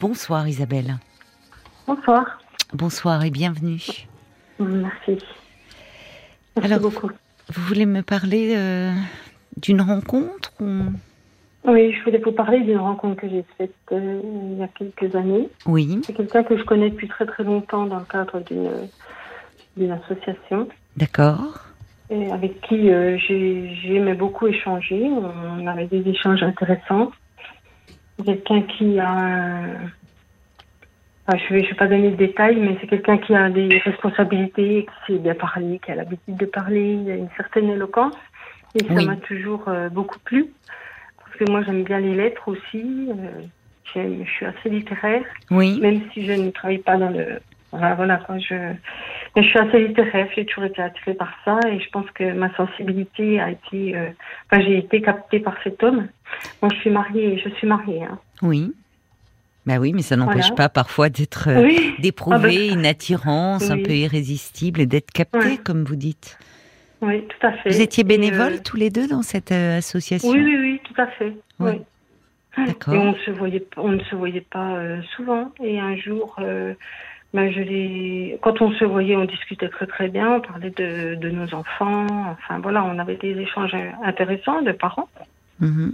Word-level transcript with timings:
Bonsoir 0.00 0.48
Isabelle. 0.48 0.96
Bonsoir. 1.86 2.40
Bonsoir 2.72 3.22
et 3.22 3.30
bienvenue. 3.30 4.06
Merci. 4.58 5.18
Merci 6.56 6.72
Alors, 6.72 6.80
beaucoup. 6.80 7.10
Vous 7.52 7.62
voulez 7.62 7.84
me 7.84 8.00
parler 8.00 8.54
euh, 8.56 8.92
d'une 9.58 9.82
rencontre 9.82 10.54
Oui, 10.58 11.92
je 11.92 12.02
voulais 12.02 12.22
vous 12.24 12.32
parler 12.32 12.60
d'une 12.60 12.78
rencontre 12.78 13.20
que 13.20 13.28
j'ai 13.28 13.44
faite 13.58 13.74
euh, 13.92 14.22
il 14.24 14.58
y 14.58 14.62
a 14.62 14.68
quelques 14.68 15.14
années. 15.14 15.50
Oui. 15.66 16.00
C'est 16.02 16.14
quelqu'un 16.14 16.44
que 16.44 16.56
je 16.56 16.62
connais 16.62 16.88
depuis 16.88 17.08
très 17.08 17.26
très 17.26 17.44
longtemps 17.44 17.84
dans 17.84 17.98
le 17.98 18.06
cadre 18.06 18.42
d'une 19.76 19.92
association. 19.92 20.66
D'accord. 20.96 21.66
Et 22.08 22.32
avec 22.32 22.62
qui 22.62 22.90
euh, 22.90 23.18
j'aimais 23.18 24.14
beaucoup 24.14 24.46
échanger. 24.46 25.10
On 25.10 25.66
avait 25.66 25.88
des 25.88 26.08
échanges 26.08 26.42
intéressants. 26.42 27.10
Quelqu'un 28.24 28.62
qui 28.62 28.98
a 28.98 29.48
je 31.36 31.54
ne 31.54 31.60
vais, 31.60 31.74
pas 31.74 31.86
donner 31.86 32.10
de 32.10 32.16
détails, 32.16 32.56
mais 32.56 32.76
c'est 32.80 32.86
quelqu'un 32.86 33.18
qui 33.18 33.34
a 33.34 33.50
des 33.50 33.78
responsabilités, 33.78 34.86
qui 34.86 35.12
sait 35.12 35.18
bien 35.18 35.34
parler, 35.34 35.80
qui 35.84 35.90
a 35.90 35.94
l'habitude 35.94 36.36
de 36.36 36.46
parler, 36.46 36.98
il 37.04 37.10
a 37.10 37.14
une 37.14 37.28
certaine 37.36 37.70
éloquence. 37.70 38.16
Et 38.74 38.84
ça 38.84 39.02
m'a 39.02 39.16
toujours 39.16 39.64
euh, 39.68 39.88
beaucoup 39.88 40.18
plu. 40.20 40.46
Parce 41.18 41.36
que 41.36 41.50
moi, 41.50 41.62
j'aime 41.62 41.82
bien 41.82 41.98
les 41.98 42.14
lettres 42.14 42.48
aussi. 42.48 43.08
Euh, 43.10 43.42
je 43.94 44.30
suis 44.30 44.46
assez 44.46 44.68
littéraire. 44.68 45.24
Oui. 45.50 45.80
Même 45.80 46.02
si 46.12 46.24
je 46.24 46.32
ne 46.32 46.50
travaille 46.50 46.78
pas 46.78 46.96
dans 46.96 47.10
le. 47.10 47.40
Voilà, 47.72 47.94
voilà 47.94 48.16
quoi, 48.18 48.38
je... 48.38 48.54
Mais 49.36 49.42
je 49.44 49.48
suis 49.48 49.58
assez 49.58 49.86
littéraire, 49.86 50.28
j'ai 50.34 50.44
toujours 50.44 50.64
été 50.64 50.82
attirée 50.82 51.14
par 51.14 51.32
ça 51.44 51.58
et 51.68 51.78
je 51.78 51.88
pense 51.90 52.10
que 52.10 52.32
ma 52.32 52.52
sensibilité 52.56 53.40
a 53.40 53.50
été. 53.50 53.96
Euh, 53.96 54.08
enfin, 54.50 54.62
j'ai 54.62 54.78
été 54.78 55.00
captée 55.00 55.38
par 55.38 55.54
cet 55.62 55.82
homme. 55.84 56.08
Moi, 56.60 56.70
je 56.74 56.80
suis 56.80 56.90
mariée, 56.90 57.40
je 57.44 57.48
suis 57.50 57.66
mariée. 57.68 58.02
Hein. 58.02 58.18
Oui. 58.42 58.72
Bah 59.66 59.78
oui, 59.78 59.92
mais 59.92 60.02
ça 60.02 60.16
n'empêche 60.16 60.54
pas 60.54 60.68
parfois 60.68 61.10
d'être 61.10 61.48
euh, 61.48 61.68
d'éprouver 62.00 62.36
ah 62.36 62.38
bah, 62.38 62.74
une 62.74 62.86
attirance 62.86 63.70
un 63.70 63.80
peu 63.82 63.92
irrésistible 63.92 64.80
et 64.80 64.86
d'être 64.86 65.10
capté, 65.12 65.58
comme 65.58 65.84
vous 65.84 65.96
dites. 65.96 66.38
Oui, 67.02 67.24
tout 67.26 67.46
à 67.46 67.52
fait. 67.52 67.70
Vous 67.70 67.80
étiez 67.80 68.04
bénévoles 68.04 68.54
euh, 68.54 68.62
tous 68.64 68.76
les 68.76 68.90
deux 68.90 69.06
dans 69.06 69.22
cette 69.22 69.52
euh, 69.52 69.78
association? 69.78 70.30
Oui, 70.30 70.42
oui, 70.42 70.56
oui, 70.56 70.80
tout 70.84 71.00
à 71.00 71.06
fait. 71.08 71.32
Oui. 71.58 71.72
D'accord. 72.56 72.94
Et 72.94 72.98
on 72.98 73.14
se 73.14 73.30
voyait, 73.30 73.64
on 73.76 73.88
ne 73.88 74.02
se 74.04 74.14
voyait 74.16 74.40
pas 74.40 74.76
souvent. 75.14 75.52
Et 75.62 75.78
un 75.78 75.96
jour, 75.96 76.36
ben, 77.32 77.50
je 77.52 77.60
l'ai. 77.60 78.38
Quand 78.42 78.60
on 78.60 78.72
se 78.72 78.84
voyait, 78.84 79.16
on 79.16 79.24
discutait 79.24 79.68
très 79.68 79.86
très 79.86 80.08
bien. 80.08 80.36
On 80.36 80.40
parlait 80.40 80.70
de, 80.70 81.14
de 81.14 81.30
nos 81.30 81.54
enfants. 81.54 82.06
Enfin 82.32 82.58
voilà, 82.60 82.84
on 82.84 82.98
avait 82.98 83.16
des 83.16 83.38
échanges 83.38 83.76
intéressants 84.02 84.62
de 84.62 84.72
parents. 84.72 85.08
Mm 85.60 85.90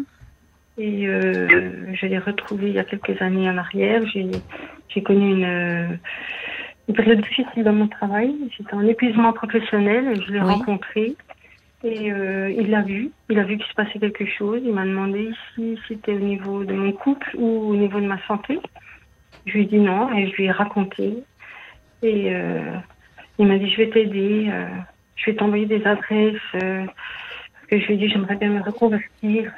et 0.79 1.09
euh, 1.09 1.95
je 1.95 2.07
l'ai 2.07 2.19
retrouvé 2.19 2.69
il 2.69 2.75
y 2.75 2.79
a 2.79 2.85
quelques 2.85 3.21
années 3.23 3.49
en 3.49 3.57
arrière. 3.57 4.03
J'ai 4.09 5.03
connu 5.03 5.33
une, 5.33 5.99
une, 6.89 6.95
période 6.95 7.21
difficile 7.21 7.65
dans 7.65 7.73
mon 7.73 7.89
travail. 7.89 8.35
J'étais 8.57 8.75
en 8.75 8.87
épuisement 8.87 9.33
professionnel 9.33 10.09
et 10.09 10.23
je 10.23 10.33
l'ai 10.33 10.41
rencontré. 10.41 11.17
Et 11.85 12.13
euh, 12.13 12.51
il 12.51 12.71
l'a 12.71 12.83
vu. 12.83 13.11
Il 13.31 13.39
a 13.39 13.45
vu 13.45 13.57
qu'il 13.57 13.67
se 13.67 13.75
passait 13.75 13.99
quelque 13.99 14.27
chose. 14.27 14.61
Il 14.65 14.73
m'a 14.73 14.85
demandé 14.85 15.31
si 15.55 15.79
c'était 15.89 16.13
au 16.13 16.19
niveau 16.19 16.65
de 16.65 16.75
mon 16.75 16.93
couple 16.93 17.31
ou 17.37 17.71
au 17.71 17.77
niveau 17.77 18.01
de 18.01 18.07
ma 18.07 18.21
santé. 18.27 18.59
Je 19.47 19.53
lui 19.53 19.63
ai 19.63 19.67
dit 19.67 19.79
non 19.79 20.13
et 20.13 20.29
je 20.29 20.35
lui 20.35 20.45
ai 20.45 20.51
raconté. 20.51 21.23
Et 22.03 22.35
euh, 22.35 22.77
il 23.39 23.47
m'a 23.47 23.59
dit 23.59 23.71
je 23.71 23.77
vais 23.79 23.91
t'aider. 23.91 24.49
Euh, 24.51 24.67
je 25.17 25.31
vais 25.31 25.37
t'envoyer 25.37 25.67
des 25.67 25.85
adresses 25.87 26.35
euh, 26.57 26.85
que 27.69 27.79
je 27.81 27.87
lui 27.87 27.95
ai 27.95 27.97
dit 27.97 28.09
j'aimerais 28.09 28.37
bien 28.37 28.51
me 28.51 28.63
reconvertir, 28.63 29.51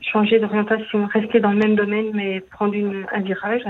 changer 0.00 0.38
d'orientation, 0.38 1.06
rester 1.06 1.40
dans 1.40 1.50
le 1.50 1.58
même 1.58 1.74
domaine 1.74 2.10
mais 2.14 2.40
prendre 2.40 2.74
une, 2.74 3.06
un 3.12 3.20
virage. 3.20 3.66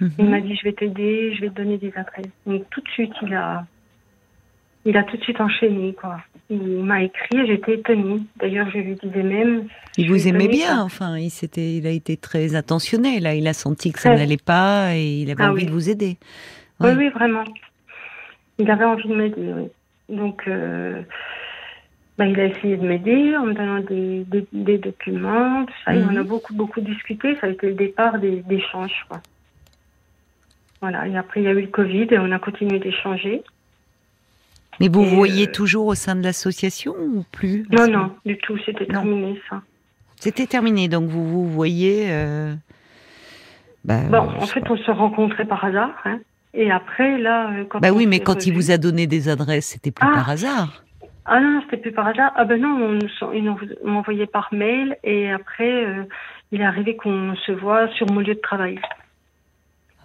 Mhm. 0.00 0.10
Il 0.18 0.30
m'a 0.30 0.40
dit 0.40 0.56
je 0.56 0.64
vais 0.64 0.72
t'aider, 0.72 1.34
je 1.34 1.42
vais 1.42 1.50
te 1.50 1.54
donner 1.54 1.78
des 1.78 1.92
adresses. 1.96 2.32
Donc 2.46 2.68
tout 2.70 2.80
de 2.80 2.88
suite 2.88 3.12
il 3.22 3.34
a 3.34 3.66
il 4.84 4.96
a 4.96 5.02
tout 5.04 5.16
de 5.16 5.22
suite 5.22 5.40
enchaîné 5.40 5.94
quoi. 5.94 6.18
Il 6.50 6.84
m'a 6.84 7.02
écrit, 7.02 7.46
j'étais 7.46 7.74
étonnée. 7.74 8.20
D'ailleurs 8.36 8.68
je 8.70 8.78
lui 8.78 8.96
disais 8.96 9.22
même. 9.22 9.66
Il 9.96 10.10
vous 10.10 10.28
aimait 10.28 10.48
bien, 10.48 10.82
enfin 10.82 11.16
il 11.16 11.30
s'était, 11.30 11.76
il 11.76 11.86
a 11.86 11.90
été 11.90 12.16
très 12.16 12.54
attentionné 12.54 13.20
là. 13.20 13.34
Il 13.34 13.46
a 13.48 13.54
senti 13.54 13.92
que 13.92 14.00
ça 14.00 14.14
n'allait 14.14 14.36
pas 14.36 14.94
et 14.94 15.22
il 15.22 15.30
avait 15.30 15.44
ah 15.44 15.50
envie 15.50 15.66
de 15.66 15.70
vous 15.70 15.88
aider. 15.88 16.18
Oui. 16.80 16.90
oui. 16.96 17.08
vraiment. 17.10 17.44
Il 18.58 18.70
avait 18.70 18.84
envie 18.84 19.08
de 19.08 19.14
m'aider. 19.14 19.52
Oui. 19.56 19.68
Donc 20.08 20.42
euh, 20.46 21.02
ben, 22.18 22.26
il 22.26 22.38
a 22.38 22.44
essayé 22.44 22.76
de 22.76 22.86
m'aider 22.86 23.36
en 23.36 23.46
me 23.46 23.54
donnant 23.54 23.80
des, 23.80 24.24
des, 24.52 24.78
documents, 24.78 25.64
tout 25.64 25.74
ça. 25.84 25.92
En 25.92 26.14
a 26.16 26.20
mhm. 26.20 26.22
beaucoup, 26.22 26.54
beaucoup 26.54 26.80
discuté. 26.80 27.36
Ça 27.40 27.48
a 27.48 27.50
été 27.50 27.68
le 27.68 27.74
départ 27.74 28.18
des, 28.18 28.44
échanges. 28.50 29.04
Quoi. 29.08 29.20
Voilà. 30.80 31.08
Et 31.08 31.16
après, 31.16 31.40
il 31.40 31.44
y 31.44 31.48
a 31.48 31.52
eu 31.52 31.62
le 31.62 31.66
Covid 31.66 32.06
et 32.10 32.18
on 32.18 32.30
a 32.30 32.38
continué 32.38 32.78
d'échanger. 32.78 33.42
Mais 34.80 34.88
vous 34.88 35.04
vous 35.04 35.16
voyez 35.16 35.48
euh, 35.48 35.52
toujours 35.52 35.86
au 35.86 35.94
sein 35.94 36.16
de 36.16 36.22
l'association 36.22 36.94
ou 36.98 37.24
plus 37.32 37.66
Non, 37.70 37.86
non, 37.88 38.10
du 38.24 38.36
tout. 38.38 38.58
C'était 38.64 38.86
terminé, 38.86 39.40
ça. 39.48 39.62
C'était 40.16 40.46
terminé. 40.46 40.88
Donc, 40.88 41.08
vous 41.08 41.24
vous 41.28 41.48
voyez. 41.48 42.06
Euh... 42.10 42.54
Bah, 43.84 44.00
bon, 44.10 44.18
en 44.18 44.46
fait, 44.46 44.62
on 44.68 44.76
se 44.76 44.90
rencontrait 44.90 45.44
par 45.44 45.64
hasard. 45.64 45.94
Hein. 46.04 46.20
Et 46.54 46.70
après, 46.70 47.18
là. 47.18 47.50
Euh, 47.52 47.64
quand 47.68 47.80
bah 47.80 47.92
oui, 47.92 48.06
mais 48.06 48.20
quand 48.20 48.46
il 48.46 48.54
vous 48.54 48.70
a 48.70 48.78
donné 48.78 49.06
des 49.06 49.28
adresses, 49.28 49.66
c'était 49.66 49.90
plus 49.90 50.06
ah. 50.08 50.14
par 50.14 50.30
hasard. 50.30 50.84
Ah 51.26 51.40
non, 51.40 51.60
c'était 51.62 51.78
plus 51.78 51.92
par 51.92 52.06
hasard. 52.06 52.32
Ah 52.36 52.44
ben 52.44 52.60
non, 52.60 52.98
on, 53.22 53.32
ils 53.32 53.54
m'envoyaient 53.84 54.26
par 54.26 54.52
mail 54.52 54.98
et 55.04 55.32
après, 55.32 55.84
euh, 55.84 56.04
il 56.52 56.60
est 56.60 56.64
arrivé 56.64 56.96
qu'on 56.96 57.34
se 57.46 57.52
voit 57.52 57.88
sur 57.94 58.10
mon 58.10 58.20
lieu 58.20 58.34
de 58.34 58.40
travail. 58.40 58.78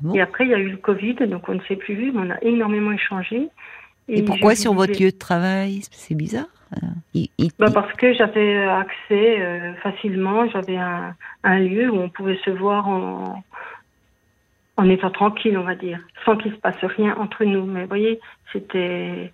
Ah 0.01 0.12
et 0.13 0.22
après, 0.22 0.46
il 0.46 0.51
y 0.51 0.53
a 0.53 0.59
eu 0.59 0.69
le 0.69 0.78
Covid, 0.78 1.16
donc 1.28 1.50
on 1.50 1.56
ne 1.56 1.62
s'est 1.68 1.75
plus 1.75 1.94
vu, 1.94 2.12
mais 2.13 2.22
on 2.25 2.30
a 2.30 2.41
énormément 2.41 2.94
échangé. 2.94 3.50
Et, 4.09 4.24
pourquoi 4.24 4.56
sur 4.56 4.74
votre 4.74 5.00
lieu 5.00 5.12
de 5.12 5.18
travail? 5.18 5.81
C'est 5.92 6.16
bizarre. 6.16 6.47
Euh, 6.84 7.47
bah 7.58 7.72
parce 7.74 7.92
que 7.94 8.14
j'avais 8.14 8.64
accès 8.64 9.42
euh, 9.42 9.74
facilement, 9.81 10.47
j'avais 10.50 10.78
un, 10.78 11.16
un, 11.44 11.59
lieu 11.59 11.90
où 11.90 11.97
on 11.97 12.09
pouvait 12.09 12.40
se 12.46 12.52
voir 12.52 12.88
en, 12.88 13.44
en 14.78 14.90
étant 14.90 15.09
tranquille, 15.09 15.58
on 15.58 15.64
va 15.64 15.74
dire, 15.74 16.00
sans 16.25 16.38
qu'il 16.38 16.52
se 16.52 16.58
passe 16.58 16.84
rien 16.84 17.16
entre 17.18 17.44
nous. 17.44 17.66
Mais 17.66 17.81
vous 17.81 17.88
voyez, 17.88 18.19
c'était 18.53 19.31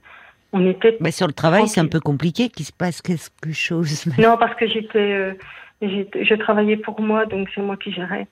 on 0.56 0.66
était. 0.66 0.98
Mais 1.02 1.12
sur 1.12 1.28
le 1.28 1.34
travail, 1.34 1.68
c'est 1.68 1.82
un 1.82 1.88
peu 1.88 2.00
compliqué 2.00 2.50
qu'il 2.50 2.66
se 2.66 2.72
passe 2.72 3.02
quelque 3.02 3.52
chose. 3.52 4.06
Non, 4.18 4.38
parce 4.38 4.56
que 4.56 4.68
j'étais, 4.68 5.12
euh, 5.14 5.34
je 5.82 6.36
travaillais 6.36 6.78
pour 6.78 7.02
moi, 7.02 7.26
donc 7.26 7.50
c'est 7.54 7.62
moi 7.62 7.76
qui 7.76 7.92
gérais. 7.92 8.28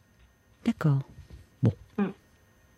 D'accord. 0.65 0.99
Bon. 1.61 1.73
Mm. 1.97 2.05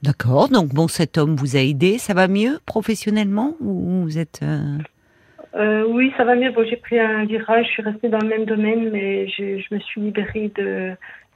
D'accord. 0.04 0.50
Donc 0.50 0.70
bon, 0.70 0.88
cet 0.88 1.18
homme 1.18 1.36
vous 1.36 1.56
a 1.56 1.60
aidé. 1.60 1.98
Ça 1.98 2.14
va 2.14 2.28
mieux 2.28 2.60
professionnellement 2.66 3.56
ou 3.60 4.04
vous 4.04 4.18
êtes 4.18 4.42
euh, 4.44 4.78
euh, 5.56 5.86
Oui, 5.88 6.14
ça 6.18 6.24
va 6.24 6.36
mieux. 6.36 6.52
Bon, 6.52 6.66
j'ai 6.68 6.78
pris 6.78 7.00
un 7.00 7.26
virage. 7.26 7.66
Je 7.68 7.72
suis 7.72 7.84
restée 7.84 8.10
dans 8.10 8.20
le 8.20 8.28
même 8.28 8.46
domaine, 8.46 8.90
mais 8.92 9.28
je, 9.30 9.74
me 9.74 9.80
suis 9.80 10.02
libérée 10.02 10.52
de 10.56 10.92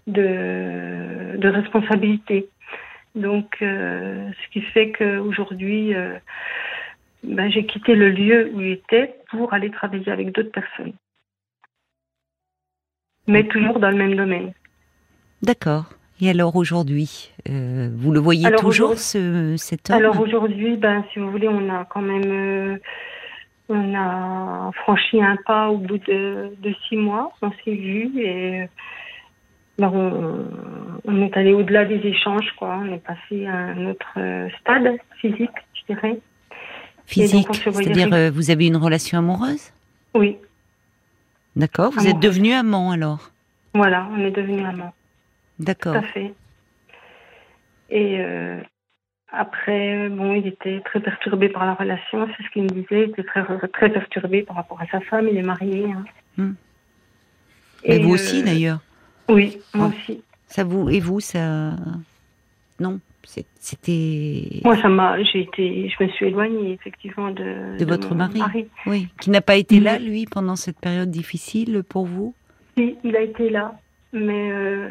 de, 0.08 1.38
de 1.38 1.48
responsabilité. 1.48 2.50
Donc, 3.16 3.58
ce 3.60 4.52
qui 4.52 4.62
fait 4.62 4.92
qu'aujourd'hui 4.92 5.94
ben, 7.24 7.52
j'ai 7.52 7.66
quitté 7.66 7.96
le 7.96 8.10
lieu 8.10 8.52
où 8.54 8.62
il 8.62 8.72
était 8.72 9.16
pour 9.30 9.54
aller 9.54 9.70
travailler 9.72 10.10
avec 10.12 10.32
d'autres 10.32 10.52
personnes. 10.52 10.94
Mais 13.28 13.48
toujours 13.48 13.80
dans 13.80 13.92
le 13.92 13.98
même 13.98 14.16
domaine. 14.16 14.54
D'accord. 15.42 15.86
Et 16.22 16.30
alors 16.30 16.56
aujourd'hui, 16.56 17.32
euh, 17.50 17.90
vous 17.96 18.12
le 18.12 18.20
voyez 18.20 18.52
toujours, 18.58 18.98
ce, 18.98 19.56
cet 19.58 19.90
homme? 19.90 19.98
Alors 19.98 20.20
aujourd'hui, 20.20 20.76
ben, 20.76 21.04
si 21.12 21.20
vous 21.20 21.32
voulez, 21.32 21.48
on 21.48 21.70
a 21.70 21.86
quand 21.86 22.02
même 22.02 22.26
euh, 22.26 22.78
on 23.70 23.96
a 23.96 24.72
franchi 24.84 25.22
un 25.22 25.38
pas 25.46 25.70
au 25.70 25.78
bout 25.78 26.00
de, 26.00 26.52
de 26.62 26.76
six 26.88 26.98
mois. 26.98 27.32
On 27.42 27.52
s'est 27.64 27.76
vu 27.76 28.12
et 28.20 28.68
ben, 29.78 29.92
on, 29.94 30.46
on, 31.06 31.22
est 31.22 31.38
allé 31.38 31.54
au-delà 31.54 31.86
des 31.86 32.06
échanges. 32.06 32.52
Quoi. 32.58 32.82
On 32.84 32.94
est 32.94 33.04
passé 33.04 33.46
à 33.46 33.56
un 33.56 33.86
autre 33.92 34.14
euh, 34.18 34.50
stade 34.60 34.98
physique, 35.22 35.50
je 35.74 35.94
dirais. 35.94 36.20
Physique, 37.06 37.48
c'est-à-dire 37.54 38.14
euh, 38.14 38.30
vous 38.30 38.52
avez 38.52 38.68
une 38.68 38.78
relation 38.78 39.20
amoureuse? 39.20 39.72
Oui. 40.14 40.38
D'accord, 41.56 41.92
vous 41.92 42.08
êtes 42.08 42.20
devenu 42.20 42.54
amant 42.54 42.92
alors? 42.92 43.32
Voilà, 43.74 44.08
on 44.16 44.20
est 44.20 44.32
devenu 44.32 44.64
amant. 44.66 44.94
D'accord. 45.60 45.94
Tout 45.94 46.00
à 46.00 46.04
fait. 46.04 46.34
Et 47.90 48.20
euh, 48.20 48.60
après, 49.32 50.10
bon, 50.10 50.34
il 50.34 50.48
était 50.48 50.82
très 50.82 51.00
perturbé 51.00 51.50
par 51.50 51.66
la 51.66 51.74
relation, 51.74 52.28
c'est 52.38 52.44
ce 52.44 52.50
qu'il 52.52 52.64
me 52.64 52.70
disait, 52.70 53.04
il 53.06 53.10
était 53.10 53.24
très, 53.24 53.44
très 53.74 53.90
perturbé 53.90 54.44
par 54.44 54.56
rapport 54.56 54.80
à 54.82 54.88
sa 54.88 55.00
femme, 55.02 55.28
il 55.28 55.38
est 55.38 55.44
marié. 55.44 55.86
Hein. 55.92 56.06
Hmm. 56.38 56.54
Et, 57.84 58.00
vous 58.00 58.12
aussi 58.12 58.42
euh, 58.42 58.46
d'ailleurs 58.46 58.80
Oui, 59.28 59.58
moi 59.74 59.88
aussi. 59.88 60.22
Ça 60.48 60.64
vous, 60.64 60.90
et 60.90 61.00
vous, 61.00 61.20
ça... 61.20 61.76
Non 62.80 63.00
c'était. 63.60 64.62
Moi, 64.64 64.78
ça 64.82 64.90
m'a. 64.90 65.22
J'ai 65.24 65.42
été. 65.42 65.90
Je 65.90 66.04
me 66.04 66.10
suis 66.10 66.28
éloignée 66.28 66.74
effectivement 66.74 67.32
de. 67.32 67.78
De, 67.78 67.86
votre 67.86 68.16
mari. 68.16 68.42
Oui. 68.86 69.08
Qui 69.20 69.30
n'a 69.30 69.42
pas 69.42 69.56
été 69.56 69.80
là, 69.80 70.00
lui, 70.00 70.26
pendant 70.26 70.56
cette 70.56 70.80
période 70.80 71.12
difficile 71.12 71.84
pour 71.88 72.06
vous? 72.06 72.34
Oui, 72.78 72.98
il 73.04 73.16
a 73.16 73.22
été 73.22 73.50
là, 73.50 73.76
mais 74.14 74.52
euh, 74.52 74.90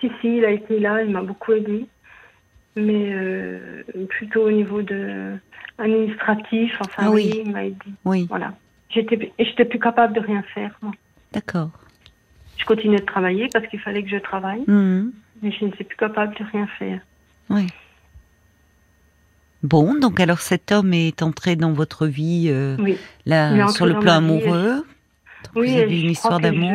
Si, 0.00 0.10
si, 0.20 0.36
il 0.38 0.44
a 0.44 0.50
été 0.50 0.78
là, 0.78 1.02
il 1.02 1.10
m'a 1.10 1.22
beaucoup 1.22 1.52
aidé. 1.52 1.86
Mais 2.76 3.12
euh, 3.14 3.84
plutôt 4.08 4.46
au 4.46 4.50
niveau 4.50 4.82
de 4.82 5.36
administratif, 5.78 6.76
enfin 6.80 7.04
ah 7.06 7.10
oui. 7.10 7.42
il 7.44 7.50
m'a 7.50 7.64
aidé. 7.64 7.86
Oui. 8.04 8.26
Voilà. 8.28 8.54
J'étais, 8.90 9.32
j'étais 9.38 9.64
plus 9.64 9.78
capable 9.78 10.14
de 10.14 10.20
rien 10.20 10.42
faire, 10.54 10.78
moi. 10.82 10.92
D'accord. 11.32 11.70
Je 12.56 12.64
continuais 12.64 12.98
de 13.00 13.04
travailler 13.04 13.48
parce 13.52 13.66
qu'il 13.66 13.80
fallait 13.80 14.02
que 14.02 14.10
je 14.10 14.16
travaille. 14.16 14.62
Mhm. 14.66 15.12
Mais 15.42 15.52
je 15.52 15.64
n'étais 15.64 15.84
plus 15.84 15.96
capable 15.96 16.34
de 16.36 16.44
rien 16.52 16.66
faire. 16.78 17.00
Oui. 17.50 17.66
Bon, 19.62 19.94
donc 19.98 20.20
alors 20.20 20.40
cet 20.40 20.70
homme 20.72 20.94
est 20.94 21.22
entré 21.22 21.56
dans 21.56 21.72
votre 21.72 22.06
vie 22.06 22.46
euh, 22.48 22.76
là, 23.24 23.68
sur 23.68 23.86
le 23.86 23.98
plan 23.98 24.14
amoureux. 24.14 24.84
oui, 25.54 25.72
vous 25.72 25.80
avez 25.80 26.00
une 26.00 26.10
histoire 26.10 26.40
d'amour. 26.40 26.72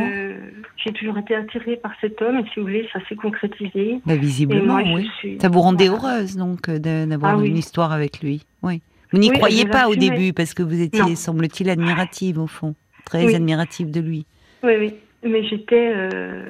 J'ai 0.84 0.94
toujours 0.94 1.18
été 1.18 1.36
attirée 1.36 1.78
par 1.78 1.92
cet 2.02 2.22
homme 2.22 2.40
et 2.40 2.44
si 2.46 2.60
vous 2.60 2.66
voulez, 2.66 2.90
ça 2.92 3.00
s'est 3.08 3.16
concrétisé. 3.16 4.02
Bah, 4.06 4.16
visiblement, 4.16 4.78
oui. 4.78 5.10
Ça 5.40 5.50
vous 5.50 5.62
rendait 5.62 5.90
heureuse 5.90 6.36
donc 6.38 6.70
euh, 6.70 6.80
d'avoir 6.80 7.40
ah 7.40 7.46
une 7.46 7.58
histoire 7.58 7.92
avec 7.92 8.22
lui. 8.22 8.46
Oui. 8.64 8.82
Vous 9.12 9.20
n'y 9.20 9.30
croyez 9.30 9.66
pas 9.66 9.90
au 9.90 9.96
début 9.96 10.34
parce 10.34 10.54
que 10.54 10.64
vous 10.64 10.82
étiez, 10.82 11.16
semble-t-il, 11.16 11.70
admirative 11.70 12.40
au 12.40 12.48
fond, 12.48 12.76
très 13.06 13.36
admirative 13.36 13.92
de 13.92 14.00
lui. 14.00 14.26
Oui, 14.64 14.74
oui. 14.80 14.94
Mais 15.24 15.44
j'étais. 15.44 15.94
Euh, 15.94 16.50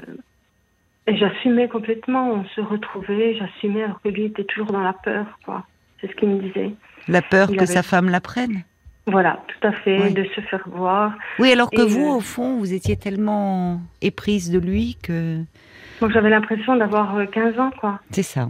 j'assumais 1.07 1.67
complètement. 1.67 2.31
On 2.31 2.45
se 2.55 2.61
retrouvait, 2.61 3.35
j'assumais 3.35 3.83
alors 3.83 4.01
que 4.01 4.09
lui 4.09 4.25
était 4.25 4.45
toujours 4.45 4.71
dans 4.71 4.81
la 4.81 4.93
peur, 4.93 5.25
quoi. 5.43 5.65
C'est 5.99 6.07
ce 6.09 6.15
qu'il 6.15 6.29
me 6.29 6.41
disait. 6.41 6.71
La 7.07 7.21
peur 7.21 7.51
que 7.51 7.65
sa 7.65 7.83
femme 7.83 8.09
la 8.09 8.21
prenne 8.21 8.63
Voilà, 9.07 9.43
tout 9.47 9.67
à 9.67 9.71
fait, 9.71 10.11
de 10.11 10.23
se 10.35 10.41
faire 10.41 10.63
voir. 10.67 11.13
Oui, 11.39 11.51
alors 11.51 11.71
que 11.71 11.81
vous, 11.81 12.05
euh, 12.05 12.17
au 12.17 12.19
fond, 12.19 12.57
vous 12.57 12.73
étiez 12.73 12.95
tellement 12.95 13.81
éprise 14.01 14.51
de 14.51 14.59
lui 14.59 14.97
que. 15.01 15.39
Donc 15.99 16.11
j'avais 16.11 16.29
l'impression 16.29 16.75
d'avoir 16.75 17.17
15 17.31 17.55
euh, 17.55 17.59
ans, 17.59 17.71
quoi. 17.79 17.99
C'est 18.11 18.23
ça. 18.23 18.47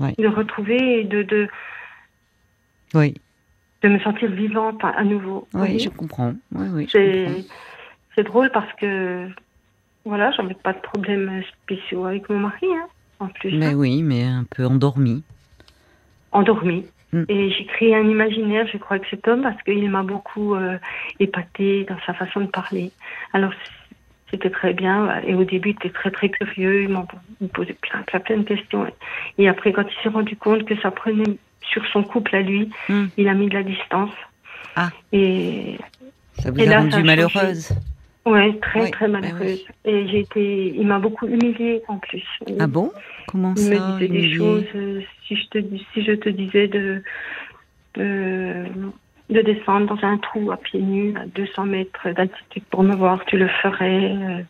De 0.00 0.28
retrouver 0.28 1.00
et 1.00 1.04
de, 1.04 1.22
de. 1.22 1.48
Oui. 2.94 3.14
De 3.82 3.88
me 3.88 3.98
sentir 4.00 4.30
vivante 4.30 4.80
à 4.82 5.04
nouveau. 5.04 5.48
Oui, 5.54 5.78
je 5.78 5.88
comprends. 5.88 6.34
Oui, 6.52 6.66
oui, 6.72 6.88
c'est 8.14 8.24
drôle 8.24 8.50
parce 8.50 8.72
que 8.74 9.28
voilà, 10.04 10.32
j'avais 10.32 10.54
pas 10.54 10.72
de 10.72 10.80
problème 10.80 11.42
spéciaux 11.62 12.04
avec 12.04 12.28
mon 12.28 12.40
mari, 12.40 12.66
hein, 12.66 12.86
en 13.20 13.28
plus. 13.28 13.56
Mais 13.56 13.66
hein. 13.66 13.74
oui, 13.74 14.02
mais 14.02 14.24
un 14.24 14.44
peu 14.44 14.66
endormi. 14.66 15.22
Endormi. 16.32 16.86
Mm. 17.12 17.24
Et 17.28 17.50
j'ai 17.50 17.64
créé 17.64 17.94
un 17.94 18.08
imaginaire, 18.08 18.66
je 18.72 18.78
crois, 18.78 18.96
avec 18.96 19.08
cet 19.08 19.26
homme 19.28 19.42
parce 19.42 19.60
qu'il 19.62 19.88
m'a 19.90 20.02
beaucoup 20.02 20.54
euh, 20.54 20.78
épaté 21.20 21.84
dans 21.88 21.98
sa 22.06 22.14
façon 22.14 22.40
de 22.40 22.46
parler. 22.46 22.90
Alors, 23.32 23.52
c'était 24.30 24.50
très 24.50 24.74
bien. 24.74 25.20
Et 25.26 25.34
au 25.34 25.44
début, 25.44 25.70
il 25.70 25.76
était 25.76 25.90
très, 25.90 26.10
très 26.10 26.28
curieux. 26.28 26.82
Il 26.82 26.90
m'a 26.90 27.06
posé 27.52 27.74
plein, 27.74 28.02
plein, 28.02 28.20
plein 28.20 28.36
de 28.38 28.42
questions. 28.42 28.86
Et 29.38 29.48
après, 29.48 29.72
quand 29.72 29.84
il 29.84 30.02
s'est 30.02 30.10
rendu 30.10 30.36
compte 30.36 30.64
que 30.64 30.78
ça 30.80 30.90
prenait 30.90 31.38
sur 31.62 31.84
son 31.92 32.02
couple 32.02 32.36
à 32.36 32.42
lui, 32.42 32.70
mm. 32.88 33.06
il 33.16 33.28
a 33.28 33.34
mis 33.34 33.48
de 33.48 33.54
la 33.54 33.62
distance. 33.62 34.14
Ah. 34.76 34.90
Et, 35.12 35.78
ça 36.38 36.50
vous 36.50 36.60
a 36.60 36.78
rendu 36.78 37.02
malheureuse 37.02 37.72
Ouais, 38.28 38.58
très 38.60 38.90
très 38.90 39.08
bah 39.08 39.20
malheureuse. 39.20 39.64
Et 39.84 40.06
j'ai 40.08 40.20
été, 40.20 40.74
il 40.76 40.86
m'a 40.86 40.98
beaucoup 40.98 41.26
humiliée 41.26 41.82
en 41.88 41.98
plus. 41.98 42.24
Ah 42.58 42.66
bon? 42.66 42.92
Comment 43.26 43.56
ça 43.56 43.62
Il 43.62 43.70
me 43.70 43.98
disait 43.98 44.08
des 44.08 44.36
choses. 44.36 44.64
Euh, 44.74 45.00
si 45.26 45.36
je 45.36 45.48
te 45.48 45.58
si 45.92 46.04
je 46.04 46.12
te 46.12 46.28
disais 46.28 46.68
de, 46.68 47.02
de 47.94 48.64
de 49.30 49.40
descendre 49.42 49.94
dans 49.94 50.06
un 50.06 50.18
trou 50.18 50.50
à 50.50 50.56
pieds 50.56 50.80
nus 50.80 51.14
à 51.16 51.26
200 51.26 51.66
mètres 51.66 52.10
d'altitude 52.10 52.64
pour 52.70 52.82
me 52.82 52.94
voir, 52.94 53.24
tu 53.26 53.36
le 53.38 53.48
ferais. 53.62 54.12
Euh, 54.12 54.42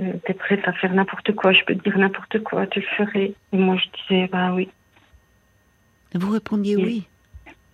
euh, 0.00 0.12
T'es 0.24 0.34
prête 0.34 0.66
à 0.66 0.72
faire 0.72 0.92
n'importe 0.94 1.34
quoi, 1.34 1.52
je 1.52 1.64
peux 1.64 1.74
te 1.74 1.82
dire 1.82 1.98
n'importe 1.98 2.42
quoi, 2.42 2.66
tu 2.66 2.80
le 2.80 2.86
ferais. 2.96 3.32
Et 3.52 3.56
moi 3.56 3.76
je 3.76 4.02
disais 4.02 4.28
bah 4.28 4.52
oui. 4.54 4.68
Vous 6.14 6.30
répondiez 6.30 6.76
oui. 6.76 7.06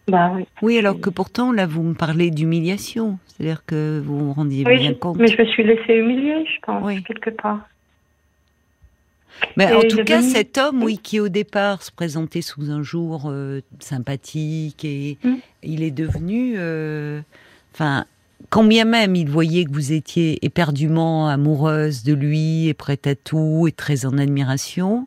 Bah 0.06 0.32
oui. 0.34 0.44
Oui, 0.62 0.78
alors 0.78 1.00
que 1.00 1.10
pourtant, 1.10 1.52
là, 1.52 1.66
vous 1.66 1.82
me 1.82 1.94
parlez 1.94 2.30
d'humiliation. 2.30 3.18
C'est-à-dire 3.26 3.64
que 3.66 4.02
vous 4.04 4.18
vous 4.18 4.32
rendiez 4.32 4.64
bien 4.64 4.94
compte. 4.94 5.16
Mais 5.18 5.28
je 5.28 5.40
me 5.40 5.46
suis 5.46 5.64
laissée 5.64 5.94
humilier, 5.94 6.44
je 6.46 6.60
pense, 6.60 7.00
quelque 7.06 7.30
part. 7.30 7.60
Mais 9.56 9.72
en 9.72 9.82
tout 9.82 10.04
cas, 10.04 10.22
cet 10.22 10.58
homme, 10.58 10.82
oui, 10.82 10.98
qui 10.98 11.20
au 11.20 11.28
départ 11.28 11.82
se 11.82 11.90
présentait 11.90 12.42
sous 12.42 12.70
un 12.70 12.82
jour 12.82 13.24
euh, 13.26 13.60
sympathique 13.80 14.84
et 14.84 15.18
hmm. 15.24 15.36
il 15.62 15.82
est 15.82 15.90
devenu, 15.90 16.54
euh, 16.56 17.20
enfin, 17.72 18.04
quand 18.50 18.64
bien 18.64 18.84
même 18.84 19.16
il 19.16 19.28
voyait 19.28 19.64
que 19.64 19.72
vous 19.72 19.92
étiez 19.92 20.44
éperdument 20.44 21.28
amoureuse 21.28 22.04
de 22.04 22.14
lui 22.14 22.68
et 22.68 22.74
prête 22.74 23.06
à 23.06 23.14
tout 23.14 23.66
et 23.68 23.72
très 23.72 24.06
en 24.06 24.18
admiration, 24.18 25.06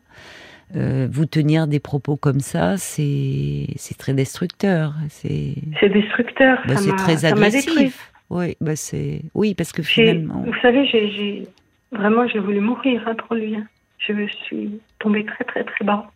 euh, 0.76 1.08
vous 1.10 1.26
tenir 1.26 1.66
des 1.66 1.80
propos 1.80 2.16
comme 2.16 2.40
ça, 2.40 2.76
c'est 2.76 3.66
très 3.98 4.12
destructeur. 4.12 4.94
C'est 5.08 5.54
destructeur. 5.88 6.58
Bah, 6.66 6.76
c'est 6.76 6.96
très 6.96 7.24
agressif. 7.24 8.12
Oui, 8.30 8.56
bah 8.60 8.76
c'est 8.76 9.22
oui 9.34 9.54
parce 9.54 9.72
que 9.72 9.82
finalement. 9.82 10.44
Vous 10.46 10.60
savez, 10.60 10.86
j'ai 10.86 11.44
vraiment 11.92 12.28
j'ai 12.28 12.38
voulu 12.38 12.60
mourir 12.60 13.02
hein, 13.06 13.14
pour 13.14 13.34
lui. 13.34 13.56
Hein. 13.56 13.66
Je 13.98 14.12
me 14.12 14.28
suis 14.28 14.80
tombée 14.98 15.24
très 15.24 15.44
très 15.44 15.64
très 15.64 15.84
bas. 15.84 16.10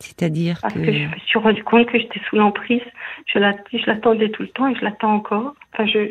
C'est-à-dire 0.00 0.58
Parce 0.60 0.74
que... 0.74 0.92
je 0.92 1.06
me 1.06 1.18
suis 1.26 1.38
rendu 1.38 1.62
compte 1.64 1.86
que 1.86 1.98
j'étais 1.98 2.20
sous 2.28 2.36
l'emprise. 2.36 2.82
Je 3.26 3.38
l'attendais 3.86 4.30
tout 4.30 4.42
le 4.42 4.48
temps 4.48 4.68
et 4.68 4.74
je 4.74 4.84
l'attends 4.84 5.14
encore. 5.14 5.54
Enfin, 5.72 5.86
je 5.86 6.10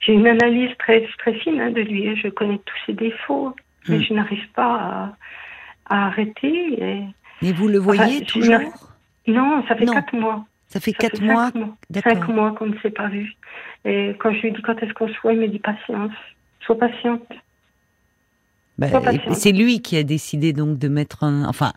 j'ai 0.00 0.12
une 0.12 0.26
analyse 0.26 0.70
très 0.78 1.06
très 1.18 1.34
fine 1.34 1.60
hein, 1.60 1.70
de 1.70 1.80
lui. 1.80 2.14
Je 2.16 2.28
connais 2.28 2.58
tous 2.58 2.76
ses 2.86 2.92
défauts, 2.92 3.54
mais 3.88 3.98
hmm. 3.98 4.02
je 4.02 4.14
n'arrive 4.14 4.48
pas 4.54 4.74
à 4.74 5.16
à 5.90 6.06
arrêter. 6.06 6.82
Et... 6.82 7.04
Mais 7.42 7.52
vous 7.52 7.68
le 7.68 7.78
voyez 7.78 8.24
toujours 8.24 8.60
Non, 9.26 9.62
ça 9.68 9.76
fait 9.76 9.86
quatre 9.86 10.14
mois. 10.14 10.44
Ça 10.68 10.80
fait 10.80 10.92
quatre 10.92 11.20
mois, 11.20 11.50
Cinq 12.02 12.28
mois 12.28 12.52
qu'on 12.52 12.66
ne 12.66 12.78
s'est 12.78 12.90
pas 12.90 13.08
vu. 13.08 13.34
Et 13.84 14.14
quand 14.20 14.32
je 14.32 14.40
lui 14.40 14.52
dis 14.52 14.62
quand 14.62 14.80
est-ce 14.82 14.94
qu'on 14.94 15.08
se 15.08 15.20
voit, 15.22 15.32
il 15.32 15.40
me 15.40 15.48
dit 15.48 15.58
patience. 15.58 16.12
Sois 16.60 16.78
patiente. 16.78 17.26
Bah, 18.80 18.88
c'est 19.32 19.52
lui 19.52 19.82
qui 19.82 19.98
a 19.98 20.02
décidé 20.02 20.54
donc 20.54 20.78
de 20.78 20.88
mettre 20.88 21.22
un. 21.22 21.44
Enfin, 21.44 21.72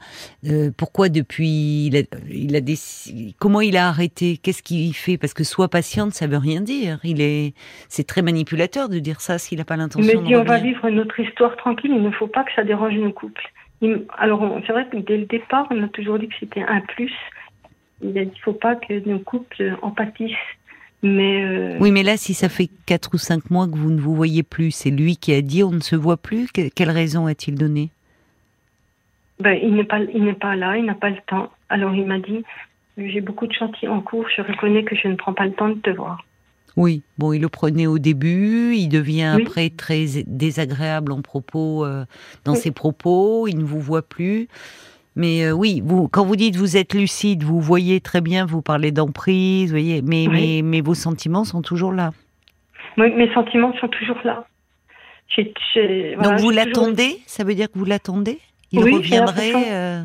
euh, 0.45 0.69
pourquoi 0.77 1.09
depuis 1.09 1.87
il 1.87 1.97
a, 1.97 2.01
il 2.29 2.55
a 2.55 2.61
décidé, 2.61 3.35
Comment 3.39 3.59
il 3.59 3.75
a 3.75 3.89
arrêté? 3.89 4.37
Qu'est-ce 4.37 4.63
qu'il 4.63 4.95
fait? 4.95 5.17
Parce 5.17 5.33
que 5.33 5.43
soit 5.43 5.67
patiente, 5.67 6.13
ça 6.13 6.27
veut 6.27 6.37
rien 6.37 6.61
dire. 6.61 6.99
Il 7.03 7.19
est. 7.19 7.55
C'est 7.89 8.07
très 8.07 8.21
manipulateur 8.21 8.87
de 8.87 8.99
dire 8.99 9.19
ça 9.19 9.37
s'il 9.37 9.57
n'a 9.57 9.65
pas 9.65 9.75
l'intention. 9.75 10.09
Il 10.13 10.21
me 10.21 10.25
dit 10.25 10.35
on 10.37 10.45
va 10.45 10.59
vivre 10.59 10.89
notre 10.91 11.19
histoire 11.19 11.57
tranquille. 11.57 11.91
Il 11.93 12.01
ne 12.01 12.11
faut 12.11 12.27
pas 12.27 12.45
que 12.45 12.53
ça 12.55 12.63
dérange 12.63 12.93
nos 12.93 13.11
couples. 13.11 13.51
Alors, 14.17 14.59
c'est 14.65 14.73
vrai 14.73 14.87
que 14.89 14.97
dès 14.97 15.17
le 15.17 15.25
départ, 15.25 15.67
on 15.71 15.83
a 15.83 15.87
toujours 15.87 16.19
dit 16.19 16.27
que 16.27 16.35
c'était 16.39 16.63
un 16.63 16.81
plus. 16.81 17.13
Il 18.01 18.13
ne 18.13 18.25
faut 18.43 18.53
pas 18.53 18.75
que 18.75 19.07
nos 19.07 19.19
couples 19.19 19.77
empâtissent. 19.81 20.31
Mais 21.01 21.43
euh, 21.43 21.77
Oui, 21.79 21.91
mais 21.91 22.03
là, 22.03 22.15
si 22.15 22.33
ça 22.33 22.47
fait 22.47 22.69
4 22.85 23.09
ou 23.13 23.17
5 23.17 23.51
mois 23.51 23.67
que 23.67 23.75
vous 23.75 23.91
ne 23.91 23.99
vous 23.99 24.15
voyez 24.15 24.41
plus, 24.41 24.71
c'est 24.71 24.89
lui 24.89 25.17
qui 25.17 25.33
a 25.33 25.41
dit 25.41 25.63
on 25.63 25.71
ne 25.71 25.81
se 25.81 25.97
voit 25.97 26.17
plus. 26.17 26.47
quelle 26.51 26.89
raison 26.89 27.27
a-t-il 27.27 27.57
donné? 27.57 27.89
Ben, 29.39 29.59
Il 29.61 29.75
n'est 29.75 29.83
pas, 29.83 29.99
pas 30.39 30.55
là, 30.55 30.77
il 30.77 30.85
n'a 30.85 30.95
pas 30.95 31.09
le 31.09 31.17
temps. 31.27 31.51
Alors 31.67 31.93
il 31.93 32.05
m'a 32.05 32.19
dit 32.19 32.43
j'ai 32.97 33.21
beaucoup 33.21 33.47
de 33.47 33.53
chantiers 33.53 33.87
en 33.87 34.01
cours, 34.01 34.25
je 34.35 34.41
reconnais 34.41 34.83
que 34.83 34.95
je 34.95 35.07
ne 35.07 35.15
prends 35.15 35.33
pas 35.33 35.45
le 35.45 35.53
temps 35.53 35.69
de 35.69 35.79
te 35.79 35.89
voir. 35.89 36.23
Oui, 36.75 37.03
bon, 37.17 37.33
il 37.33 37.41
le 37.41 37.49
prenait 37.49 37.85
au 37.85 37.99
début, 37.99 38.73
il 38.75 38.89
devient 38.89 39.37
après 39.41 39.69
très 39.69 40.05
désagréable 40.25 41.11
en 41.11 41.21
propos, 41.21 41.85
euh, 41.85 42.05
dans 42.45 42.55
ses 42.55 42.71
propos, 42.71 43.47
il 43.47 43.59
ne 43.59 43.63
vous 43.63 43.79
voit 43.79 44.01
plus. 44.01 44.47
Mais 45.15 45.45
euh, 45.45 45.51
oui, 45.51 45.81
vous, 45.85 46.07
quand 46.07 46.25
vous 46.25 46.35
dites 46.35 46.55
vous 46.55 46.75
êtes 46.75 46.95
lucide, 46.95 47.43
vous 47.43 47.61
voyez 47.61 48.01
très 48.01 48.21
bien, 48.21 48.47
vous 48.47 48.63
parlez 48.63 48.91
d'emprise, 48.91 49.69
voyez, 49.69 50.01
mais, 50.01 50.25
mais, 50.29 50.61
mais, 50.63 50.81
vos 50.81 50.95
sentiments 50.95 51.43
sont 51.43 51.61
toujours 51.61 51.91
là. 51.91 52.11
Oui, 52.97 53.11
mes 53.13 53.31
sentiments 53.33 53.75
sont 53.79 53.87
toujours 53.89 54.17
là. 54.23 54.45
Donc 55.37 56.39
vous 56.39 56.49
l'attendez? 56.49 57.17
Ça 57.27 57.43
veut 57.43 57.53
dire 57.53 57.71
que 57.71 57.77
vous 57.77 57.85
l'attendez? 57.85 58.39
Il 58.71 58.83
reviendrait 58.83 59.53
euh, 59.71 60.01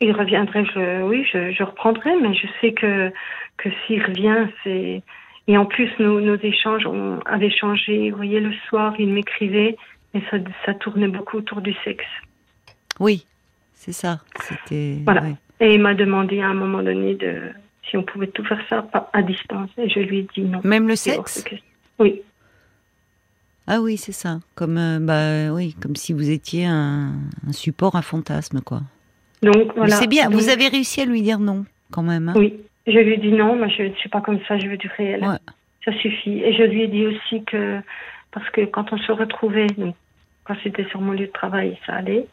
Il 0.00 0.10
reviendrait, 0.12 0.64
je, 0.74 1.02
oui, 1.02 1.24
je, 1.32 1.52
je 1.52 1.62
reprendrai, 1.62 2.10
mais 2.20 2.34
je 2.34 2.46
sais 2.60 2.72
que, 2.72 3.12
que 3.56 3.68
s'il 3.86 4.02
revient, 4.04 4.48
c'est 4.64 5.02
et 5.46 5.58
en 5.58 5.66
plus, 5.66 5.90
nos, 5.98 6.20
nos 6.20 6.36
échanges 6.36 6.86
ont, 6.86 7.20
avaient 7.26 7.50
changé. 7.50 8.10
Vous 8.10 8.16
voyez, 8.16 8.40
le 8.40 8.52
soir, 8.68 8.94
il 8.98 9.12
m'écrivait 9.12 9.76
et 10.14 10.20
ça, 10.30 10.38
ça 10.64 10.74
tournait 10.74 11.08
beaucoup 11.08 11.38
autour 11.38 11.60
du 11.60 11.74
sexe. 11.84 12.04
Oui, 12.98 13.26
c'est 13.74 13.92
ça. 13.92 14.20
C'était. 14.40 14.98
Voilà. 15.04 15.22
Et 15.60 15.74
il 15.74 15.80
m'a 15.80 15.94
demandé 15.94 16.40
à 16.40 16.48
un 16.48 16.54
moment 16.54 16.82
donné 16.82 17.14
de 17.14 17.50
si 17.88 17.96
on 17.96 18.02
pouvait 18.02 18.28
tout 18.28 18.44
faire 18.44 18.60
ça 18.68 18.86
à 19.12 19.22
distance. 19.22 19.70
Et 19.76 19.88
je 19.90 20.00
lui 20.00 20.20
ai 20.20 20.26
dit 20.34 20.42
non. 20.42 20.60
Même 20.64 20.88
le 20.88 20.96
sexe 20.96 21.44
Oui. 21.98 22.22
Ah 23.66 23.80
oui, 23.80 23.96
c'est 23.96 24.12
ça. 24.12 24.40
Comme, 24.54 24.76
euh, 24.76 24.98
bah, 25.00 25.54
oui, 25.54 25.74
comme 25.80 25.96
si 25.96 26.12
vous 26.12 26.30
étiez 26.30 26.66
un, 26.66 27.12
un 27.46 27.52
support, 27.52 27.96
un 27.96 28.02
fantasme, 28.02 28.60
quoi. 28.60 28.82
Donc 29.42 29.74
voilà. 29.74 29.96
C'est 29.96 30.06
bien. 30.06 30.28
Vous 30.28 30.48
avez 30.48 30.68
réussi 30.68 31.00
à 31.00 31.04
lui 31.06 31.22
dire 31.22 31.38
non, 31.38 31.64
quand 31.90 32.02
même. 32.02 32.30
Hein 32.30 32.34
oui. 32.36 32.54
Je 32.86 32.98
lui 32.98 33.14
ai 33.14 33.16
dit 33.16 33.32
non, 33.32 33.56
moi 33.56 33.68
je 33.68 33.84
ne 33.84 33.94
suis 33.94 34.08
pas 34.08 34.20
comme 34.20 34.40
ça, 34.46 34.58
je 34.58 34.68
veux 34.68 34.76
du 34.76 34.90
réel. 34.96 35.24
Ça 35.84 35.92
suffit. 35.98 36.42
Et 36.42 36.54
je 36.54 36.62
lui 36.62 36.82
ai 36.82 36.88
dit 36.88 37.06
aussi 37.06 37.44
que, 37.44 37.80
parce 38.30 38.48
que 38.50 38.64
quand 38.64 38.92
on 38.92 38.98
se 38.98 39.12
retrouvait, 39.12 39.66
quand 40.44 40.56
c'était 40.62 40.84
sur 40.86 41.00
mon 41.00 41.12
lieu 41.12 41.26
de 41.26 41.32
travail, 41.32 41.78
ça 41.86 41.94
allait. 41.94 42.26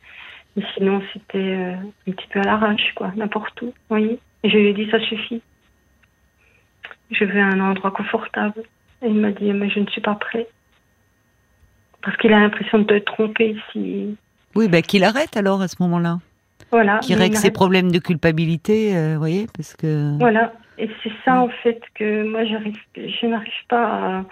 Mais 0.55 0.63
sinon, 0.75 1.01
c'était 1.13 1.37
euh, 1.37 1.75
un 2.07 2.11
petit 2.11 2.27
peu 2.27 2.39
à 2.39 2.43
l'arrache, 2.43 2.93
quoi, 2.95 3.11
n'importe 3.15 3.61
où, 3.61 3.67
vous 3.67 3.73
voyez. 3.89 4.19
Et 4.43 4.49
je 4.49 4.57
lui 4.57 4.67
ai 4.67 4.73
dit, 4.73 4.89
ça 4.89 4.99
suffit. 4.99 5.41
Je 7.11 7.23
veux 7.23 7.39
un 7.39 7.59
endroit 7.59 7.91
confortable. 7.91 8.63
Et 9.01 9.07
il 9.07 9.15
m'a 9.15 9.31
dit, 9.31 9.51
mais 9.53 9.69
je 9.69 9.79
ne 9.79 9.87
suis 9.87 10.01
pas 10.01 10.15
prêt. 10.15 10.47
Parce 12.01 12.17
qu'il 12.17 12.33
a 12.33 12.39
l'impression 12.39 12.79
de 12.79 12.83
te 12.83 12.97
tromper 12.99 13.55
si. 13.71 14.17
Oui, 14.55 14.67
ben 14.67 14.81
qu'il 14.81 15.03
arrête 15.03 15.37
alors 15.37 15.61
à 15.61 15.67
ce 15.67 15.75
moment-là. 15.81 16.19
Voilà. 16.71 16.99
Qu'il 16.99 17.15
règle 17.17 17.35
ses 17.35 17.51
problèmes 17.51 17.91
de 17.91 17.99
culpabilité, 17.99 18.93
vous 19.13 19.19
voyez, 19.19 19.47
parce 19.55 19.75
que. 19.75 20.17
Voilà. 20.19 20.53
Et 20.81 20.89
c'est 21.03 21.11
ça, 21.23 21.41
en 21.41 21.49
fait, 21.49 21.79
que 21.93 22.23
moi, 22.23 22.43
j'arrive, 22.45 22.77
je 22.95 23.27
n'arrive 23.27 23.51
pas 23.69 23.85
à, 23.85 24.25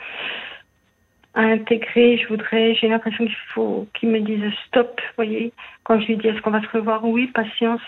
à, 1.36 1.41
intégrer. 1.41 2.17
Je 2.17 2.27
voudrais, 2.27 2.74
j'ai 2.74 2.88
l'impression 2.88 3.25
qu'il 3.25 3.36
faut 3.53 3.88
qu'il 3.93 4.10
me 4.10 4.19
dise 4.19 4.41
stop, 4.67 5.00
vous 5.00 5.15
voyez. 5.15 5.53
Quand 5.84 6.00
je 6.00 6.08
lui 6.08 6.17
dis 6.17 6.27
est-ce 6.27 6.41
qu'on 6.41 6.50
va 6.51 6.62
se 6.62 6.67
revoir, 6.69 7.05
oui, 7.05 7.27
patience, 7.27 7.81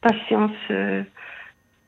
patience. 0.00 0.56
Euh, 0.70 1.02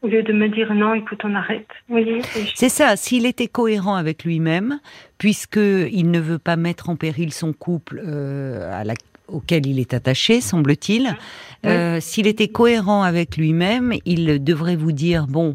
au 0.03 0.09
lieu 0.09 0.23
de 0.23 0.33
me 0.33 0.49
dire 0.49 0.75
non, 0.75 0.95
écoute, 0.95 1.21
on 1.25 1.35
arrête. 1.35 1.69
voyez 1.89 2.21
C'est 2.55 2.69
ça. 2.69 2.97
S'il 2.97 3.25
était 3.25 3.47
cohérent 3.47 3.95
avec 3.95 4.25
lui-même, 4.25 4.81
puisque 5.17 5.57
il 5.57 6.11
ne 6.11 6.19
veut 6.19 6.41
pas 6.41 6.57
mettre 6.57 6.91
en 6.91 6.97
péril 6.97 7.33
son 7.33 7.53
couple 7.53 8.03
euh, 8.05 8.69
à 8.73 8.85
la 8.85 8.95
auquel 9.29 9.67
il 9.67 9.79
est 9.79 9.95
attaché, 9.95 10.41
semble-t-il. 10.41 11.17
Euh, 11.65 11.99
S'il 12.01 12.27
était 12.27 12.49
cohérent 12.49 13.03
avec 13.03 13.37
lui-même, 13.37 13.95
il 14.05 14.43
devrait 14.43 14.77
vous 14.77 14.93
dire 14.93 15.27
bon, 15.29 15.55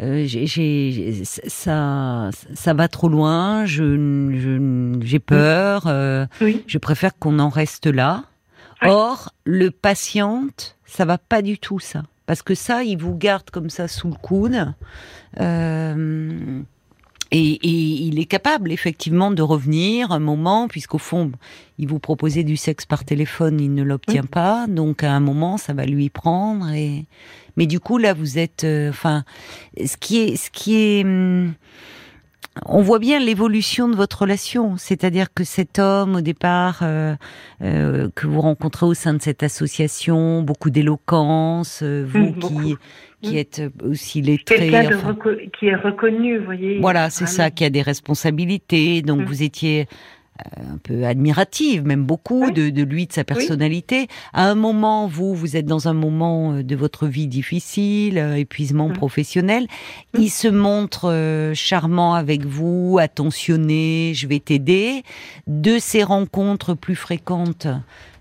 euh, 0.00 0.24
j'ai, 0.26 1.24
ça, 1.24 2.30
ça 2.54 2.74
va 2.74 2.88
trop 2.88 3.08
loin, 3.08 3.66
je, 3.66 4.98
j'ai 5.02 5.18
peur, 5.18 5.84
euh, 5.86 6.26
je 6.66 6.78
préfère 6.78 7.18
qu'on 7.18 7.38
en 7.40 7.48
reste 7.48 7.86
là. 7.86 8.24
Or, 8.82 9.32
le 9.44 9.72
patiente, 9.72 10.76
ça 10.86 11.04
va 11.04 11.18
pas 11.18 11.42
du 11.42 11.58
tout 11.58 11.80
ça, 11.80 12.04
parce 12.26 12.42
que 12.42 12.54
ça, 12.54 12.84
il 12.84 12.96
vous 12.96 13.16
garde 13.16 13.50
comme 13.50 13.70
ça 13.70 13.88
sous 13.88 14.08
le 14.08 14.14
coude. 14.14 14.72
Euh, 17.34 17.36
et, 17.36 17.58
il 17.62 18.18
est 18.18 18.24
capable 18.24 18.72
effectivement 18.72 19.30
de 19.30 19.42
revenir 19.42 20.12
un 20.12 20.18
moment, 20.18 20.68
puisqu'au 20.68 20.98
fond, 20.98 21.32
il 21.78 21.88
vous 21.88 21.98
proposait 21.98 22.44
du 22.44 22.56
sexe 22.56 22.86
par 22.86 23.04
téléphone, 23.04 23.60
il 23.60 23.74
ne 23.74 23.82
l'obtient 23.82 24.24
pas, 24.24 24.66
donc 24.68 25.02
à 25.02 25.12
un 25.12 25.20
moment, 25.20 25.56
ça 25.58 25.74
va 25.74 25.84
lui 25.84 26.08
prendre. 26.10 26.70
Et 26.70 27.06
mais 27.56 27.66
du 27.66 27.80
coup, 27.80 27.98
là, 27.98 28.14
vous 28.14 28.38
êtes, 28.38 28.62
euh, 28.62 28.90
enfin, 28.90 29.24
ce 29.84 29.96
qui 29.96 30.18
est, 30.18 30.36
ce 30.36 30.48
qui 30.50 30.76
est, 30.76 31.04
hum, 31.04 31.54
on 32.66 32.82
voit 32.82 32.98
bien 32.98 33.18
l'évolution 33.18 33.88
de 33.88 33.96
votre 33.96 34.22
relation, 34.22 34.76
c'est-à-dire 34.76 35.32
que 35.32 35.44
cet 35.44 35.78
homme, 35.78 36.16
au 36.16 36.20
départ, 36.20 36.80
euh, 36.82 37.14
euh, 37.62 38.08
que 38.14 38.26
vous 38.26 38.40
rencontrez 38.40 38.86
au 38.86 38.94
sein 38.94 39.14
de 39.14 39.22
cette 39.22 39.42
association, 39.42 40.42
beaucoup 40.42 40.70
d'éloquence, 40.70 41.82
vous 41.82 42.30
mmh, 42.30 42.38
qui 42.38 42.76
qui 43.20 43.34
mm. 43.34 43.38
êtes 43.38 43.62
aussi 43.82 44.22
lettré. 44.22 44.70
Quelqu'un 44.70 45.16
qui 45.58 45.66
est 45.66 45.74
reconnu, 45.74 46.38
vous 46.38 46.44
voyez. 46.44 46.78
Voilà, 46.80 47.10
c'est 47.10 47.26
ça, 47.26 47.50
qui 47.50 47.64
a 47.64 47.70
des 47.70 47.82
responsabilités. 47.82 49.02
Donc 49.02 49.20
mm. 49.20 49.24
vous 49.24 49.42
étiez 49.42 49.82
euh, 49.82 49.84
un 50.56 50.78
peu 50.78 51.04
admirative, 51.04 51.84
même 51.84 52.04
beaucoup 52.04 52.50
de, 52.50 52.70
de, 52.70 52.82
lui, 52.82 53.06
de 53.06 53.12
sa 53.12 53.24
personnalité. 53.24 54.08
À 54.32 54.48
un 54.48 54.54
moment, 54.54 55.06
vous, 55.06 55.34
vous 55.34 55.56
êtes 55.56 55.66
dans 55.66 55.88
un 55.88 55.94
moment 55.94 56.52
euh, 56.52 56.62
de 56.62 56.76
votre 56.76 57.06
vie 57.06 57.26
difficile, 57.26 58.18
euh, 58.18 58.36
épuisement 58.36 58.88
mm. 58.88 58.94
professionnel. 58.94 59.66
Il 60.18 60.30
se 60.30 60.48
montre 60.48 61.52
charmant 61.54 62.14
avec 62.14 62.44
vous, 62.44 62.98
attentionné, 63.00 64.12
je 64.14 64.26
vais 64.26 64.40
t'aider. 64.40 65.02
De 65.46 65.78
ces 65.78 66.02
rencontres 66.02 66.74
plus 66.74 66.96
fréquentes, 66.96 67.66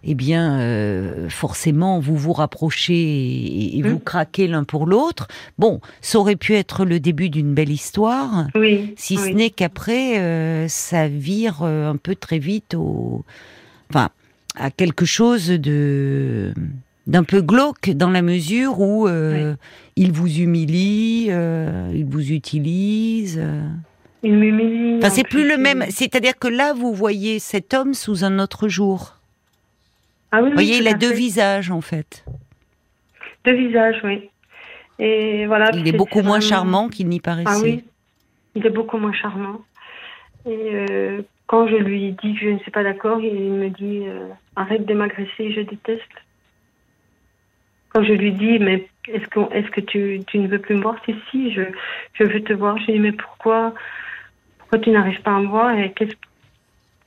eh 0.09 0.15
bien, 0.15 0.59
euh, 0.61 1.27
forcément, 1.29 1.99
vous 1.99 2.15
vous 2.15 2.31
rapprochez 2.31 3.77
et, 3.77 3.81
vous 3.81 3.97
mmh. 3.97 4.03
craquez 4.03 4.47
l'un 4.47 4.63
pour 4.63 4.85
l'autre. 4.85 5.27
Bon, 5.59 5.81
ça 5.99 6.17
aurait 6.17 6.37
pu 6.37 6.55
être 6.55 6.85
le 6.85 7.01
début 7.01 7.29
d'une 7.29 7.53
belle 7.53 7.69
histoire, 7.69 8.47
si 8.95 9.17
ce 9.17 9.27
n'est 9.27 9.49
qu'après, 9.49 10.19
euh, 10.19 10.69
ça 10.69 11.09
vire 11.09 11.59
euh, 11.63 11.91
un 11.91 11.97
peu 11.97 12.15
très 12.15 12.39
vite 12.39 12.73
au, 12.73 13.25
enfin, 13.89 14.09
à 14.55 14.71
quelque 14.71 15.05
chose 15.05 15.49
de 15.49 16.53
d'un 17.05 17.23
peu 17.23 17.41
glauque 17.41 17.89
dans 17.89 18.09
la 18.09 18.21
mesure 18.21 18.79
où 18.79 19.07
il 19.07 20.11
vous 20.11 20.39
humilie, 20.39 21.25
il 21.27 22.05
vous 22.05 22.31
utilise. 22.31 23.41
Il 24.23 24.33
m'humilie. 24.33 24.97
Enfin, 24.97 25.09
c'est 25.09 25.23
plus 25.23 25.47
le 25.47 25.57
même. 25.57 25.85
C'est-à-dire 25.89 26.37
que 26.37 26.47
là, 26.47 26.73
vous 26.73 26.93
voyez 26.93 27.39
cet 27.39 27.73
homme 27.73 27.93
sous 27.93 28.25
un 28.25 28.39
autre 28.39 28.67
jour. 28.67 29.16
Ah 30.31 30.41
Vous 30.41 30.51
voyez, 30.51 30.77
il 30.77 30.87
a 30.87 30.93
deux 30.93 31.13
visages 31.13 31.71
en 31.71 31.81
fait. 31.81 32.25
Deux 33.45 33.53
visages, 33.53 34.01
oui. 34.03 34.29
Et 34.99 35.45
voilà. 35.45 35.69
Il 35.73 35.87
est, 35.87 35.91
beaucoup 35.91 36.21
moins 36.21 36.39
charmant 36.39 36.89
qu'il 36.89 37.07
n'y 37.07 37.19
paraissait. 37.19 37.49
Ah 37.49 37.61
oui, 37.63 37.83
il 38.55 38.65
est 38.65 38.71
beaucoup 38.71 38.97
moins 38.97 39.13
charmant. 39.13 39.61
Et 40.45 40.71
euh, 40.73 41.21
quand 41.45 41.67
je 41.67 41.75
lui 41.75 42.11
dis 42.23 42.33
que 42.33 42.39
je 42.39 42.49
ne 42.49 42.59
suis 42.59 42.71
pas 42.71 42.83
d'accord, 42.83 43.21
il 43.21 43.51
me 43.51 43.69
dit 43.69 44.03
euh, 44.07 44.27
arrête 44.55 44.85
de 44.85 44.93
m'agresser, 44.93 45.53
je 45.53 45.61
déteste. 45.61 46.03
Quand 47.89 48.03
je 48.03 48.13
lui 48.13 48.33
dis 48.33 48.59
mais 48.59 48.87
est-ce 49.07 49.27
que, 49.27 49.39
est 49.53 49.69
que 49.69 49.81
tu, 49.81 50.21
tu, 50.27 50.39
ne 50.39 50.47
veux 50.47 50.59
plus 50.59 50.75
me 50.75 50.81
voir? 50.81 50.97
Si, 51.05 51.15
si, 51.31 51.53
je, 51.53 51.61
je 52.13 52.23
veux 52.23 52.43
te 52.43 52.53
voir. 52.53 52.77
Je 52.79 52.87
lui 52.87 52.93
dis 52.93 52.99
mais 52.99 53.11
pourquoi, 53.11 53.73
pourquoi 54.59 54.79
tu 54.79 54.89
n'arrives 54.89 55.21
pas 55.21 55.35
à 55.35 55.39
me 55.39 55.47
voir 55.47 55.77
et 55.77 55.91
qu'est-ce 55.93 56.15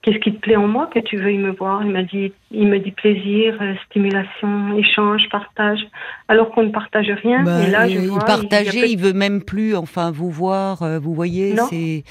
Qu'est-ce 0.03 0.17
qui 0.19 0.33
te 0.33 0.41
plaît 0.41 0.57
en 0.57 0.67
moi 0.67 0.89
que 0.93 0.99
tu 0.99 1.19
veuilles 1.19 1.37
me 1.37 1.51
voir? 1.51 1.85
Il 1.85 1.91
m'a 1.91 2.03
dit, 2.03 2.33
il 2.51 2.69
me 2.69 2.79
dit 2.79 2.91
plaisir, 2.91 3.59
euh, 3.61 3.75
stimulation, 3.85 4.79
échange, 4.79 5.29
partage. 5.31 5.81
Alors 6.27 6.53
qu'on 6.53 6.63
ne 6.63 6.71
partage 6.71 7.11
rien. 7.23 7.43
Bah, 7.43 7.63
et 7.67 7.71
là, 7.71 7.87
je 7.87 7.99
il 7.99 8.09
vois, 8.09 8.21
partageait, 8.21 8.91
il, 8.91 8.99
veut 8.99 9.13
même 9.13 9.43
plus, 9.43 9.77
enfin, 9.77 10.11
vous 10.11 10.31
voir. 10.31 10.83
Euh, 10.83 10.99
vous 10.99 11.13
voyez, 11.13 11.55
c'est, 11.69 12.05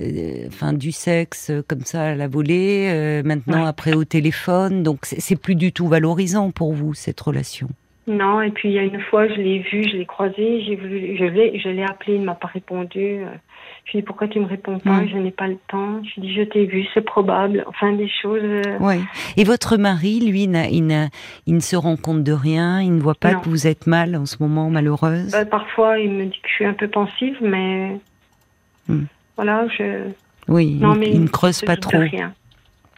euh, 0.00 0.48
enfin, 0.48 0.72
du 0.72 0.90
sexe 0.90 1.52
comme 1.68 1.82
ça 1.82 2.02
à 2.02 2.14
la 2.16 2.26
volée. 2.26 3.22
maintenant, 3.24 3.64
après 3.64 3.94
au 3.94 4.04
téléphone, 4.04 4.82
donc 4.82 5.00
c'est 5.04 5.40
plus 5.40 5.54
du 5.54 5.72
tout 5.72 5.86
valorisant 5.86 6.50
pour 6.50 6.72
vous 6.72 6.94
cette 6.94 7.20
relation. 7.20 7.68
Non, 8.08 8.40
et 8.40 8.50
puis 8.50 8.70
il 8.70 8.74
y 8.74 8.78
a 8.80 8.82
une 8.82 9.00
fois, 9.00 9.28
je 9.28 9.34
l'ai 9.34 9.60
vu, 9.60 9.84
je 9.84 9.96
l'ai 9.96 10.06
croisé, 10.06 10.62
j'ai 10.62 10.74
voulu, 10.74 11.16
je 11.16 11.24
l'ai, 11.24 11.58
je 11.60 11.68
l'ai 11.68 11.84
appelé, 11.84 12.14
il 12.16 12.22
m'a 12.22 12.34
pas 12.34 12.48
répondu. 12.48 13.20
Je 13.86 13.92
lui 13.92 13.98
dit 14.00 14.04
pourquoi 14.04 14.26
tu 14.26 14.40
me 14.40 14.46
réponds 14.46 14.80
pas, 14.80 15.00
mm. 15.02 15.08
je 15.08 15.16
n'ai 15.16 15.30
pas 15.30 15.46
le 15.46 15.58
temps. 15.68 16.02
Je 16.02 16.20
lui 16.20 16.28
dit 16.28 16.34
je 16.34 16.42
t'ai 16.42 16.66
vu, 16.66 16.84
c'est 16.92 17.04
probable. 17.04 17.64
Enfin 17.68 17.92
des 17.92 18.08
choses. 18.08 18.42
Euh. 18.42 18.78
Oui. 18.80 18.96
Et 19.36 19.44
votre 19.44 19.76
mari, 19.76 20.18
lui, 20.20 20.42
il, 20.42 21.10
il, 21.46 21.54
ne 21.54 21.60
se 21.60 21.76
rend 21.76 21.96
compte 21.96 22.24
de 22.24 22.32
rien, 22.32 22.80
il 22.80 22.96
ne 22.96 23.00
voit 23.00 23.14
pas 23.14 23.34
que 23.34 23.48
vous 23.48 23.68
êtes 23.68 23.86
mal 23.86 24.16
en 24.16 24.26
ce 24.26 24.36
moment, 24.40 24.70
malheureuse? 24.70 25.30
Bah, 25.30 25.44
parfois, 25.44 26.00
il 26.00 26.10
me 26.10 26.24
dit 26.24 26.40
que 26.42 26.48
je 26.48 26.54
suis 26.54 26.66
un 26.66 26.74
peu 26.74 26.88
pensive, 26.88 27.36
mais 27.40 28.00
mm. 28.88 29.04
voilà, 29.36 29.68
je. 29.68 30.10
Oui, 30.48 30.78
non, 30.80 30.94
il, 30.94 31.00
mais 31.00 31.10
il 31.10 31.22
ne 31.22 31.28
creuse 31.28 31.60
pas 31.60 31.76
trop. 31.76 31.98
Rien. 31.98 32.34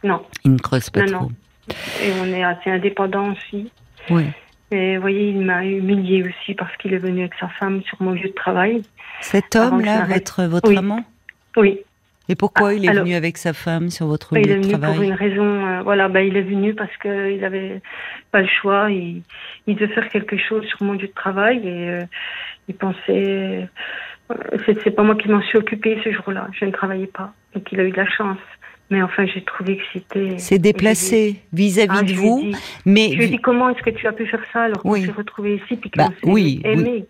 Non. 0.03 0.21
Il 0.43 0.53
ne 0.53 0.59
creuse 0.59 0.89
pas 0.89 1.05
trop. 1.05 1.29
Et 2.01 2.11
on 2.19 2.25
est 2.25 2.43
assez 2.43 2.71
indépendants 2.71 3.31
aussi. 3.31 3.71
Oui. 4.09 4.25
Et 4.71 4.95
vous 4.95 5.01
voyez, 5.01 5.29
il 5.29 5.41
m'a 5.41 5.65
humilié 5.65 6.23
aussi 6.23 6.53
parce 6.53 6.75
qu'il 6.77 6.93
est 6.93 6.99
venu 6.99 7.21
avec 7.21 7.33
sa 7.39 7.47
femme 7.47 7.81
sur 7.83 8.01
mon 8.01 8.11
lieu 8.11 8.29
de 8.29 8.33
travail. 8.33 8.83
Cet 9.21 9.55
homme-là, 9.55 10.05
votre, 10.05 10.43
votre 10.43 10.77
amant? 10.77 11.03
Oui. 11.57 11.79
Et 12.29 12.35
pourquoi 12.35 12.75
il 12.75 12.87
est 12.87 12.93
venu 12.93 13.15
avec 13.15 13.37
sa 13.37 13.53
femme 13.53 13.89
sur 13.89 14.05
votre 14.05 14.35
lieu 14.35 14.41
de 14.41 14.45
travail 14.45 14.61
Il 14.61 14.71
est 14.71 14.77
venu 14.77 14.93
pour 14.93 15.03
une 15.03 15.13
raison. 15.13 15.67
Euh, 15.67 15.81
voilà, 15.81 16.07
bah, 16.09 16.21
il 16.21 16.37
est 16.37 16.43
venu 16.43 16.75
parce 16.75 16.95
qu'il 16.97 17.39
n'avait 17.39 17.81
pas 18.31 18.41
le 18.41 18.47
choix. 18.47 18.91
Il, 18.91 19.23
il, 19.65 19.75
devait 19.75 19.91
faire 19.91 20.07
quelque 20.09 20.37
chose 20.37 20.63
sur 20.65 20.83
mon 20.83 20.93
lieu 20.93 21.07
de 21.07 21.13
travail 21.13 21.67
et 21.67 21.89
euh, 21.89 22.01
il 22.67 22.75
pensait. 22.75 23.67
Euh, 24.29 24.35
c'est 24.83 24.91
pas 24.91 25.01
moi 25.01 25.15
qui 25.15 25.27
m'en 25.27 25.41
suis 25.41 25.57
occupée 25.57 25.99
ce 26.03 26.11
jour-là. 26.11 26.47
Je 26.53 26.65
ne 26.65 26.71
travaillais 26.71 27.07
pas. 27.07 27.33
Donc 27.55 27.71
il 27.71 27.79
a 27.79 27.83
eu 27.83 27.91
de 27.91 27.97
la 27.97 28.07
chance. 28.07 28.37
Mais 28.91 29.03
enfin, 29.03 29.25
j'ai 29.27 29.43
trouvé 29.43 29.77
que 29.77 29.83
c'était. 29.93 30.37
C'est 30.37 30.57
déplacé 30.57 31.35
vis-à-vis 31.53 31.99
ah, 31.99 32.03
de 32.03 32.13
vous. 32.13 32.51
mais 32.85 33.11
je 33.11 33.17
lui 33.17 33.25
ai 33.25 33.27
dit 33.29 33.37
comment 33.37 33.69
est-ce 33.69 33.83
que 33.83 33.91
tu 33.91 34.07
as 34.07 34.13
pu 34.13 34.25
faire 34.25 34.43
ça 34.51 34.63
alors 34.63 34.81
qu'on 34.81 34.95
s'est 34.95 35.11
retrouvé 35.11 35.55
ici 35.63 35.75
puis 35.75 35.91
bah, 35.95 36.09
oui, 36.23 36.61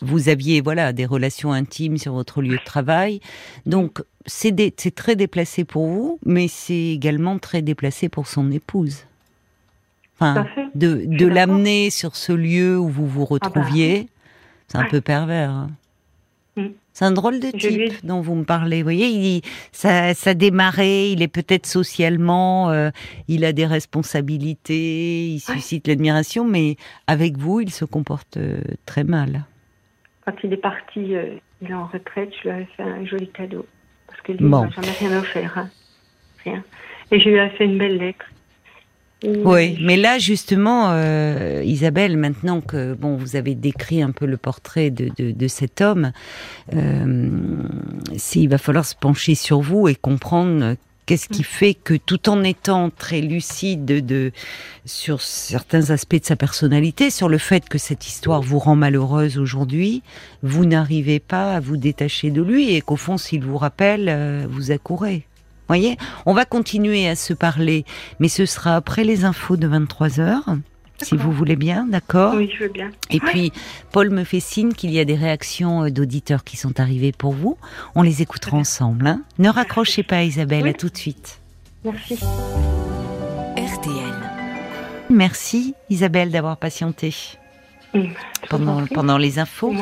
Vous, 0.02 0.28
aviez 0.28 0.60
voilà 0.62 0.92
des 0.92 1.06
relations 1.06 1.54
intimes 1.54 1.98
sur 1.98 2.14
votre 2.14 2.42
lieu 2.42 2.58
de 2.58 2.64
travail, 2.64 3.22
donc 3.66 4.02
c'est 4.26 4.96
très 4.96 5.16
déplacé 5.16 5.64
pour 5.64 5.88
vous, 5.88 6.20
mais 6.26 6.48
c'est 6.48 6.74
également 6.74 7.40
très 7.40 7.62
déplacé 7.62 8.10
pour 8.10 8.28
son 8.28 8.52
épouse. 8.52 9.06
Enfin, 10.20 10.46
de, 10.76 11.04
de 11.06 11.26
l'amener 11.28 11.90
sur 11.90 12.18
ce 12.18 12.34
lieu 12.34 12.78
où 12.78 12.90
vous 12.90 13.08
vous 13.08 13.24
ah 13.24 13.38
bah 13.40 13.48
retrouviez, 13.62 14.08
c'est 14.68 14.78
un 14.78 14.84
peu 14.84 15.00
pervers. 15.00 15.50
Hein. 15.50 15.70
C'est 17.00 17.06
un 17.06 17.14
drôle 17.14 17.40
de 17.40 17.50
type 17.52 18.06
dont 18.06 18.20
vous 18.20 18.36
me 18.36 18.44
parlez. 18.44 18.80
Vous 18.80 18.84
voyez, 18.84 19.08
il, 19.08 19.42
ça, 19.72 20.14
ça 20.14 20.34
démarré, 20.34 21.12
il 21.12 21.22
est 21.22 21.30
peut-être 21.30 21.66
socialement, 21.66 22.72
euh, 22.72 22.90
il 23.30 23.46
a 23.46 23.54
des 23.54 23.66
responsabilités, 23.66 25.28
il 25.28 25.40
suscite 25.40 25.88
l'admiration, 25.88 26.44
mais 26.44 26.76
avec 27.08 27.38
vous, 27.38 27.62
il 27.62 27.70
se 27.72 27.86
comporte 27.86 28.36
euh, 28.36 28.60
très 28.86 29.06
mal. 29.06 29.46
Quand 30.26 30.34
il 30.44 30.52
est 30.52 30.58
parti, 30.58 31.16
euh, 31.16 31.36
il 31.62 31.72
est 31.72 31.74
en 31.74 31.86
retraite, 31.88 32.34
je 32.38 32.50
lui 32.50 32.50
avais 32.50 32.68
fait 32.76 32.84
un 32.84 33.06
joli 33.06 33.30
cadeau. 33.30 33.66
Parce 34.08 34.20
que 34.20 34.34
lui, 34.34 34.40
il 34.42 34.50
n'a 34.50 34.70
jamais 34.70 34.92
rien 35.00 35.20
offert. 35.20 35.58
Hein. 35.58 35.70
Rien. 36.44 36.62
Et 37.12 37.22
je 37.22 37.30
lui 37.30 37.38
ai 37.38 37.50
fait 37.52 37.64
une 37.64 37.78
belle 37.78 37.98
lettre. 37.98 38.26
Oui, 39.24 39.78
mais 39.82 39.98
là 39.98 40.18
justement, 40.18 40.92
euh, 40.92 41.62
Isabelle, 41.66 42.16
maintenant 42.16 42.62
que 42.62 42.94
bon, 42.94 43.18
vous 43.18 43.36
avez 43.36 43.54
décrit 43.54 44.02
un 44.02 44.12
peu 44.12 44.26
le 44.26 44.38
portrait 44.38 44.92
de, 44.92 45.12
de, 45.18 45.48
cet 45.48 45.82
homme, 45.82 46.14
euh, 46.74 47.30
il 48.36 48.48
va 48.48 48.58
falloir 48.58 48.86
se 48.86 48.96
pencher 48.96 49.36
sur 49.36 49.60
vous 49.60 49.90
et 49.90 49.96
comprendre 49.96 50.76
qu'est-ce 51.10 51.28
qui 51.28 51.44
fait 51.44 51.74
que 51.74 51.96
tout 51.96 52.30
en 52.30 52.44
étant 52.44 52.92
très 52.92 53.20
lucide 53.20 53.84
de, 53.84 54.32
sur 54.86 55.22
certains 55.22 55.90
aspects 55.90 56.20
de 56.20 56.26
sa 56.26 56.36
personnalité, 56.36 57.10
sur 57.10 57.28
le 57.28 57.40
fait 57.40 57.68
que 57.68 57.80
cette 57.80 58.08
histoire 58.08 58.44
vous 58.44 58.60
rend 58.60 58.76
malheureuse 58.76 59.40
aujourd'hui, 59.40 60.04
vous 60.44 60.66
n'arrivez 60.66 61.20
pas 61.20 61.56
à 61.56 61.60
vous 61.60 61.78
détacher 61.78 62.30
de 62.30 62.44
lui 62.44 62.76
et 62.76 62.82
qu'au 62.82 62.96
fond, 62.96 63.18
s'il 63.18 63.44
vous 63.44 63.58
rappelle, 63.58 64.08
euh, 64.08 64.46
vous 64.48 64.70
accourez 64.70 65.26
voyez 65.70 65.98
On 66.26 66.34
va 66.34 66.46
continuer 66.46 67.08
à 67.08 67.16
se 67.16 67.34
parler, 67.34 67.86
mais 68.20 68.28
ce 68.28 68.46
sera 68.46 68.76
après 68.76 69.04
les 69.04 69.24
infos 69.24 69.58
de 69.58 69.68
23 69.68 70.20
heures. 70.20 70.46
Si 71.02 71.16
vous 71.16 71.32
voulez 71.32 71.56
bien, 71.56 71.86
d'accord 71.88 72.34
Oui, 72.36 72.52
je 72.54 72.64
veux 72.64 72.70
bien. 72.70 72.92
Et 73.10 73.20
puis, 73.20 73.54
Paul 73.92 74.10
me 74.10 74.24
fait 74.24 74.42
signe 74.42 74.74
qu'il 74.74 74.92
y 74.92 75.00
a 75.00 75.06
des 75.06 75.16
réactions 75.16 75.86
euh, 75.86 75.90
d'auditeurs 75.90 76.44
qui 76.44 76.58
sont 76.58 76.80
arrivées 76.80 77.14
pour 77.14 77.32
vous. 77.32 77.58
On 77.96 78.02
les 78.02 78.22
écoutera 78.22 78.58
ensemble. 78.58 79.08
Hein. 79.08 79.22
ne 79.38 79.50
raccrochez 79.50 80.04
pas, 80.04 80.24
Isabelle. 80.24 80.68
À 80.68 80.74
tout 80.74 80.90
de 80.90 80.98
suite. 80.98 81.40
Merci. 81.86 82.16
RTL. 83.56 84.14
Merci, 85.10 85.74
Isabelle, 85.90 86.32
d'avoir 86.32 86.58
patienté 86.58 87.14
pendant, 88.50 88.86
pendant 88.88 89.18
les 89.18 89.40
infos. 89.40 89.74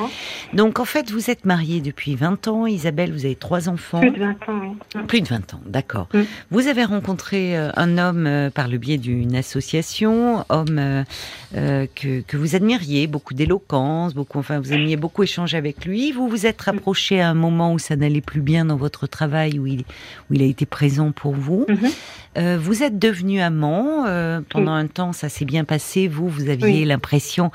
Donc 0.54 0.80
en 0.80 0.86
fait, 0.86 1.12
vous 1.12 1.30
êtes 1.30 1.46
mariée 1.46 1.82
depuis 1.82 2.16
20 2.16 2.48
ans, 2.48 2.66
Isabelle, 2.66 3.12
vous 3.12 3.26
avez 3.26 3.36
trois 3.36 3.70
enfants. 3.70 4.00
Plus 4.00 4.12
de 4.12 4.20
20 4.20 4.30
ans, 4.30 4.62
oui. 4.62 5.02
Plus 5.08 5.22
de 5.22 5.28
20 5.28 5.54
ans, 5.54 5.62
d'accord. 5.66 6.08
Vous 6.52 6.68
avez 6.68 6.84
rencontré 6.84 7.58
euh, 7.58 7.70
un 7.76 7.98
homme 7.98 8.26
euh, 8.28 8.50
par 8.50 8.68
le 8.68 8.78
biais 8.78 8.98
d'une 8.98 9.36
association, 9.36 10.46
homme 10.50 10.80
euh, 10.80 11.86
que, 11.96 12.22
que, 12.22 12.38
vous 12.38 12.56
admiriez, 12.56 13.08
beaucoup 13.08 13.34
d'éloquence, 13.34 14.14
beaucoup, 14.14 14.40
enfin 14.40 14.60
vous 14.60 14.74
aimiez 14.74 14.96
beaucoup 14.96 15.24
échanger 15.24 15.58
avec 15.58 15.86
lui. 15.86 16.12
Vous 16.12 16.28
vous 16.28 16.46
êtes 16.46 16.62
rapproché 16.62 17.22
à 17.22 17.30
un 17.30 17.34
moment 17.34 17.74
où 17.74 17.80
ça 17.80 17.96
n'allait 17.96 18.22
plus 18.22 18.42
bien 18.42 18.66
dans 18.66 18.78
votre 18.78 19.08
travail, 19.08 19.60
où 19.60 19.68
il, 19.68 19.82
où 20.30 20.34
il 20.34 20.42
a 20.42 20.46
été 20.46 20.66
présent 20.66 21.12
pour 21.12 21.34
vous. 21.34 21.66
Mhm. 21.68 22.58
vous 22.58 22.84
êtes 22.84 23.00
devenu 23.00 23.42
amant. 23.42 24.06
pendant 24.50 24.74
un 24.74 24.88
temps, 24.88 25.14
ça 25.14 25.30
s'est 25.30 25.46
bien 25.46 25.64
passé. 25.64 26.08
Vous, 26.08 26.28
vous 26.28 26.50
aviez 26.50 26.86
l'impression 26.86 27.52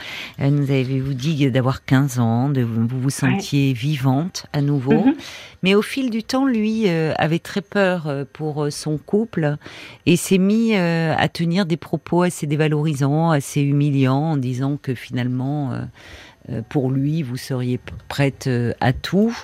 nous 0.51 0.71
avez-vous 0.71 1.15
dit 1.15 1.51
d'avoir 1.51 1.85
15 1.85 2.19
ans, 2.19 2.49
de 2.49 2.63
vous 2.63 2.87
vous 2.89 3.11
sentiez 3.11 3.73
vivante 3.73 4.47
à 4.53 4.61
nouveau. 4.61 5.05
Mhm. 5.05 5.15
Mais 5.63 5.75
au 5.75 5.83
fil 5.83 6.11
du 6.11 6.25
temps, 6.25 6.47
lui 6.47 6.89
euh, 6.89 7.13
avait 7.17 7.39
très 7.39 7.61
peur 7.61 8.09
euh, 8.09 8.25
pour 8.33 8.67
son 8.71 8.99
couple 8.99 9.57
et 10.07 10.17
s'est 10.17 10.39
mis 10.39 10.75
à 10.75 11.29
tenir 11.29 11.67
des 11.67 11.77
propos 11.77 12.23
assez 12.23 12.47
dévalorisants, 12.47 13.31
assez 13.31 13.61
humiliants, 13.61 14.33
en 14.33 14.37
disant 14.37 14.79
que 14.81 14.95
finalement 14.95 15.73
pour 16.69 16.91
lui, 16.91 17.23
vous 17.23 17.37
seriez 17.37 17.79
prête 18.09 18.51
à 18.81 18.93
tout. 18.93 19.37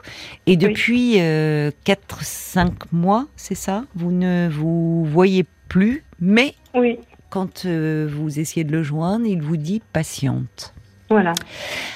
Et 0.47 0.57
depuis 0.57 1.17
4-5 1.17 2.73
mois, 2.93 3.27
c'est 3.37 3.55
ça? 3.55 3.85
Vous 3.95 4.11
ne 4.11 4.49
vous 4.51 5.05
voyez 5.05 5.45
plus, 5.69 6.05
mais 6.21 6.55
oui. 6.75 6.99
quand 7.31 7.67
vous 7.67 8.41
essayez 8.41 8.65
de 8.65 8.73
le 8.73 8.83
joindre, 8.83 9.27
il 9.27 9.43
vous 9.43 9.57
dit 9.57 9.81
patiente. 9.93 10.75
Voilà. 11.11 11.33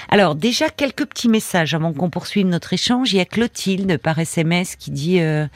Alors 0.09 0.35
déjà 0.35 0.69
quelques 0.71 1.07
petits 1.07 1.29
messages 1.29 1.75
avant 1.75 1.93
qu'on 1.93 2.11
poursuive 2.11 2.47
notre 2.47 2.73
échange. 2.73 3.13
Il 3.13 3.17
y 3.17 3.21
a 3.21 3.25
Clotilde 3.25 3.99
par 3.99 4.19
SMS 4.19 4.77
qui 4.77 4.91
dit 4.91 5.21
euh, 5.21 5.47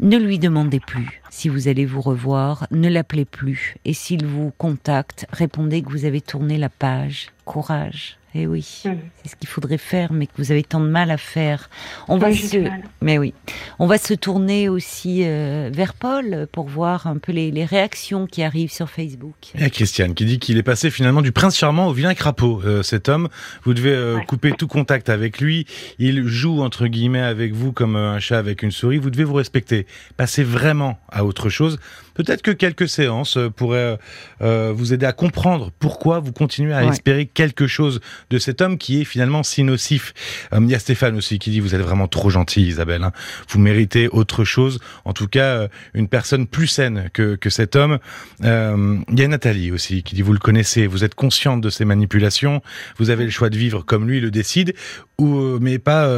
ne 0.00 0.16
lui 0.18 0.38
demandez 0.38 0.80
plus 0.80 1.22
si 1.30 1.48
vous 1.48 1.66
allez 1.66 1.84
vous 1.84 2.00
revoir, 2.00 2.66
ne 2.70 2.88
l'appelez 2.88 3.24
plus 3.24 3.76
et 3.84 3.92
s'il 3.92 4.24
vous 4.24 4.52
contacte, 4.56 5.26
répondez 5.32 5.82
que 5.82 5.90
vous 5.90 6.04
avez 6.04 6.20
tourné 6.20 6.58
la 6.58 6.68
page. 6.68 7.30
Courage. 7.44 8.18
Eh 8.36 8.48
oui, 8.48 8.82
mmh. 8.84 8.90
c'est 9.22 9.28
ce 9.30 9.36
qu'il 9.36 9.48
faudrait 9.48 9.78
faire, 9.78 10.12
mais 10.12 10.26
que 10.26 10.32
vous 10.38 10.50
avez 10.50 10.64
tant 10.64 10.80
de 10.80 10.88
mal 10.88 11.12
à 11.12 11.16
faire. 11.16 11.70
On 12.08 12.18
va 12.18 12.34
se, 12.34 12.68
mais 13.00 13.16
oui, 13.16 13.32
on 13.78 13.86
va 13.86 13.96
se 13.96 14.12
tourner 14.12 14.68
aussi 14.68 15.22
euh, 15.24 15.70
vers 15.72 15.94
Paul 15.94 16.48
pour 16.50 16.66
voir 16.66 17.06
un 17.06 17.18
peu 17.18 17.30
les, 17.30 17.64
réactions 17.64 18.26
qui 18.26 18.42
arrivent 18.42 18.72
sur 18.72 18.90
Facebook. 18.90 19.36
Et 19.54 19.70
Christiane 19.70 20.14
qui 20.14 20.24
dit 20.24 20.38
qu'il 20.40 20.58
est 20.58 20.64
passé 20.64 20.90
finalement 20.90 21.22
du 21.22 21.30
prince 21.30 21.56
charmant 21.56 21.86
au 21.86 21.92
vilain 21.92 22.14
crapaud. 22.14 22.60
Euh, 22.64 22.82
cet 22.82 23.08
homme, 23.08 23.28
vous 23.62 23.72
devez 23.72 23.94
euh, 23.94 24.18
couper 24.20 24.52
tout 24.52 24.66
contact 24.66 25.08
avec 25.08 25.40
lui. 25.40 25.66
Il 25.98 26.26
joue 26.26 26.60
entre 26.60 26.88
guillemets 26.88 27.20
avec 27.20 27.52
vous 27.52 27.72
comme 27.72 27.94
un 27.94 28.18
chat 28.18 28.38
avec 28.38 28.62
une 28.62 28.72
souris. 28.72 28.98
Vous 28.98 29.10
devez 29.10 29.24
vous 29.24 29.34
respecter. 29.34 29.86
Passez 30.16 30.42
vraiment 30.42 30.98
à 31.08 31.24
autre 31.24 31.48
chose. 31.48 31.78
Peut-être 32.14 32.42
que 32.42 32.52
quelques 32.52 32.88
séances 32.88 33.38
pourraient 33.56 33.98
euh, 34.40 34.72
vous 34.74 34.92
aider 34.92 35.04
à 35.04 35.12
comprendre 35.12 35.72
pourquoi 35.78 36.20
vous 36.20 36.32
continuez 36.32 36.72
à 36.72 36.84
espérer 36.84 37.26
quelque 37.26 37.66
chose 37.66 38.00
de 38.30 38.38
cet 38.38 38.60
homme 38.60 38.78
qui 38.78 39.00
est 39.00 39.04
finalement 39.04 39.42
si 39.42 39.62
nocif. 39.62 40.14
Euh, 40.52 40.60
il 40.62 40.70
y 40.70 40.74
a 40.74 40.78
Stéphane 40.78 41.16
aussi 41.16 41.38
qui 41.38 41.50
dit 41.50 41.60
vous 41.60 41.74
êtes 41.74 41.80
vraiment 41.80 42.08
trop 42.08 42.30
gentil 42.30 42.62
Isabelle. 42.62 43.02
Hein. 43.02 43.12
Vous 43.48 43.58
méritez 43.58 44.08
autre 44.08 44.44
chose. 44.44 44.80
En 45.04 45.12
tout 45.12 45.28
cas, 45.28 45.68
une 45.94 46.08
personne 46.08 46.46
plus 46.46 46.66
saine 46.66 47.10
que, 47.12 47.36
que 47.36 47.50
cet 47.50 47.76
homme. 47.76 47.98
il 48.40 49.18
y 49.18 49.22
a 49.22 49.28
Nathalie 49.28 49.72
aussi 49.72 50.02
qui 50.02 50.14
dit 50.14 50.22
vous 50.22 50.32
le 50.32 50.38
connaissez, 50.38 50.86
vous 50.86 51.04
êtes 51.04 51.14
consciente 51.14 51.60
de 51.60 51.70
ses 51.70 51.84
manipulations, 51.84 52.62
vous 52.98 53.10
avez 53.10 53.24
le 53.24 53.30
choix 53.30 53.50
de 53.50 53.56
vivre 53.56 53.82
comme 53.82 54.08
lui 54.08 54.20
le 54.20 54.30
décide, 54.30 54.74
ou 55.18 55.58
mais 55.60 55.78
pas 55.78 56.08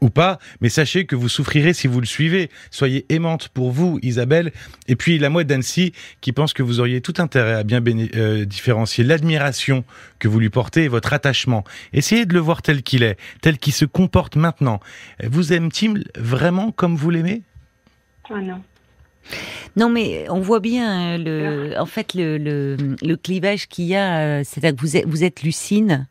ou 0.00 0.10
pas, 0.10 0.38
mais 0.60 0.68
sachez 0.68 1.04
que 1.06 1.16
vous 1.16 1.28
souffrirez 1.28 1.72
si 1.72 1.86
vous 1.86 2.00
le 2.00 2.06
suivez. 2.06 2.50
Soyez 2.70 3.06
aimante 3.08 3.48
pour 3.48 3.70
vous, 3.70 3.98
Isabelle. 4.02 4.52
Et 4.88 4.96
puis 4.96 5.18
la 5.18 5.30
mouette 5.30 5.46
d'Annecy 5.46 5.92
qui 6.20 6.32
pense 6.32 6.52
que 6.52 6.62
vous 6.62 6.80
auriez 6.80 7.00
tout 7.00 7.14
intérêt 7.18 7.54
à 7.54 7.62
bien 7.62 7.82
euh, 7.86 8.44
différencier 8.44 9.04
l'admiration 9.04 9.84
que 10.18 10.28
vous 10.28 10.40
lui 10.40 10.50
portez 10.50 10.84
et 10.84 10.88
votre 10.88 11.12
attachement. 11.12 11.64
Essayez 11.92 12.26
de 12.26 12.34
le 12.34 12.40
voir 12.40 12.62
tel 12.62 12.82
qu'il 12.82 13.02
est, 13.02 13.16
tel 13.40 13.58
qu'il 13.58 13.72
se 13.72 13.84
comporte 13.84 14.36
maintenant. 14.36 14.80
Vous 15.22 15.52
aime-t-il 15.52 16.04
vraiment 16.16 16.72
comme 16.72 16.96
vous 16.96 17.10
l'aimez? 17.10 17.42
Ah 18.30 18.40
non. 18.40 18.62
Non, 19.76 19.88
mais 19.88 20.26
on 20.30 20.40
voit 20.40 20.60
bien 20.60 21.18
euh, 21.18 21.18
le, 21.18 21.78
en 21.78 21.86
fait 21.86 22.14
le, 22.14 22.38
le, 22.38 23.16
clivage 23.16 23.68
qu'il 23.68 23.84
y 23.84 23.94
a. 23.94 24.18
Euh, 24.18 24.42
c'est-à-dire 24.44 24.76
que 24.76 24.80
vous 24.80 24.96
êtes, 24.96 25.06
vous 25.06 25.24
êtes 25.24 25.42
Lucine 25.42 26.08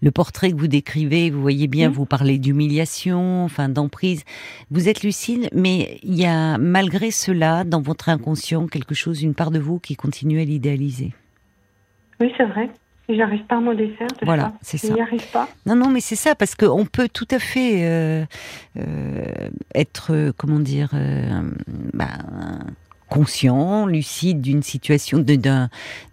le 0.00 0.10
portrait 0.10 0.50
que 0.50 0.56
vous 0.56 0.68
décrivez, 0.68 1.30
vous 1.30 1.40
voyez 1.40 1.66
bien, 1.66 1.90
vous 1.90 2.06
parlez 2.06 2.38
d'humiliation, 2.38 3.44
enfin 3.44 3.68
d'emprise. 3.68 4.24
Vous 4.70 4.88
êtes 4.88 5.02
lucide, 5.02 5.48
mais 5.52 5.98
il 6.02 6.14
y 6.14 6.26
a 6.26 6.58
malgré 6.58 7.10
cela, 7.10 7.64
dans 7.64 7.80
votre 7.80 8.08
inconscient, 8.08 8.66
quelque 8.66 8.94
chose, 8.94 9.22
une 9.22 9.34
part 9.34 9.50
de 9.50 9.58
vous 9.58 9.78
qui 9.78 9.96
continue 9.96 10.40
à 10.40 10.44
l'idéaliser. 10.44 11.12
Oui, 12.20 12.32
c'est 12.36 12.46
vrai. 12.46 12.70
J'arrive 13.08 13.44
pas 13.44 13.56
à 13.56 13.60
m'en 13.60 13.72
défaire 13.72 14.08
de 14.08 14.26
voilà, 14.26 14.52
c'est 14.60 14.76
ça. 14.76 14.94
J'y 14.94 15.00
arrive 15.00 15.30
pas. 15.30 15.48
Non, 15.64 15.74
non, 15.74 15.88
mais 15.88 16.00
c'est 16.00 16.16
ça, 16.16 16.34
parce 16.34 16.54
qu'on 16.54 16.84
peut 16.84 17.08
tout 17.08 17.28
à 17.30 17.38
fait 17.38 17.86
euh, 17.88 18.26
euh, 18.78 19.24
être, 19.74 20.32
comment 20.36 20.58
dire, 20.58 20.90
euh, 20.92 21.50
bah, 21.94 22.18
conscient, 23.08 23.86
lucide 23.86 24.40
d'une 24.40 24.62
situation, 24.62 25.18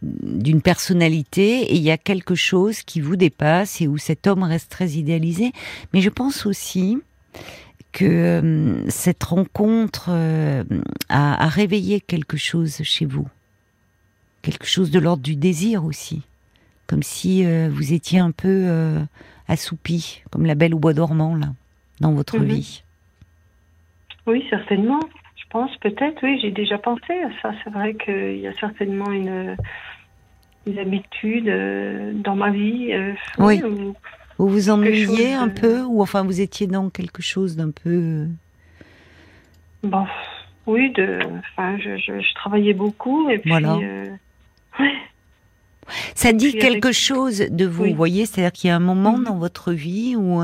d'une 0.02 0.62
personnalité, 0.62 1.62
et 1.64 1.76
il 1.76 1.82
y 1.82 1.92
a 1.92 1.98
quelque 1.98 2.36
chose 2.36 2.82
qui 2.82 3.02
vous 3.02 3.16
dépasse 3.16 3.82
et 3.82 3.88
où 3.88 3.98
cet 3.98 4.28
homme 4.28 4.44
reste 4.44 4.72
très 4.72 4.92
idéalisé. 4.92 5.52
Mais 5.94 6.02
je 6.02 6.10
pense 6.10 6.46
aussi 6.46 6.98
que 7.96 8.06
euh, 8.06 8.90
cette 8.90 9.24
rencontre 9.24 10.08
euh, 10.10 10.64
a, 11.08 11.48
réveillé 11.48 12.02
quelque 12.02 12.36
chose 12.36 12.82
chez 12.84 13.06
vous, 13.06 13.28
quelque 14.42 14.68
chose 14.68 14.92
de 14.92 15.00
l'ordre 15.00 15.24
du 15.24 15.38
désir 15.38 15.86
aussi, 15.86 16.24
comme 16.88 17.04
si 17.04 17.46
euh, 17.46 17.70
vous 17.72 17.94
étiez 17.94 18.20
un 18.20 18.32
peu 18.32 18.68
assoupi, 19.48 20.24
comme 20.30 20.46
la 20.46 20.56
belle 20.56 20.76
au 20.76 20.80
bois 20.80 20.94
dormant 20.94 21.36
là, 21.36 21.54
dans 22.02 22.12
votre 22.12 22.38
mhm. 22.38 22.46
vie. 22.46 22.84
Oui, 24.28 24.44
certainement 24.50 25.00
pense 25.56 25.78
peut-être, 25.78 26.22
oui, 26.22 26.38
j'ai 26.42 26.52
déjà 26.52 26.78
pensé 26.78 27.14
à 27.14 27.30
ça. 27.42 27.52
C'est 27.64 27.70
vrai 27.70 27.94
qu'il 27.94 28.40
y 28.40 28.48
a 28.48 28.54
certainement 28.60 29.10
une, 29.10 29.56
habitude 30.78 31.48
euh, 31.48 32.12
dans 32.14 32.36
ma 32.36 32.52
vie. 32.52 32.92
Euh, 32.92 33.14
oui. 33.38 33.62
vous 34.38 34.50
vous 34.50 34.70
ennuyiez 34.70 35.34
un 35.34 35.48
peu, 35.48 35.84
ou 35.84 36.02
enfin 36.02 36.24
vous 36.24 36.42
étiez 36.42 36.68
dans 36.68 36.90
quelque 36.90 37.22
chose 37.22 37.56
d'un 37.56 37.72
peu. 37.72 37.90
Euh, 37.90 38.26
bon, 39.84 40.06
oui, 40.68 40.92
de, 40.92 41.20
enfin, 41.40 41.78
je, 41.78 42.34
travaillais 42.34 42.74
beaucoup 42.74 43.30
et 43.30 43.38
puis. 43.38 43.52
Voilà. 43.52 43.78
Ça 46.16 46.34
dit 46.34 46.58
quelque 46.58 46.92
chose 46.92 47.46
de 47.50 47.66
vous, 47.66 47.86
vous 47.86 47.96
voyez, 47.96 48.26
c'est-à-dire 48.26 48.52
qu'il 48.52 48.68
y 48.68 48.72
a 48.72 48.76
un 48.76 48.80
moment 48.80 49.20
mhm. 49.20 49.24
dans 49.24 49.38
votre 49.38 49.72
vie 49.72 50.18
où 50.18 50.42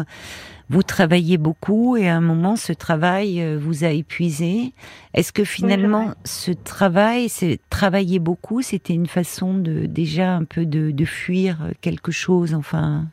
vous 0.72 0.84
travaillez 0.84 1.38
beaucoup 1.38 1.98
et 1.98 2.08
à 2.08 2.16
un 2.16 2.22
moment 2.22 2.56
ce 2.56 2.72
travail 2.72 3.42
euh, 3.42 3.58
vous 3.60 3.84
a 3.84 3.90
épuisé. 3.90 4.72
Est-ce 5.14 5.34
que 5.34 5.44
finalement 5.44 6.14
ce 6.24 6.52
travail, 6.52 7.28
c'est 7.28 7.60
travailler 7.70 8.20
beaucoup, 8.20 8.62
c'était 8.62 8.94
une 8.94 9.08
façon 9.08 9.54
de 9.54 9.86
déjà 9.86 10.34
un 10.34 10.46
peu 10.46 10.66
de, 10.66 11.06
fuir 11.06 11.58
quelque 11.82 12.14
chose, 12.14 12.54
enfin, 12.54 13.04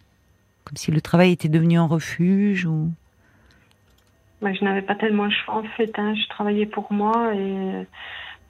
comme 0.64 0.76
si 0.76 0.92
le 0.92 1.00
travail 1.00 1.32
était 1.32 1.48
devenu 1.48 1.78
un 1.78 1.86
refuge 1.86 2.64
ou? 2.64 2.92
je 4.40 4.64
n'avais 4.64 4.82
pas 4.82 4.94
tellement 4.94 5.24
le 5.24 5.32
choix 5.32 5.56
en 5.56 5.76
fait. 5.76 5.90
Hein. 5.98 6.14
Je 6.14 6.28
travaillais 6.28 6.66
pour 6.66 6.92
moi 6.92 7.34
et 7.34 7.84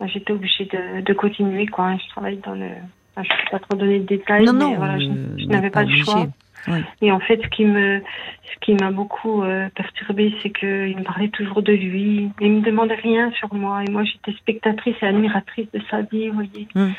j'étais 0.07 0.35
obligée 0.35 0.66
de, 0.66 1.01
de, 1.01 1.12
continuer, 1.14 1.66
quoi. 1.66 1.97
Je 1.97 2.09
travaille 2.11 2.37
dans 2.44 2.55
le. 2.55 2.68
je 3.16 3.21
ne 3.23 3.25
peux 3.25 3.51
pas 3.53 3.59
trop 3.59 3.75
donner 3.75 4.01
de 4.01 4.07
détails, 4.07 4.44
non, 4.44 4.53
mais 4.53 4.59
non, 4.59 4.75
voilà, 4.75 4.97
euh, 4.97 5.37
je, 5.38 5.44
je 5.44 5.49
n'avais 5.49 5.71
pas 5.71 5.85
le 5.85 5.97
choix. 5.97 6.27
Oui. 6.70 6.85
Et 7.02 7.12
en 7.12 7.20
fait, 7.20 7.40
ce 7.42 7.48
qui 7.48 7.64
me, 7.64 8.00
ce 8.44 8.59
qui 8.61 8.74
m'a 8.74 8.90
beaucoup 8.90 9.42
euh, 9.42 9.68
perturbée, 9.74 10.35
c'est 10.42 10.50
qu'il 10.50 10.96
me 10.96 11.02
parlait 11.02 11.28
toujours 11.28 11.62
de 11.62 11.72
lui. 11.72 12.31
Il 12.40 12.52
me 12.52 12.61
demandait 12.61 12.94
rien 12.94 13.31
sur 13.33 13.52
moi. 13.54 13.83
Et 13.87 13.90
moi, 13.90 14.04
j'étais 14.04 14.37
spectatrice 14.38 14.96
et 15.02 15.07
admiratrice 15.07 15.70
de 15.72 15.81
sa 15.90 16.02
vie, 16.02 16.28
vous 16.28 16.35
voyez. 16.35 16.68
Mm. 16.74 16.90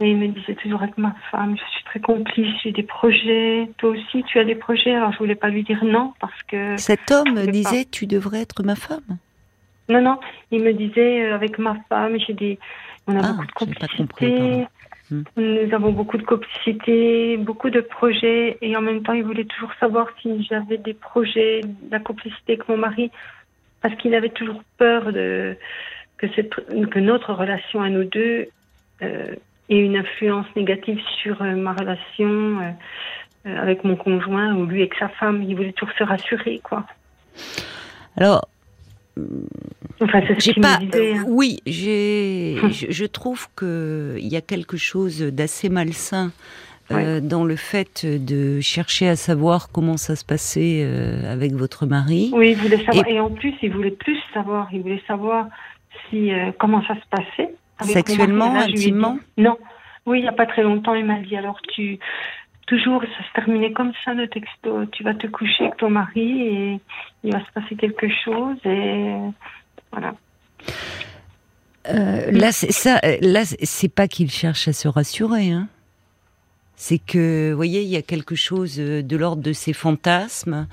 Et 0.00 0.10
il 0.10 0.16
me 0.16 0.28
disait 0.28 0.54
toujours 0.54 0.82
avec 0.82 0.98
ma 0.98 1.14
femme, 1.30 1.56
je 1.56 1.70
suis 1.74 1.84
très 1.84 2.00
complice, 2.00 2.54
j'ai 2.62 2.72
des 2.72 2.82
projets. 2.82 3.70
Toi 3.78 3.90
aussi, 3.90 4.24
tu 4.24 4.38
as 4.38 4.44
des 4.44 4.54
projets. 4.54 4.94
Alors, 4.94 5.12
je 5.12 5.18
voulais 5.18 5.34
pas 5.34 5.48
lui 5.48 5.62
dire 5.62 5.82
non 5.84 6.12
parce 6.20 6.42
que. 6.48 6.76
Cet 6.76 7.10
homme 7.10 7.46
disait 7.46 7.86
tu 7.86 8.06
devrais 8.06 8.42
être 8.42 8.62
ma 8.62 8.76
femme. 8.76 9.18
Non, 9.88 10.02
non. 10.02 10.18
Il 10.50 10.62
me 10.62 10.72
disait 10.72 11.24
euh, 11.24 11.34
avec 11.34 11.58
ma 11.58 11.76
femme, 11.88 12.18
j'ai 12.26 12.34
des, 12.34 12.58
on 13.06 13.16
a 13.16 13.20
Ah, 13.22 13.32
beaucoup 13.32 13.46
de 13.46 13.52
complicité. 13.52 14.66
Nous 15.10 15.72
avons 15.72 15.92
beaucoup 15.92 16.18
de 16.18 16.24
complicité, 16.24 17.36
beaucoup 17.36 17.70
de 17.70 17.80
projets, 17.80 18.58
et 18.60 18.76
en 18.76 18.80
même 18.80 19.02
temps, 19.02 19.12
il 19.12 19.22
voulait 19.22 19.44
toujours 19.44 19.72
savoir 19.78 20.08
si 20.20 20.44
j'avais 20.44 20.78
des 20.78 20.94
projets, 20.94 21.60
de 21.62 21.90
la 21.90 22.00
complicité 22.00 22.54
avec 22.54 22.68
mon 22.68 22.76
mari, 22.76 23.10
parce 23.82 23.94
qu'il 23.96 24.14
avait 24.14 24.30
toujours 24.30 24.62
peur 24.78 25.04
que, 26.18 26.98
notre 26.98 27.32
relation 27.34 27.82
à 27.82 27.88
nous 27.88 28.04
deux 28.04 28.48
euh, 29.02 29.34
ait 29.68 29.78
une 29.78 29.96
influence 29.96 30.46
négative 30.56 31.00
sur 31.22 31.40
euh, 31.42 31.54
ma 31.54 31.72
relation 31.72 32.60
euh, 33.46 33.56
avec 33.62 33.84
mon 33.84 33.94
conjoint 33.96 34.54
ou 34.54 34.66
lui 34.66 34.80
avec 34.80 34.94
sa 34.94 35.08
femme. 35.08 35.42
Il 35.42 35.54
voulait 35.54 35.72
toujours 35.72 35.94
se 35.96 36.04
rassurer, 36.04 36.60
quoi. 36.64 36.84
Alors, 38.16 38.48
Enfin, 40.00 40.20
c'est 40.26 40.40
ce 40.40 40.52
qu'il 40.52 40.60
pas. 40.62 40.76
disait. 40.78 41.14
euh, 41.14 41.18
hein. 41.18 41.24
oui, 41.28 41.60
j'ai. 41.66 42.56
je, 42.70 42.86
je 42.90 43.04
trouve 43.06 43.46
que 43.56 44.16
il 44.18 44.28
y 44.28 44.36
a 44.36 44.40
quelque 44.40 44.76
chose 44.76 45.20
d'assez 45.22 45.68
malsain. 45.68 46.32
euh, 46.92 47.20
dans 47.20 47.44
le 47.44 47.56
fait 47.56 48.06
de 48.06 48.60
chercher 48.60 49.08
à 49.08 49.16
savoir 49.16 49.70
comment 49.72 49.96
ça 49.96 50.14
se 50.14 50.24
passait 50.24 50.82
euh, 50.84 51.32
avec 51.32 51.52
votre 51.52 51.84
mari. 51.86 52.30
Oui, 52.32 52.50
il 52.52 52.56
voulait 52.56 52.84
savoir. 52.84 53.08
Et... 53.08 53.18
en 53.18 53.30
plus, 53.30 53.54
il 53.62 53.72
voulait 53.72 53.90
plus 53.90 54.18
savoir. 54.32 54.68
Il 54.72 54.82
voulait 54.82 55.02
savoir 55.08 55.48
si 56.08 56.32
euh, 56.32 56.52
comment 56.60 56.82
ça 56.86 56.94
se 56.94 57.06
passait. 57.10 57.50
avec 57.80 57.92
Sexuellement, 57.92 58.54
intimement? 58.54 59.18
Non. 59.36 59.56
Oui, 60.06 60.18
il 60.20 60.22
n'y 60.22 60.28
a 60.28 60.32
pas 60.32 60.46
très 60.46 60.62
longtemps, 60.62 60.94
il 60.94 61.04
m'a 61.04 61.18
dit 61.18 61.36
alors 61.36 61.60
tu 61.74 61.98
toujours 62.66 63.02
ça 63.02 63.24
se 63.28 63.32
terminait 63.34 63.72
comme 63.72 63.92
ça 64.04 64.14
le 64.14 64.28
texto. 64.28 64.84
Tu 64.92 65.02
vas 65.04 65.14
te 65.14 65.26
coucher 65.26 65.64
avec 65.64 65.76
ton 65.78 65.90
mari 65.90 66.42
et 66.42 66.80
il 67.24 67.32
va 67.32 67.40
se 67.44 67.52
passer 67.52 67.76
quelque 67.76 68.08
chose 68.24 68.56
et 68.64 69.14
voilà. 69.92 70.14
Euh, 71.88 72.30
là, 72.32 72.50
c'est 72.52 72.72
ça. 72.72 73.00
Là, 73.20 73.44
c'est- 73.44 73.64
c'est 73.64 73.88
pas 73.88 74.08
qu'il 74.08 74.30
cherche 74.30 74.66
à 74.68 74.72
se 74.72 74.88
rassurer. 74.88 75.52
Hein. 75.52 75.68
C'est 76.74 76.98
que, 76.98 77.50
vous 77.50 77.56
voyez, 77.56 77.82
il 77.82 77.88
y 77.88 77.96
a 77.96 78.02
quelque 78.02 78.34
chose 78.34 78.76
de 78.76 79.16
l'ordre 79.16 79.42
de 79.42 79.52
ses 79.52 79.72
fantasmes, 79.72 80.66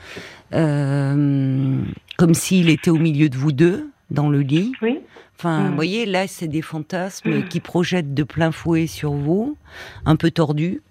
euh, 0.53 1.77
comme 2.17 2.33
s'il 2.33 2.69
était 2.69 2.89
au 2.89 2.97
milieu 2.97 3.29
de 3.29 3.37
vous 3.37 3.51
deux 3.51 3.89
dans 4.09 4.29
le 4.29 4.39
lit. 4.41 4.71
Oui. 4.81 4.99
Enfin, 5.37 5.61
Mm. 5.61 5.69
vous 5.69 5.75
voyez, 5.75 6.05
là, 6.05 6.27
c'est 6.27 6.47
des 6.47 6.61
fantasmes 6.61 7.39
Mm. 7.39 7.47
qui 7.47 7.59
projettent 7.59 8.13
de 8.13 8.23
plein 8.23 8.51
fouet 8.51 8.87
sur 8.87 9.11
vous, 9.13 9.55
un 10.05 10.15
peu 10.15 10.31
tordus. 10.31 10.81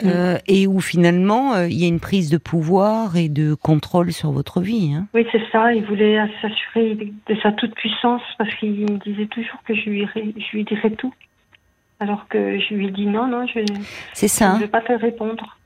Mm. 0.00 0.06
Euh, 0.08 0.38
et 0.46 0.66
où 0.68 0.80
finalement 0.80 1.54
euh, 1.54 1.66
il 1.66 1.76
y 1.76 1.84
a 1.84 1.88
une 1.88 1.98
prise 1.98 2.30
de 2.30 2.38
pouvoir 2.38 3.16
et 3.16 3.28
de 3.28 3.54
contrôle 3.54 4.12
sur 4.12 4.30
votre 4.30 4.60
vie. 4.60 4.92
Hein. 4.94 5.06
Oui, 5.12 5.26
c'est 5.32 5.42
ça. 5.50 5.74
Il 5.74 5.84
voulait 5.84 6.18
s'assurer 6.40 6.94
de 6.94 7.36
sa 7.42 7.50
toute 7.52 7.74
puissance 7.74 8.22
parce 8.38 8.54
qu'il 8.56 8.70
me 8.82 8.98
disait 9.04 9.26
toujours 9.26 9.58
que 9.66 9.74
je 9.74 9.90
lui, 9.90 10.02
irais- 10.02 10.34
je 10.36 10.56
lui 10.56 10.64
dirais 10.64 10.90
tout. 10.90 11.12
Alors 11.98 12.28
que 12.28 12.60
je 12.60 12.74
lui 12.74 12.92
dis 12.92 13.06
non, 13.06 13.26
non, 13.26 13.44
je 13.48 13.58
ne 13.58 14.58
vais 14.60 14.68
pas 14.68 14.82
te 14.82 14.92
répondre. 14.92 15.56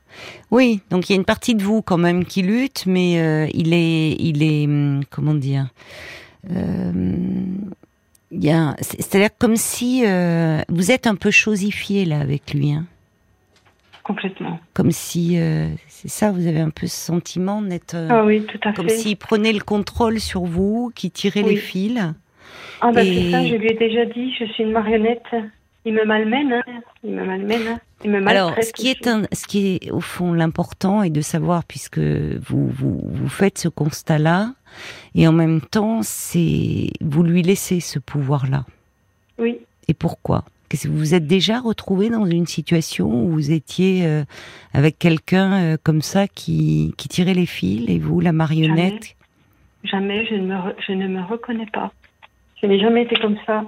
Oui, 0.49 0.81
donc 0.89 1.09
il 1.09 1.13
y 1.13 1.15
a 1.15 1.19
une 1.19 1.25
partie 1.25 1.53
de 1.53 1.61
vous 1.63 1.83
quand 1.83 1.97
même 1.99 2.25
qui 2.25 2.41
lutte, 2.41 2.85
mais 2.87 3.19
euh, 3.19 3.47
il 3.53 3.71
est, 3.73 4.13
il 4.19 4.41
est, 4.41 4.65
hum, 4.65 5.01
comment 5.11 5.35
dire, 5.35 5.67
euh, 6.51 6.91
il 8.31 8.43
y 8.43 8.51
a, 8.51 8.75
c'est- 8.79 9.01
c'est-à-dire 9.01 9.29
comme 9.37 9.55
si 9.55 10.03
euh, 10.05 10.61
vous 10.69 10.91
êtes 10.91 11.05
un 11.07 11.15
peu 11.15 11.29
chosifié 11.31 12.05
là 12.05 12.19
avec 12.19 12.53
lui, 12.53 12.71
hein. 12.71 12.85
Complètement. 14.03 14.59
comme 14.73 14.91
si, 14.91 15.39
euh, 15.39 15.69
c'est 15.87 16.09
ça, 16.09 16.31
vous 16.31 16.45
avez 16.47 16.59
un 16.59 16.69
peu 16.71 16.87
ce 16.87 16.95
sentiment 16.95 17.61
d'être, 17.61 17.95
euh, 17.95 18.07
Ah 18.11 18.25
oui, 18.25 18.43
tout 18.45 18.59
à 18.67 18.73
comme 18.73 18.89
fait. 18.89 18.97
s'il 18.97 19.15
prenait 19.17 19.53
le 19.53 19.61
contrôle 19.61 20.19
sur 20.19 20.43
vous, 20.43 20.91
qui 20.93 21.09
tirait 21.09 21.41
Oui. 21.43 21.51
les 21.51 21.55
fils. 21.57 21.99
Ah 22.81 22.91
bah 22.91 23.01
Et- 23.03 23.13
c'est 23.25 23.31
ça, 23.31 23.45
je 23.45 23.55
lui 23.55 23.67
ai 23.69 23.75
déjà 23.75 24.05
dit, 24.05 24.33
je 24.37 24.43
suis 24.45 24.63
une 24.63 24.71
marionnette. 24.71 25.23
Il 25.85 25.93
me 25.93 26.05
malmène, 26.05 26.51
hein. 26.53 26.81
il 27.03 27.11
me 27.11 27.25
malmène, 27.25 27.67
hein. 27.67 27.79
il 28.05 28.11
me. 28.11 28.25
Alors, 28.27 28.55
ce 28.61 28.71
qui 28.71 28.87
est 28.89 29.05
un, 29.07 29.23
ce 29.33 29.45
qui 29.45 29.75
est 29.81 29.91
au 29.91 29.99
fond 29.99 30.31
l'important 30.33 31.03
est 31.03 31.09
de 31.09 31.19
savoir, 31.21 31.63
puisque 31.65 31.99
vous, 31.99 32.67
vous, 32.67 33.01
vous 33.03 33.27
faites 33.29 33.57
ce 33.57 33.67
constat-là, 33.67 34.53
et 35.15 35.27
en 35.27 35.33
même 35.33 35.59
temps, 35.61 35.99
c'est 36.01 36.89
vous 37.01 37.23
lui 37.23 37.41
laissez 37.41 37.79
ce 37.81 37.99
pouvoir-là. 37.99 38.65
Oui, 39.37 39.59
Et 39.89 39.93
pourquoi? 39.93 40.45
Que 40.81 40.87
vous 40.87 40.97
vous 40.97 41.13
êtes 41.13 41.27
déjà 41.27 41.59
retrouvé 41.59 42.09
dans 42.09 42.25
une 42.25 42.47
situation 42.47 43.05
où 43.07 43.29
vous 43.29 43.51
étiez 43.51 44.07
euh, 44.07 44.23
avec 44.73 44.97
quelqu'un 44.97 45.53
euh, 45.53 45.77
comme 45.83 46.01
ça 46.01 46.27
qui, 46.27 46.95
qui 46.97 47.07
tirait 47.07 47.35
les 47.35 47.45
fils 47.45 47.87
et 47.87 47.99
vous, 47.99 48.19
la 48.19 48.31
marionnette? 48.31 49.15
Jamais, 49.83 50.25
je 50.25 50.35
ne, 50.35 50.47
me 50.47 50.55
re- 50.55 50.75
je 50.87 50.93
ne 50.93 51.07
me 51.07 51.21
reconnais 51.21 51.67
pas. 51.71 51.91
Je 52.61 52.67
n'ai 52.67 52.79
jamais 52.79 53.03
été 53.03 53.15
comme 53.17 53.37
ça. 53.45 53.65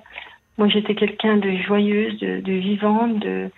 Moi, 0.57 0.69
j'étais 0.69 0.95
quelqu'un 0.95 1.37
de 1.37 1.51
joyeuse, 1.67 2.17
de, 2.19 2.39
de 2.39 2.53
vivante, 2.53 3.19
de... 3.19 3.51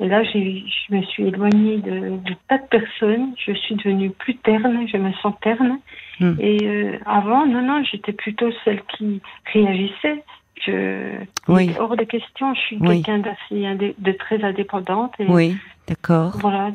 Et 0.00 0.08
là, 0.08 0.22
je 0.24 0.94
me 0.94 1.02
suis 1.02 1.24
éloignée 1.28 1.78
de, 1.78 2.18
de 2.18 2.34
tas 2.48 2.58
de 2.58 2.66
personnes. 2.66 3.34
Je 3.46 3.52
suis 3.52 3.76
devenue 3.76 4.10
plus 4.10 4.36
terne, 4.36 4.86
je 4.88 4.96
me 4.96 5.12
sens 5.22 5.34
terne. 5.40 5.78
Hmm. 6.20 6.34
Et 6.40 6.58
euh, 6.64 6.98
avant, 7.06 7.46
non, 7.46 7.62
non, 7.62 7.82
j'étais 7.84 8.12
plutôt 8.12 8.50
celle 8.64 8.82
qui 8.96 9.20
réagissait. 9.52 10.22
Je, 10.66 11.16
Oui. 11.48 11.72
hors 11.78 11.96
de 11.96 12.04
question. 12.04 12.54
Je 12.54 12.60
suis 12.60 12.78
Oui. 12.80 13.02
quelqu'un 13.02 13.18
d'assez 13.18 13.94
de 13.98 14.12
très 14.12 14.42
indépendante. 14.42 15.12
Et 15.18 15.26
Oui, 15.26 15.56
d'accord. 15.88 16.36
Voilà. 16.40 16.70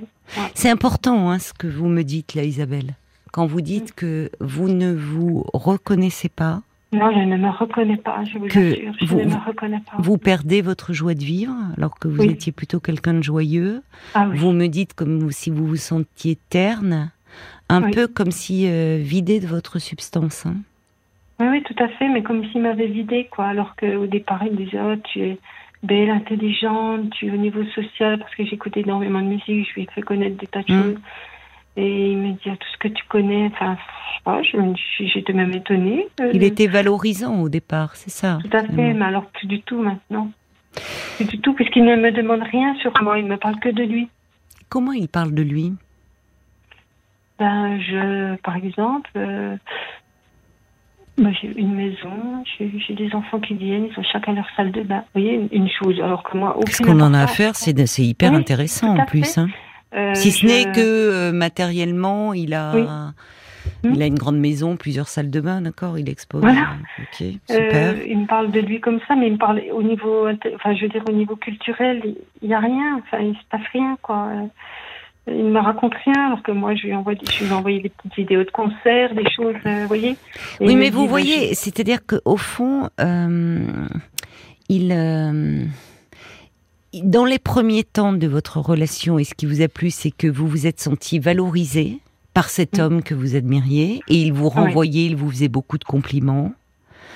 C'est 0.56 0.70
important 0.70 1.30
hein, 1.32 1.40
ce 1.40 1.54
que 1.54 1.68
vous 1.68 1.88
me 1.88 2.04
dites 2.04 2.34
là, 2.36 2.44
Isabelle. 2.44 2.96
Quand 3.32 3.46
vous 3.46 3.62
dites 3.62 3.94
que 3.94 4.30
vous 4.40 4.68
ne 4.70 4.94
vous 4.94 5.46
reconnaissez 5.54 6.30
pas, 6.30 6.62
Non, 6.94 7.12
je 7.12 7.20
ne 7.20 7.36
me 7.38 7.50
reconnais 7.50 7.98
pas, 7.98 8.24
je 8.24 8.38
vous 8.38 8.48
Que 8.48 8.72
assure. 8.74 8.94
Je 9.02 9.06
vous- 9.06 9.20
ne 9.20 9.26
me 9.26 9.46
reconnais 9.46 9.82
pas. 9.90 9.98
vous 10.00 10.18
perdez 10.18 10.62
votre 10.62 10.94
joie 10.94 11.14
de 11.14 11.24
vivre 11.24 11.54
alors 11.78 12.00
que 12.00 12.08
vous 12.08 12.22
Oui. 12.24 12.30
étiez 12.32 12.52
plutôt 12.54 12.80
quelqu'un 12.80 13.14
de 13.14 13.22
joyeux. 13.24 13.84
ah 14.16 14.28
oui. 14.30 14.38
Vous 14.38 14.52
me 14.54 14.68
dites 14.68 14.94
comme 14.94 15.30
si 15.32 15.50
vous 15.50 15.68
vous 15.68 15.76
sentiez 15.76 16.38
terne, 16.50 17.12
un 17.70 17.92
peu 17.92 18.08
comme 18.08 18.32
si 18.32 18.68
euh, 18.68 18.98
vidé 19.02 19.40
de 19.42 19.48
votre 19.48 19.80
substance. 19.80 20.46
hein. 20.46 20.56
Oui, 21.40 21.48
oui, 21.52 21.64
tout 21.64 21.76
à 21.84 21.88
fait, 21.90 22.10
mais 22.10 22.24
comme 22.24 22.44
s'il 22.50 22.62
m'avait 22.62 22.88
vidé, 22.88 23.28
quoi. 23.30 23.46
Alors 23.46 23.76
qu'au 23.76 24.08
départ, 24.08 24.44
il 24.44 24.52
me 24.54 24.58
disait, 24.58 24.80
oh, 24.82 24.96
tu 25.12 25.22
es 25.22 25.38
belle, 25.84 26.10
intelligente, 26.10 27.12
tu 27.12 27.28
es 27.28 27.32
au 27.32 27.38
niveau 27.38 27.64
social, 27.66 28.18
parce 28.18 28.34
que 28.36 28.44
j'écoutais 28.46 28.82
énormément 28.82 29.22
de 29.22 29.28
musique, 29.28 29.68
je 29.70 29.74
lui 29.76 29.84
ai 29.84 29.88
fait 29.94 30.02
connaître 30.02 30.38
des 30.38 30.48
tas 30.48 30.64
de 30.64 30.74
Mm. 30.74 30.84
choses. 30.84 30.98
Et 31.76 32.12
il 32.12 32.18
me 32.18 32.32
dit, 32.32 32.40
ah, 32.48 32.56
tout 32.58 32.68
ce 32.74 32.78
que 32.80 32.88
tu 32.88 33.04
connais, 33.08 33.52
enfin, 33.54 33.78
je 34.42 35.06
j'étais 35.06 35.34
même 35.34 35.54
étonnée. 35.54 36.08
euh, 36.22 36.32
Il 36.34 36.44
était 36.44 36.66
valorisant 36.66 37.40
au 37.40 37.50
départ, 37.50 37.96
c'est 37.96 38.10
ça. 38.10 38.40
Tout 38.44 38.58
à 38.58 38.64
fait, 38.64 38.94
mais 38.94 39.06
alors 39.06 39.26
plus 39.28 39.46
du 39.48 39.62
tout 39.62 39.80
maintenant. 39.80 40.32
Plus 41.18 41.26
du 41.26 41.40
tout, 41.40 41.54
puisqu'il 41.54 41.86
ne 41.86 41.96
me 41.96 42.12
demande 42.12 42.42
rien 42.42 42.74
sur 42.82 42.92
moi, 43.04 43.20
il 43.20 43.26
me 43.28 43.38
parle 43.38 43.60
que 43.60 43.70
de 43.70 43.84
lui. 43.84 44.10
Comment 44.70 44.92
il 44.92 45.08
parle 45.08 45.34
de 45.36 45.44
lui? 45.44 45.74
Ben, 47.40 47.80
je, 47.80 48.36
par 48.38 48.56
exemple, 48.56 49.10
euh, 49.16 49.56
moi, 51.18 51.32
j'ai 51.42 51.52
une 51.60 51.74
maison, 51.74 52.44
j'ai 52.60 52.94
des 52.94 53.14
enfants 53.16 53.40
qui 53.40 53.56
viennent, 53.56 53.88
ils 53.92 54.00
ont 54.00 54.04
chacun 54.04 54.34
leur 54.34 54.48
salle 54.56 54.72
de 54.72 54.82
bain. 54.84 55.04
Vous 55.14 55.22
voyez, 55.22 55.34
une, 55.36 55.48
une 55.52 55.70
chose. 55.70 56.00
Alors 56.02 56.24
que 56.24 56.38
moi, 56.38 56.58
aucune 56.58 56.86
qu'on 56.86 57.00
en 57.00 57.14
a 57.14 57.22
à 57.24 57.28
faire 57.28 57.56
C'est 57.56 57.72
hyper 58.04 58.32
Oui, 58.32 58.38
intéressant 58.38 58.98
en 58.98 59.06
plus. 59.06 59.38
hein. 59.38 59.48
Euh, 59.96 60.14
Si 60.14 60.32
ce 60.32 60.42
je- 60.42 60.48
n'est 60.48 60.72
que 60.74 60.80
euh, 60.82 61.32
matériellement, 61.32 62.34
il 62.34 62.54
a, 62.54 62.74
Oui. 63.84 63.90
il 63.96 64.02
a 64.02 64.06
une 64.06 64.16
grande 64.20 64.38
maison, 64.38 64.76
plusieurs 64.76 65.08
salles 65.08 65.32
de 65.32 65.40
bain, 65.42 65.62
d'accord 65.62 65.98
Il 65.98 66.10
expose. 66.10 66.42
Voilà. 66.42 66.68
Ok, 67.00 67.26
super. 67.50 67.94
Euh, 67.96 68.04
il 68.08 68.20
me 68.20 68.28
parle 68.28 68.52
de 68.52 68.60
lui 68.60 68.80
comme 68.80 69.00
ça, 69.08 69.16
mais 69.16 69.28
il 69.28 69.34
me 69.34 69.38
parle 69.38 69.62
au 69.72 69.82
niveau, 69.82 70.28
enfin, 70.56 70.76
je 70.76 70.82
veux 70.84 70.90
dire 70.90 71.04
au 71.10 71.14
niveau 71.14 71.36
culturel, 71.36 72.02
il 72.42 72.48
n'y 72.48 72.54
a 72.54 72.60
rien, 72.60 73.02
enfin, 73.04 73.20
il 73.24 73.34
se 73.34 73.42
passe 73.50 73.66
rien, 73.74 73.98
quoi. 74.02 74.28
Il 75.30 75.46
me 75.46 75.60
raconte 75.60 75.94
rien, 76.06 76.28
alors 76.28 76.42
que 76.42 76.52
moi, 76.52 76.74
je 76.76 76.84
lui 76.88 76.94
envoie, 76.94 77.14
des- 77.16 77.26
je 77.32 77.44
lui 77.44 77.52
ai 77.52 77.54
envoyé 77.54 77.80
des 77.82 77.90
petites 77.90 78.16
vidéos 78.16 78.44
de 78.46 78.52
concerts, 78.52 79.14
des 79.14 79.30
choses, 79.30 79.56
euh, 79.66 79.82
vous 79.82 79.88
voyez. 79.88 80.16
Oui, 80.62 80.76
mais 80.76 80.90
vous 80.90 81.08
voyez, 81.08 81.54
c'est-à-dire 81.54 82.00
qu'au 82.06 82.38
fond, 82.38 82.90
euh, 83.02 83.60
il, 84.70 84.92
euh, 84.94 85.64
dans 87.04 87.26
les 87.26 87.40
premiers 87.40 87.84
temps 87.84 88.14
de 88.14 88.28
votre 88.28 88.60
relation, 88.60 89.20
et 89.20 89.24
ce 89.26 89.34
qui 89.36 89.46
vous 89.46 89.62
a 89.62 89.68
plu, 89.68 89.92
c'est 89.92 90.12
que 90.12 90.28
vous 90.28 90.48
vous 90.48 90.66
êtes 90.66 90.80
senti 90.80 91.20
valorisé 91.20 92.00
par 92.34 92.50
cet 92.50 92.78
Mm. 92.78 92.82
homme 92.82 93.04
que 93.04 93.14
vous 93.14 93.36
admiriez, 93.36 94.02
et 94.08 94.16
il 94.22 94.32
vous 94.32 94.50
renvoyait, 94.50 95.06
il 95.06 95.16
vous 95.16 95.30
faisait 95.30 95.50
beaucoup 95.50 95.78
de 95.78 95.84
compliments. 95.84 96.54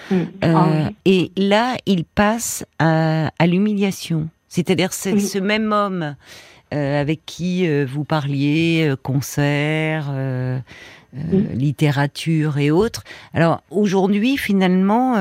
Mm. 0.10 0.16
Ah 0.42 0.90
Et 1.06 1.32
là, 1.38 1.78
il 1.86 2.04
passe 2.04 2.66
à, 2.80 3.32
à 3.40 3.48
l'humiliation. 3.48 4.28
C'est-à-dire 4.50 4.92
c'est 4.92 5.14
Oui. 5.14 5.22
ce 5.22 5.38
même 5.40 5.72
homme 5.72 6.16
euh, 6.74 7.02
avec 7.02 7.26
qui 7.26 7.68
euh, 7.68 7.86
vous 7.88 8.04
parliez, 8.04 8.88
euh, 8.88 8.96
concert, 8.96 10.08
euh, 10.12 10.60
euh, 11.16 11.20
Oui. 11.32 11.48
littérature 11.54 12.58
et 12.58 12.72
autres. 12.72 13.04
Alors 13.34 13.62
aujourd'hui, 13.70 14.38
finalement, 14.38 15.16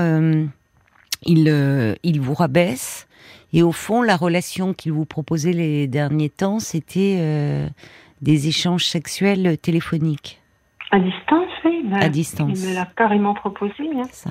il, 1.25 1.97
il 2.03 2.21
vous 2.21 2.35
rabaisse. 2.35 3.07
Et 3.53 3.63
au 3.65 3.73
fond, 3.73 4.01
la 4.03 4.17
relation 4.17 4.73
qu'il 4.75 4.93
vous 4.93 5.05
proposait 5.05 5.53
les 5.53 5.89
derniers 5.89 6.29
temps, 6.31 6.61
c'était 6.61 7.69
des 8.23 8.47
échanges 8.47 8.85
sexuels 8.85 9.59
téléphoniques 9.59 10.41
À 10.93 11.01
distance, 11.01 11.49
oui. 11.65 11.83
ben, 11.85 12.01
à 12.01 12.09
distance. 12.09 12.61
Il 12.63 12.69
me 12.69 12.75
l'a 12.77 12.87
carrément 12.97 13.35
proposé. 13.35 13.75
hein. 13.97 14.03
Ça. 14.13 14.31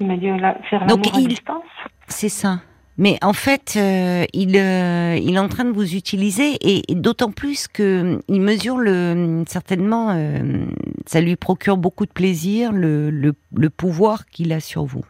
Il 0.00 0.06
m'a 0.06 0.16
dit 0.18 0.26
faire 0.68 0.84
l'amour 0.84 1.14
à 1.14 1.20
il- 1.20 1.28
distance. 1.28 1.62
C'est 2.08 2.28
ça. 2.28 2.60
Mais 2.96 3.18
en 3.22 3.32
fait, 3.32 3.74
euh, 3.76 4.24
il, 4.32 4.56
euh, 4.56 5.16
il 5.20 5.34
est 5.34 5.38
en 5.38 5.48
train 5.48 5.64
de 5.64 5.72
vous 5.72 5.94
utiliser 5.96 6.52
et, 6.60 6.92
et 6.92 6.94
d'autant 6.94 7.32
plus 7.32 7.66
que 7.66 7.82
euh, 7.82 8.18
il 8.28 8.40
mesure 8.40 8.76
le 8.78 9.42
certainement, 9.48 10.10
euh, 10.12 10.64
ça 11.04 11.20
lui 11.20 11.34
procure 11.34 11.76
beaucoup 11.76 12.06
de 12.06 12.12
plaisir 12.12 12.70
le, 12.70 13.10
le, 13.10 13.34
le 13.56 13.70
pouvoir 13.70 14.26
qu'il 14.26 14.52
a 14.52 14.60
sur 14.60 14.84
vous. 14.84 15.04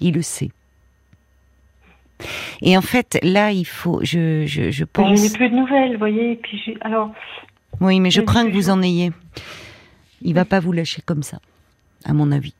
Il 0.00 0.14
le 0.14 0.22
sait. 0.22 0.50
Et 2.60 2.76
en 2.76 2.82
fait, 2.82 3.18
là, 3.22 3.50
il 3.50 3.64
faut, 3.64 4.00
je, 4.02 4.44
je, 4.46 4.64
je 4.64 4.70
Je 4.70 4.84
pense, 4.84 5.22
n'ai 5.22 5.30
plus 5.30 5.48
de 5.48 5.56
nouvelles, 5.56 5.92
vous 5.94 5.98
voyez. 5.98 6.32
et 6.32 6.36
Puis 6.36 6.76
alors, 6.82 7.12
oui, 7.80 7.98
mais 7.98 8.10
je 8.10 8.20
je 8.20 8.26
crains 8.26 8.46
que 8.46 8.52
vous 8.52 8.68
en 8.68 8.82
ayez. 8.82 9.10
Il 10.20 10.34
va 10.34 10.44
pas 10.44 10.60
vous 10.60 10.72
lâcher 10.72 11.02
comme 11.04 11.22
ça, 11.22 11.38
à 12.04 12.12
mon 12.12 12.30
avis. 12.30 12.54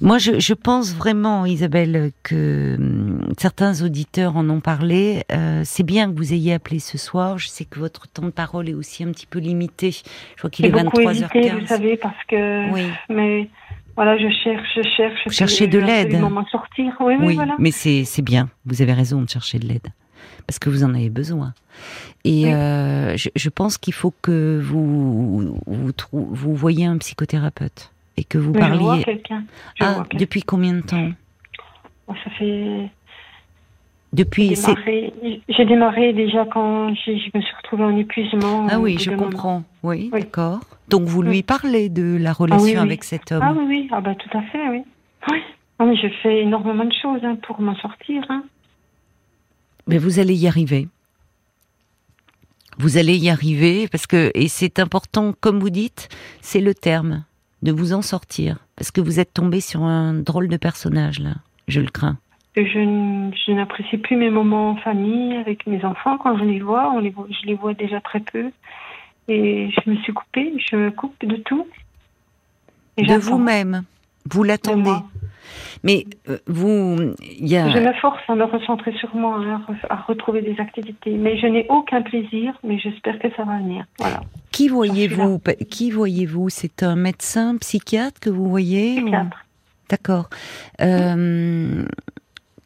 Moi, 0.00 0.16
je, 0.18 0.38
je 0.40 0.54
pense 0.54 0.94
vraiment, 0.94 1.44
Isabelle, 1.44 2.12
que 2.22 2.76
hum, 2.78 3.32
certains 3.38 3.82
auditeurs 3.82 4.36
en 4.36 4.48
ont 4.48 4.60
parlé. 4.60 5.24
Euh, 5.32 5.62
c'est 5.64 5.82
bien 5.82 6.10
que 6.10 6.16
vous 6.16 6.32
ayez 6.32 6.54
appelé 6.54 6.78
ce 6.78 6.96
soir. 6.96 7.38
Je 7.38 7.48
sais 7.48 7.64
que 7.66 7.78
votre 7.78 8.08
temps 8.08 8.24
de 8.24 8.30
parole 8.30 8.68
est 8.68 8.74
aussi 8.74 9.04
un 9.04 9.08
petit 9.12 9.26
peu 9.26 9.38
limité. 9.38 9.90
Je 9.90 10.02
crois 10.38 10.48
qu'il 10.50 10.64
est 10.66 10.70
beaucoup 10.70 11.00
hésité, 11.00 11.50
23h15. 11.50 11.60
vous 11.60 11.66
savez, 11.66 11.96
parce 11.96 12.24
que. 12.28 12.72
Oui, 12.72 12.82
Mais 13.10 13.48
voilà, 13.96 14.16
je 14.16 14.28
cherche, 14.42 14.68
je 14.76 14.82
cherche. 14.96 15.20
Vous 15.26 15.32
cherchez 15.32 15.66
de 15.66 15.78
l'aide. 15.78 16.18
sortir. 16.50 16.94
Oui, 17.00 17.14
oui, 17.18 17.26
oui, 17.26 17.34
voilà. 17.34 17.54
mais 17.58 17.70
c'est 17.70 18.04
c'est 18.04 18.22
bien. 18.22 18.48
Vous 18.64 18.80
avez 18.80 18.94
raison 18.94 19.20
de 19.20 19.28
chercher 19.28 19.58
de 19.58 19.66
l'aide 19.66 19.88
parce 20.46 20.58
que 20.58 20.70
vous 20.70 20.82
en 20.84 20.94
avez 20.94 21.10
besoin. 21.10 21.52
Et 22.24 22.44
Oui. 22.46 22.52
euh, 22.52 23.16
je, 23.16 23.28
je 23.36 23.48
pense 23.50 23.76
qu'il 23.78 23.92
faut 23.94 24.14
que 24.22 24.58
vous 24.62 25.54
vous, 25.66 25.90
vous 26.12 26.54
voyez 26.54 26.86
un 26.86 26.96
psychothérapeute 26.98 27.89
et 28.16 28.24
que 28.24 28.38
vous 28.38 28.52
Mais 28.52 28.60
je 28.62 28.74
vois 28.74 28.88
parliez. 28.88 29.04
quelqu'un. 29.04 29.44
Ah, 29.80 30.02
depuis 30.14 30.42
combien 30.42 30.74
de 30.74 30.80
temps 30.82 31.10
Ça 32.08 32.30
fait. 32.38 32.90
Depuis. 34.12 34.56
J'ai 35.48 35.64
démarré 35.64 36.12
déjà 36.12 36.44
quand 36.46 36.92
je 36.94 37.10
me 37.36 37.40
suis 37.42 37.54
retrouvée 37.58 37.84
en 37.84 37.96
épuisement. 37.96 38.66
Ah 38.68 38.80
oui, 38.80 38.98
je 38.98 39.12
comprends. 39.12 39.62
Oui, 39.84 40.10
Oui. 40.12 40.20
d'accord. 40.20 40.60
Donc 40.88 41.02
vous 41.02 41.22
lui 41.22 41.42
parlez 41.44 41.88
de 41.88 42.16
la 42.20 42.32
relation 42.32 42.64
oui, 42.64 42.72
oui. 42.72 42.76
avec 42.78 43.04
cet 43.04 43.30
homme. 43.30 43.42
Ah 43.44 43.54
oui, 43.56 43.64
oui, 43.68 43.88
ah 43.92 44.00
bah 44.00 44.16
tout 44.16 44.36
à 44.36 44.42
fait, 44.42 44.68
oui. 44.68 44.82
Oui. 45.30 45.38
Ah, 45.78 45.84
mais 45.86 45.96
je 45.96 46.08
fais 46.22 46.40
énormément 46.42 46.84
de 46.84 46.92
choses 47.00 47.20
hein, 47.22 47.36
pour 47.46 47.60
m'en 47.60 47.76
sortir. 47.76 48.22
Hein. 48.28 48.42
Mais 49.86 49.98
vous 49.98 50.18
allez 50.18 50.34
y 50.34 50.48
arriver. 50.48 50.88
Vous 52.78 52.98
allez 52.98 53.16
y 53.16 53.30
arriver 53.30 53.86
parce 53.88 54.06
que 54.06 54.30
et 54.34 54.48
c'est 54.48 54.78
important, 54.80 55.32
comme 55.40 55.60
vous 55.60 55.70
dites, 55.70 56.08
c'est 56.40 56.60
le 56.60 56.74
terme 56.74 57.24
de 57.62 57.72
vous 57.72 57.92
en 57.92 58.02
sortir 58.02 58.58
parce 58.76 58.90
que 58.90 59.00
vous 59.00 59.20
êtes 59.20 59.34
tombé 59.34 59.60
sur 59.60 59.82
un 59.82 60.14
drôle 60.14 60.48
de 60.48 60.56
personnage 60.56 61.18
là. 61.18 61.34
Je 61.68 61.80
le 61.80 61.88
crains. 61.88 62.18
Je, 62.56 63.52
n'apprécie 63.52 63.98
plus 63.98 64.16
mes 64.16 64.30
moments 64.30 64.70
en 64.70 64.76
famille 64.76 65.36
avec 65.36 65.66
mes 65.66 65.84
enfants 65.84 66.18
quand 66.18 66.36
je 66.38 66.44
les 66.44 66.60
vois. 66.60 66.90
On 66.92 66.98
les 66.98 67.10
voit 67.10 67.26
je 67.30 67.46
les 67.46 67.54
vois 67.54 67.74
déjà 67.74 68.00
très 68.00 68.20
peu. 68.20 68.50
Et 69.28 69.70
je 69.70 69.90
me 69.90 69.96
suis 69.96 70.12
coupée, 70.12 70.52
je 70.70 70.76
me 70.76 70.90
coupe 70.90 71.14
de 71.24 71.36
tout. 71.36 71.66
Et 72.96 73.06
de 73.06 73.14
vous-même. 73.14 73.84
Vous 74.28 74.42
De 74.42 74.48
l'attendez. 74.48 74.90
Mais 75.82 76.06
euh, 76.28 76.38
vous, 76.46 77.14
il 77.22 77.48
y 77.48 77.56
a. 77.56 77.68
Je 77.70 77.78
me 77.78 77.92
force 77.94 78.20
à 78.28 78.34
me 78.34 78.44
recentrer 78.44 78.92
sur 78.98 79.14
moi, 79.14 79.36
hein, 79.38 79.62
à 79.68 79.72
re- 79.72 79.86
à 79.90 79.96
retrouver 80.02 80.42
des 80.42 80.56
activités. 80.58 81.12
Mais 81.12 81.38
je 81.38 81.46
n'ai 81.46 81.66
aucun 81.68 82.02
plaisir, 82.02 82.54
mais 82.64 82.78
j'espère 82.78 83.18
que 83.18 83.28
ça 83.36 83.44
va 83.44 83.58
venir. 83.58 83.84
Voilà. 83.98 84.20
Qui 84.52 84.68
voyez-vous 84.68 85.40
Qui 85.70 85.90
voyez-vous? 85.90 86.48
C'est 86.50 86.82
un 86.82 86.96
médecin, 86.96 87.56
psychiatre 87.58 88.20
que 88.20 88.30
vous 88.30 88.48
voyez 88.48 88.98
ou- 88.98 89.02
Psychiatre. 89.04 89.44
D'accord. 89.88 90.28
Euh, 90.80 91.84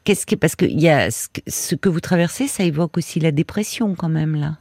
Qu'est-ce 0.05 0.27
que 0.27 0.35
parce 0.35 0.55
que 0.55 0.67
y 0.67 0.89
a 0.91 1.11
ce 1.11 1.75
que 1.75 1.89
vous 1.89 2.01
traversez, 2.01 2.47
ça 2.47 2.63
évoque 2.63 2.99
aussi 2.99 3.21
la 3.21 3.31
dépression 3.33 3.95
quand 3.95 4.11
même 4.11 4.35
là. 4.37 4.57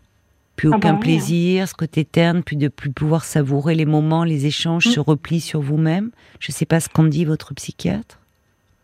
Plus 0.55 0.69
Ah 0.71 0.77
aucun 0.77 0.89
bah 0.93 0.99
oui, 1.01 1.01
plaisir, 1.01 1.67
ce 1.67 1.73
côté 1.73 2.05
terne, 2.05 2.43
plus 2.43 2.55
de 2.55 2.67
plus 2.67 2.91
pouvoir 2.91 3.23
savourer 3.25 3.73
les 3.75 3.85
moments, 3.85 4.23
les 4.23 4.45
échanges, 4.45 4.85
Mm. 4.87 4.91
se 4.91 4.99
repli 4.99 5.39
sur 5.41 5.61
vous-même. 5.61 6.11
Je 6.39 6.51
sais 6.51 6.65
pas 6.65 6.79
ce 6.79 6.89
qu'en 6.89 7.03
dit 7.05 7.25
votre 7.25 7.53
psychiatre. 7.55 8.19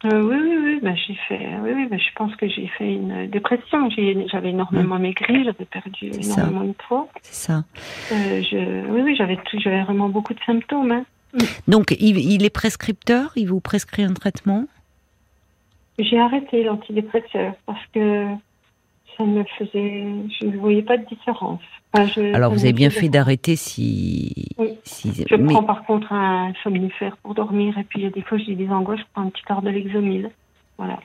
Euh, 0.06 0.22
oui, 0.24 0.38
oui, 0.42 0.58
oui. 0.64 0.80
Ben, 0.82 0.96
j'ai 0.96 1.16
fait. 1.28 1.46
Oui, 1.62 1.72
oui. 1.76 1.86
Ben, 1.90 2.00
je 2.00 2.14
pense 2.16 2.34
que 2.38 2.48
j'ai 2.48 2.68
fait 2.78 2.94
une 2.94 3.28
dépression. 3.28 3.90
J'ai- 3.90 4.26
J'avais 4.32 4.50
énormément 4.52 4.98
maigri. 4.98 5.44
J'avais 5.44 5.66
perdu. 5.66 6.12
C'est 6.14 6.24
ça. 6.24 6.42
énormément 6.42 6.64
de 6.66 6.72
poids. 6.88 7.10
C'est 7.22 7.48
ça. 7.52 7.64
Euh, 8.14 8.42
je... 8.42 8.88
Oui, 8.90 9.02
oui. 9.04 9.16
J'avais 9.18 9.84
vraiment 9.84 10.08
beaucoup 10.10 10.34
de 10.34 10.40
symptômes. 10.46 10.92
hein. 10.94 11.04
Donc 11.68 11.92
il, 12.00 12.18
il 12.18 12.44
est 12.46 12.50
prescripteur, 12.50 13.32
il 13.36 13.48
vous 13.50 13.60
prescrit 13.60 14.04
un 14.04 14.14
traitement? 14.14 14.66
J'ai 16.00 16.18
arrêté 16.18 16.64
l'antidépresseur 16.64 17.54
parce 17.66 17.86
que 17.94 18.26
ça 19.20 19.26
me 19.26 19.44
faisait. 19.58 20.06
Je 20.40 20.46
ne 20.48 20.58
voyais 20.58 20.82
pas 20.82 20.98
de 20.98 21.06
différence. 21.06 21.62
Enfin, 21.94 22.08
je- 22.16 22.34
Alors 22.34 22.52
vous 22.54 22.64
avez 22.64 22.74
bien 22.74 22.90
fait 22.90 23.10
d'arrêter 23.10 23.56
si. 23.56 24.34
Oui. 24.58 24.70
si 24.84 25.12
Je 25.30 25.36
mais- 25.36 25.54
prends 25.54 25.64
par 25.64 25.84
contre 25.86 26.12
un 26.14 26.54
somnifère 26.64 27.18
pour 27.18 27.36
dormir 27.36 27.78
et 27.78 27.84
puis 27.84 28.00
il 28.00 28.04
y 28.04 28.08
a 28.08 28.12
des 28.12 28.22
fois 28.22 28.38
j'ai 28.38 28.56
des 28.56 28.70
angoisses, 28.70 29.00
je 29.00 29.06
prends 29.14 29.24
un 29.24 29.30
petit 29.30 29.44
quart 29.44 29.62
de 29.62 29.70
l'exomil. 29.70 30.30
Voilà. 30.78 31.00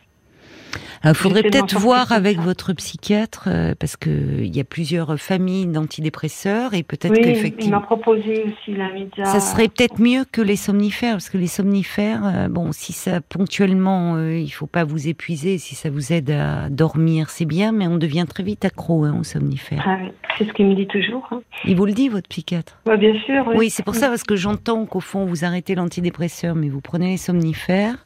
Il 1.04 1.14
faudrait 1.14 1.42
de 1.42 1.48
m'en 1.48 1.50
peut-être 1.52 1.78
voir 1.78 2.12
avec 2.12 2.38
votre 2.38 2.72
psychiatre, 2.72 3.44
euh, 3.48 3.74
parce 3.78 3.96
que 3.96 4.10
il 4.10 4.54
y 4.56 4.60
a 4.60 4.64
plusieurs 4.64 5.18
familles 5.18 5.66
d'antidépresseurs 5.66 6.74
et 6.74 6.82
peut-être 6.82 7.12
Oui, 7.12 7.18
il 7.20 7.24
qu'effectivement. 7.34 7.80
m'a 7.80 7.86
proposé 7.86 8.44
aussi 8.44 8.74
la 8.76 8.92
média. 8.92 9.24
Ça 9.24 9.40
serait 9.40 9.68
peut-être 9.68 10.00
mieux 10.00 10.24
que 10.30 10.40
les 10.40 10.56
somnifères, 10.56 11.12
parce 11.14 11.30
que 11.30 11.38
les 11.38 11.46
somnifères, 11.46 12.22
euh, 12.24 12.48
bon, 12.48 12.72
si 12.72 12.92
ça 12.92 13.20
ponctuellement, 13.20 14.16
euh, 14.16 14.38
il 14.38 14.50
faut 14.50 14.66
pas 14.66 14.84
vous 14.84 15.08
épuiser, 15.08 15.58
si 15.58 15.74
ça 15.74 15.90
vous 15.90 16.12
aide 16.12 16.30
à 16.30 16.68
dormir, 16.70 17.30
c'est 17.30 17.44
bien, 17.44 17.72
mais 17.72 17.86
on 17.86 17.96
devient 17.96 18.24
très 18.28 18.42
vite 18.42 18.64
accro 18.64 19.04
hein, 19.04 19.16
aux 19.20 19.24
somnifères. 19.24 19.84
Ah 19.86 19.98
c'est 20.38 20.46
ce 20.46 20.52
qu'il 20.52 20.66
me 20.66 20.74
dit 20.74 20.86
toujours. 20.88 21.28
hein. 21.30 21.42
Il 21.64 21.76
vous 21.76 21.86
le 21.86 21.92
dit, 21.92 22.08
votre 22.08 22.28
psychiatre? 22.28 22.78
Ouais, 22.86 22.96
bien 22.96 23.14
sûr. 23.24 23.46
Oui, 23.54 23.70
c'est 23.70 23.84
pour 23.84 23.94
ça, 23.94 24.08
parce 24.08 24.24
que 24.24 24.34
j'entends 24.36 24.84
qu'au 24.86 25.00
fond, 25.00 25.24
vous 25.26 25.44
arrêtez 25.44 25.74
l'antidépresseur, 25.76 26.54
mais 26.56 26.68
vous 26.68 26.80
prenez 26.80 27.10
les 27.10 27.16
somnifères. 27.16 28.04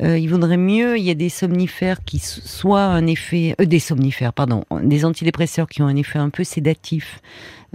Euh, 0.00 0.16
il 0.18 0.28
vaudrait 0.28 0.56
mieux, 0.56 0.96
il 0.96 1.04
y 1.04 1.10
a 1.10 1.14
des 1.14 1.28
somnifères 1.28 2.02
qui 2.04 2.18
soient 2.18 2.84
un 2.84 3.06
effet... 3.06 3.54
euh, 3.60 3.66
des 3.66 3.78
somnifères, 3.78 4.32
pardon, 4.32 4.64
des 4.82 5.04
antidépresseurs 5.04 5.68
qui 5.68 5.82
ont 5.82 5.86
un 5.86 5.96
effet 5.96 6.18
un 6.18 6.30
peu 6.30 6.44
sédatif 6.44 7.20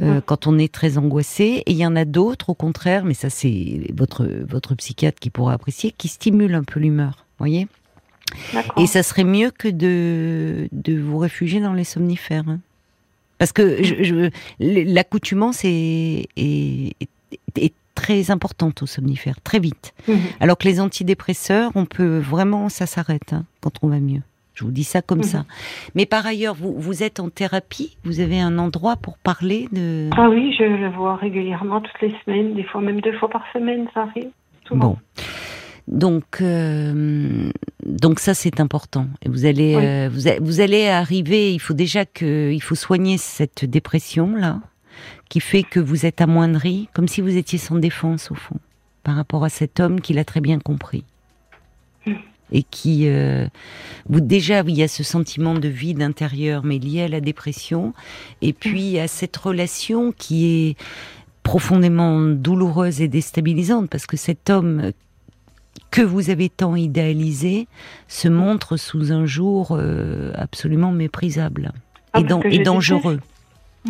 euh, 0.02 0.20
quand 0.26 0.48
on 0.48 0.58
est 0.58 0.74
très 0.74 0.98
angoissé. 0.98 1.64
Et 1.66 1.72
il 1.72 1.78
y 1.78 1.86
en 1.86 1.96
a 1.96 2.06
d'autres, 2.06 2.50
au 2.50 2.54
contraire, 2.56 3.06
mais 3.06 3.14
ça 3.14 3.30
c'est 3.30 3.82
votre, 3.96 4.26
votre 4.48 4.74
psychiatre 4.76 5.20
qui 5.20 5.30
pourra 5.30 5.54
apprécier, 5.54 5.94
qui 5.96 6.08
stimulent 6.08 6.56
un 6.56 6.64
peu 6.64 6.80
l'humeur, 6.80 7.26
voyez? 7.38 7.68
Et 8.78 8.88
ça 8.88 9.04
serait 9.04 9.24
mieux 9.24 9.52
que 9.52 9.68
de, 9.70 10.68
de 10.72 11.00
vous 11.00 11.18
réfugier 11.18 11.62
dans 11.62 11.74
les 11.74 11.84
somnifères. 11.86 12.44
hein. 12.48 12.60
Parce 13.38 13.52
que 13.54 13.84
je, 13.84 14.04
je- 14.04 14.30
l'accoutumance 14.60 15.64
est, 15.64 16.28
est, 16.36 16.94
est- 17.00 17.58
est 17.58 17.74
très 18.02 18.30
importante 18.32 18.84
aux 18.84 18.86
somnifères, 18.98 19.40
très 19.50 19.60
vite. 19.60 19.94
Mhm. 20.08 20.18
Alors 20.40 20.58
que 20.60 20.68
les 20.68 20.80
antidépresseurs, 20.80 21.72
on 21.76 21.86
peut 21.86 22.20
vraiment, 22.20 22.70
ça 22.70 22.86
s'arrête 22.86 23.34
hein, 23.34 23.44
quand 23.62 23.74
on 23.82 23.88
va 23.90 24.00
mieux. 24.00 24.22
Je 24.54 24.64
vous 24.64 24.72
dis 24.72 24.84
ça 24.84 25.02
comme 25.02 25.20
Mhm. 25.20 25.24
ça. 25.34 25.46
Mais 25.96 26.06
par 26.06 26.26
ailleurs, 26.26 26.56
vous, 26.56 26.74
vous 26.78 27.04
êtes 27.04 27.20
en 27.20 27.30
thérapie, 27.30 27.98
vous 28.04 28.20
avez 28.20 28.40
un 28.40 28.58
endroit 28.60 28.96
pour 28.96 29.18
parler 29.18 29.68
de... 29.72 30.10
Ah 30.16 30.30
oui, 30.30 30.54
je 30.58 30.64
le 30.64 30.90
vois 30.90 31.16
régulièrement, 31.16 31.82
toutes 31.82 32.02
les 32.02 32.14
semaines, 32.26 32.54
des 32.56 32.64
fois 32.64 32.82
même 32.82 33.02
deux 33.02 33.18
fois 33.20 33.30
par 33.30 33.44
semaine, 33.54 33.86
ça 33.94 34.02
arrive. 34.02 34.30
souvent. 34.68 34.80
Bon. 34.90 34.98
Donc, 35.88 36.42
euh, 36.42 37.50
donc 37.86 38.20
ça 38.20 38.34
c'est 38.34 38.60
important. 38.60 39.06
Et 39.24 39.30
vous 39.30 39.46
allez, 39.46 39.76
Oui. 39.78 39.86
euh, 39.86 40.10
vous, 40.12 40.28
a- 40.28 40.40
vous 40.42 40.60
allez 40.60 40.88
arriver. 40.88 41.54
Il 41.54 41.60
faut 41.60 41.74
déjà 41.74 42.04
que, 42.06 42.52
il 42.52 42.62
faut 42.62 42.76
soigner 42.76 43.18
cette 43.18 43.64
dépression 43.64 44.36
là, 44.36 44.60
qui 45.30 45.40
fait 45.40 45.64
que 45.64 45.80
vous 45.80 46.06
êtes 46.06 46.22
amoindri, 46.22 46.90
comme 46.94 47.08
si 47.08 47.22
vous 47.22 47.36
étiez 47.38 47.58
sans 47.60 47.76
défense 47.76 48.32
au 48.32 48.36
fond, 48.36 48.58
par 49.04 49.16
rapport 49.16 49.44
à 49.44 49.50
cet 49.50 49.80
homme 49.80 50.02
qui 50.02 50.14
l'a 50.14 50.26
très 50.26 50.42
bien 50.42 50.60
compris 50.60 51.04
et 52.54 52.64
qui, 52.64 53.08
euh, 53.10 53.46
vous 54.08 54.22
déjà, 54.22 54.62
il 54.62 54.78
y 54.78 54.82
a 54.84 54.88
ce 54.88 55.04
sentiment 55.04 55.54
de 55.56 55.68
vide 55.68 56.02
intérieur, 56.02 56.64
mais 56.64 56.80
lié 56.80 57.02
à 57.02 57.08
la 57.10 57.20
dépression, 57.20 57.94
et 58.42 58.54
puis 58.54 59.00
à 59.00 59.10
cette 59.10 59.36
relation 59.36 60.14
qui 60.14 60.46
est 60.70 60.78
profondément 61.44 62.22
douloureuse 62.22 63.02
et 63.02 63.08
déstabilisante 63.10 63.90
parce 63.90 64.06
que 64.06 64.16
cet 64.18 64.50
homme 64.50 64.92
que 65.92 66.02
vous 66.02 66.30
avez 66.30 66.50
tant 66.50 66.76
idéalisé 66.76 67.68
se 68.08 68.28
montre 68.30 68.78
sous 68.78 69.12
un 69.12 69.26
jour 69.26 69.70
euh, 69.72 70.32
absolument 70.36 70.92
méprisable 70.92 71.72
Ah, 72.14 72.20
et, 72.22 72.24
dan- 72.24 72.42
dangereux. 72.64 73.16
déteste. 73.16 73.32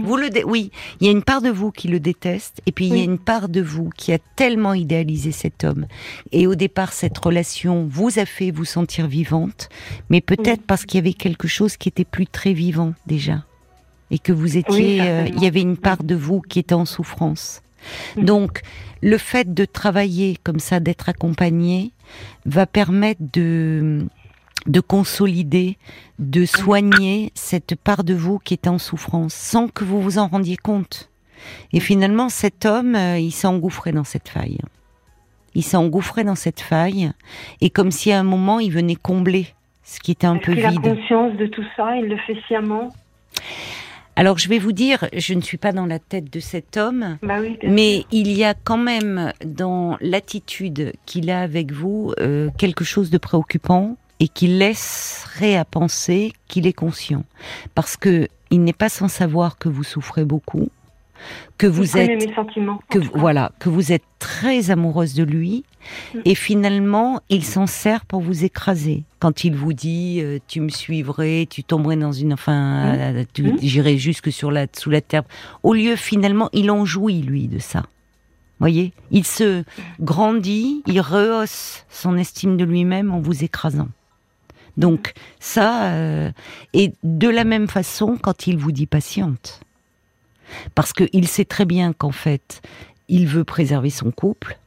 Vous 0.04 0.18
le 0.18 0.30
dé- 0.30 0.44
oui, 0.44 0.72
il 1.00 1.08
y 1.08 1.10
a 1.10 1.12
une 1.12 1.24
part 1.24 1.42
de 1.42 1.50
vous 1.50 1.72
qui 1.72 1.88
le 1.88 2.00
déteste, 2.00 2.62
et 2.66 2.72
puis 2.72 2.88
il 2.88 2.98
y 2.98 3.02
a 3.02 3.04
une 3.04 3.20
part 3.20 3.50
de 3.50 3.62
vous 3.62 3.90
qui 3.98 4.14
a 4.14 4.20
tellement 4.36 4.74
idéalisé 4.74 5.32
cet 5.32 5.64
homme. 5.64 5.86
Et 6.32 6.48
au 6.48 6.56
départ, 6.56 6.94
cette 6.94 7.18
relation 7.18 7.88
vous 7.90 8.20
a 8.20 8.26
fait 8.26 8.52
vous 8.52 8.66
sentir 8.66 9.08
vivante, 9.08 9.70
mais 10.10 10.22
peut-être 10.22 10.60
Oui. 10.60 10.66
parce 10.68 10.86
qu'il 10.86 10.98
y 10.98 11.02
avait 11.02 11.14
quelque 11.14 11.48
chose 11.48 11.78
qui 11.78 11.90
était 11.90 12.06
plus 12.06 12.28
très 12.28 12.54
vivant 12.54 12.94
déjà, 13.08 13.44
et 14.12 14.20
que 14.20 14.32
vous 14.32 14.58
étiez, 14.58 15.02
euh, 15.02 15.26
il 15.28 15.42
y 15.42 15.48
avait 15.48 15.62
une 15.62 15.78
part 15.78 16.04
de 16.04 16.16
vous 16.16 16.42
qui 16.42 16.60
était 16.60 16.74
en 16.76 16.86
souffrance. 16.86 17.62
Donc, 18.18 18.62
le 19.02 19.18
fait 19.18 19.54
de 19.54 19.64
travailler 19.66 20.38
comme 20.44 20.60
ça, 20.60 20.80
d'être 20.80 21.10
accompagné, 21.10 21.92
va 22.46 22.66
permettre 22.66 23.22
de 23.34 24.06
de 24.68 24.80
consolider, 24.80 25.78
de 26.20 26.46
soigner 26.46 27.32
cette 27.34 27.76
part 27.76 28.04
de 28.04 28.14
vous 28.14 28.40
qui 28.40 28.54
est 28.54 28.68
en 28.68 28.78
souffrance, 28.78 29.34
sans 29.34 29.68
que 29.68 29.84
vous 29.84 30.02
vous 30.02 30.18
en 30.18 30.28
rendiez 30.28 30.58
compte. 30.58 31.10
Et 31.72 31.80
finalement, 31.80 32.30
cet 32.30 32.66
homme, 32.66 32.96
euh, 32.96 33.18
il 33.18 33.32
s'est 33.32 33.48
engouffré 33.48 33.92
dans 33.92 34.04
cette 34.04 34.30
faille. 34.30 34.60
Il 35.56 35.64
s'est 35.64 35.78
engouffré 35.78 36.24
dans 36.24 36.36
cette 36.36 36.60
faille, 36.60 37.12
et 37.62 37.70
comme 37.70 37.92
si 37.92 38.12
à 38.12 38.20
un 38.20 38.24
moment, 38.24 38.60
il 38.60 38.72
venait 38.72 38.96
combler 38.96 39.48
ce 39.84 40.00
qui 40.00 40.12
était 40.12 40.28
un 40.28 40.38
peu 40.38 40.54
qu'il 40.54 40.66
a 40.66 40.72
vide. 40.72 40.82
conscience 40.82 41.36
de 41.38 41.48
tout 41.48 41.64
ça? 41.76 41.96
Il 41.96 42.08
le 42.08 42.18
fait 42.18 42.38
sciemment? 42.48 42.94
Alors, 44.18 44.40
je 44.40 44.50
vais 44.50 44.58
vous 44.58 44.72
dire, 44.72 45.08
je 45.14 45.36
ne 45.36 45.42
suis 45.42 45.58
pas 45.58 45.72
dans 45.72 45.86
la 45.86 46.00
tête 46.00 46.34
de 46.34 46.40
cet 46.40 46.76
homme, 46.76 47.20
Bah 47.22 47.38
oui, 47.40 47.58
Mais 47.64 48.04
il 48.12 48.32
y 48.32 48.44
a 48.44 48.56
quand 48.56 48.78
même 48.78 49.32
dans 49.46 49.96
l'attitude 50.02 50.94
qu'il 51.06 51.30
a 51.30 51.42
avec 51.42 51.72
vous 51.72 52.14
euh, 52.20 52.50
quelque 52.58 52.84
chose 52.84 53.12
de 53.12 53.20
préoccupant 53.20 53.96
et 54.20 54.28
qui 54.28 54.48
laisserait 54.48 55.56
à 55.56 55.66
penser 55.66 56.34
qu'il 56.48 56.68
est 56.68 56.74
conscient. 56.74 57.24
Parce 57.76 57.98
que 57.98 58.28
il 58.50 58.64
n'est 58.64 58.74
pas 58.74 58.90
sans 58.90 59.08
savoir 59.10 59.58
que 59.58 59.68
vous 59.70 59.84
souffrez 59.84 60.24
beaucoup, 60.24 60.70
que 61.58 61.68
vous 61.68 61.98
êtes 61.98 62.26
mes 62.26 62.34
sentiments. 62.34 62.80
que 62.90 63.00
voilà, 63.00 63.52
que 63.60 63.70
vous 63.70 63.92
êtes 63.92 64.04
très 64.20 64.72
amoureuse 64.72 65.14
de 65.14 65.24
lui 65.24 65.64
Mm. 66.14 66.20
et 66.26 66.36
finalement, 66.36 67.22
il 67.30 67.46
s'en 67.46 67.66
sert 67.66 68.04
pour 68.06 68.20
vous 68.20 68.44
écraser. 68.44 69.04
Quand 69.20 69.46
il 69.46 69.56
vous 69.56 69.72
dit 69.72 70.20
euh, 70.22 70.38
tu 70.48 70.60
me 70.60 70.68
suivrais, 70.70 71.48
tu 71.50 71.64
tomberais 71.64 71.96
dans 71.96 72.12
une 72.12 72.34
enfin 72.34 72.94
euh, 72.96 73.24
tu 73.34 73.44
Mm. 73.44 73.58
j'irais 73.62 73.98
jusque 73.98 74.30
sur 74.32 74.52
la 74.52 74.68
sous 74.78 74.90
la 74.90 75.00
terre. 75.02 75.24
Au 75.64 75.74
lieu 75.74 75.96
finalement, 75.96 76.50
il 76.52 76.72
en 76.72 76.84
jouit 76.86 77.22
lui 77.22 77.48
de 77.48 77.60
ça. 77.60 77.84
Voyez, 78.60 78.92
il 79.12 79.24
se 79.24 79.64
grandit, 80.02 80.82
il 80.88 81.00
rehausse 81.00 81.86
son 81.90 82.18
estime 82.18 82.58
de 82.58 82.66
lui-même 82.66 83.12
en 83.12 83.20
vous 83.20 83.44
écrasant. 83.44 83.88
Donc 84.78 85.14
ça, 85.40 85.92
euh, 85.92 86.32
et 86.74 86.94
de 87.04 87.28
la 87.28 87.44
même 87.44 87.68
façon 87.68 88.18
quand 88.22 88.48
il 88.48 88.58
vous 88.58 88.72
dit 88.72 88.86
patiente, 88.88 89.62
parce 90.76 90.94
qu'il 90.94 91.28
sait 91.28 91.46
très 91.46 91.66
bien 91.66 91.94
qu'en 91.94 92.12
fait, 92.12 92.62
il 93.10 93.28
veut 93.28 93.44
préserver 93.44 93.90
son 93.90 94.12
couple. 94.12 94.58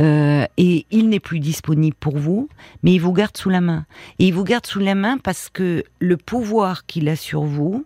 euh, 0.00 0.46
et 0.56 0.86
il 0.90 1.10
n'est 1.10 1.20
plus 1.20 1.38
disponible 1.38 1.96
pour 2.00 2.16
vous, 2.16 2.48
mais 2.82 2.94
il 2.94 2.98
vous 2.98 3.12
garde 3.12 3.36
sous 3.36 3.50
la 3.50 3.60
main. 3.60 3.84
Et 4.18 4.26
il 4.28 4.34
vous 4.34 4.42
garde 4.42 4.66
sous 4.66 4.80
la 4.80 4.94
main 4.94 5.18
parce 5.18 5.48
que 5.50 5.84
le 6.00 6.16
pouvoir 6.16 6.86
qu'il 6.86 7.08
a 7.08 7.14
sur 7.16 7.42
vous, 7.42 7.84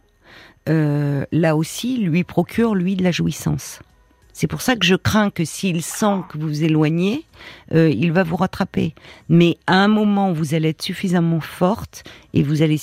euh, 0.69 1.25
là 1.33 1.57
aussi, 1.57 1.99
lui 1.99 2.25
procure, 2.25 2.75
lui, 2.75 2.97
de 2.97 3.03
la 3.03 3.11
jouissance. 3.11 3.81
C'est 4.39 4.49
pour 4.49 4.61
ça 4.61 4.77
que 4.77 4.85
je 4.85 4.97
crains 4.97 5.31
que 5.31 5.47
s'il 5.47 5.81
sent 5.81 6.21
que 6.29 6.37
vous 6.37 6.49
vous 6.49 6.63
éloignez, 6.63 7.25
euh, 7.73 7.89
il 7.89 8.13
va 8.13 8.23
vous 8.23 8.37
rattraper. 8.37 8.95
Mais 9.31 9.57
à 9.67 9.83
un 9.83 9.89
moment, 9.89 10.31
vous 10.35 10.53
allez 10.53 10.69
être 10.69 10.83
suffisamment 10.83 11.41
forte 11.41 12.05
et 12.35 12.43
vous 12.43 12.61
allez, 12.61 12.79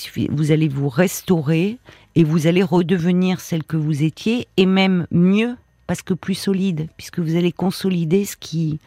vous 0.68 0.90
restaurer 0.90 1.78
et 2.16 2.24
vous 2.24 2.48
allez 2.48 2.64
redevenir 2.64 3.40
celle 3.40 3.64
que 3.64 3.78
vous 3.78 4.02
étiez 4.02 4.48
et 4.58 4.66
même 4.66 5.06
mieux 5.12 5.56
parce 5.86 6.02
que 6.02 6.16
plus 6.16 6.34
solide, 6.34 6.88
puisque 6.98 7.20
vous 7.20 7.36
allez 7.36 7.52
consolider 7.52 8.26
ce 8.26 8.36
qui 8.36 8.80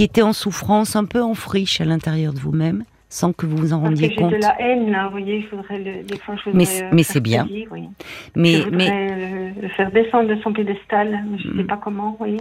était 0.00 0.22
en 0.22 0.32
souffrance, 0.32 0.96
un 0.96 1.04
peu 1.04 1.22
en 1.22 1.34
friche 1.34 1.80
à 1.80 1.84
l'intérieur 1.84 2.32
de 2.32 2.40
vous-même, 2.40 2.82
sans 3.08 3.32
que 3.32 3.46
vous 3.46 3.56
vous 3.56 3.72
en 3.72 3.80
rendiez 3.80 4.08
j'ai 4.10 4.16
compte. 4.16 4.32
de 4.32 4.36
la 4.36 4.60
haine, 4.60 4.90
là, 4.90 5.04
vous 5.06 5.12
voyez, 5.12 5.36
il 5.38 5.46
faudrait 5.46 5.78
le, 5.78 6.02
des 6.02 6.18
fois, 6.18 6.34
je 6.44 6.50
Mais 6.50 6.64
voudrais, 6.64 6.82
euh, 6.84 6.90
mais 6.92 7.02
c'est 7.02 7.20
bien. 7.20 7.48
oui. 7.70 7.88
Mais, 8.34 8.54
je 8.54 8.68
mais 8.68 8.84
voudrais 8.90 9.16
le, 9.54 9.62
le 9.62 9.68
faire 9.68 9.90
descendre 9.92 10.28
de 10.34 10.40
son 10.42 10.52
pédestal, 10.52 11.24
mais 11.30 11.38
je 11.38 11.48
ne 11.48 11.56
sais 11.58 11.62
Mm. 11.62 11.66
pas 11.66 11.76
comment, 11.82 12.10
vous 12.10 12.16
voyez. 12.18 12.40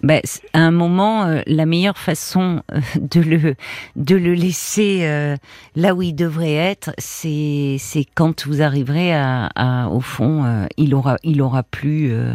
Ben, 0.00 0.20
à 0.52 0.60
un 0.60 0.70
moment, 0.70 1.24
euh, 1.24 1.40
la 1.48 1.66
meilleure 1.66 1.98
façon 1.98 2.62
euh, 2.72 2.78
de 3.00 3.20
le 3.20 3.56
de 3.96 4.14
le 4.14 4.32
laisser 4.32 5.00
euh, 5.02 5.34
là 5.74 5.92
où 5.96 6.02
il 6.02 6.12
devrait 6.14 6.52
être, 6.54 6.92
c'est 6.98 7.76
c'est 7.80 8.04
quand 8.14 8.46
vous 8.46 8.62
arriverez 8.62 9.12
à, 9.12 9.46
à- 9.56 9.88
au 9.88 9.98
fond, 10.00 10.44
euh, 10.44 10.66
il 10.76 10.94
aura 10.94 11.16
il 11.24 11.42
aura 11.42 11.64
plus 11.64 12.12
euh, 12.12 12.32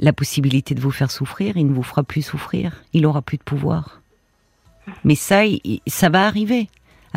la 0.00 0.12
possibilité 0.12 0.74
de 0.74 0.80
vous 0.80 0.90
faire 0.90 1.12
souffrir, 1.12 1.56
il 1.56 1.68
ne 1.68 1.72
vous 1.74 1.84
fera 1.84 2.02
plus 2.02 2.22
souffrir, 2.22 2.82
il 2.92 3.06
aura 3.06 3.22
plus 3.22 3.36
de 3.38 3.44
pouvoir. 3.44 4.00
Mais 5.04 5.14
ça, 5.14 5.44
il- 5.44 5.60
ça 5.86 6.08
va 6.08 6.26
arriver 6.26 6.66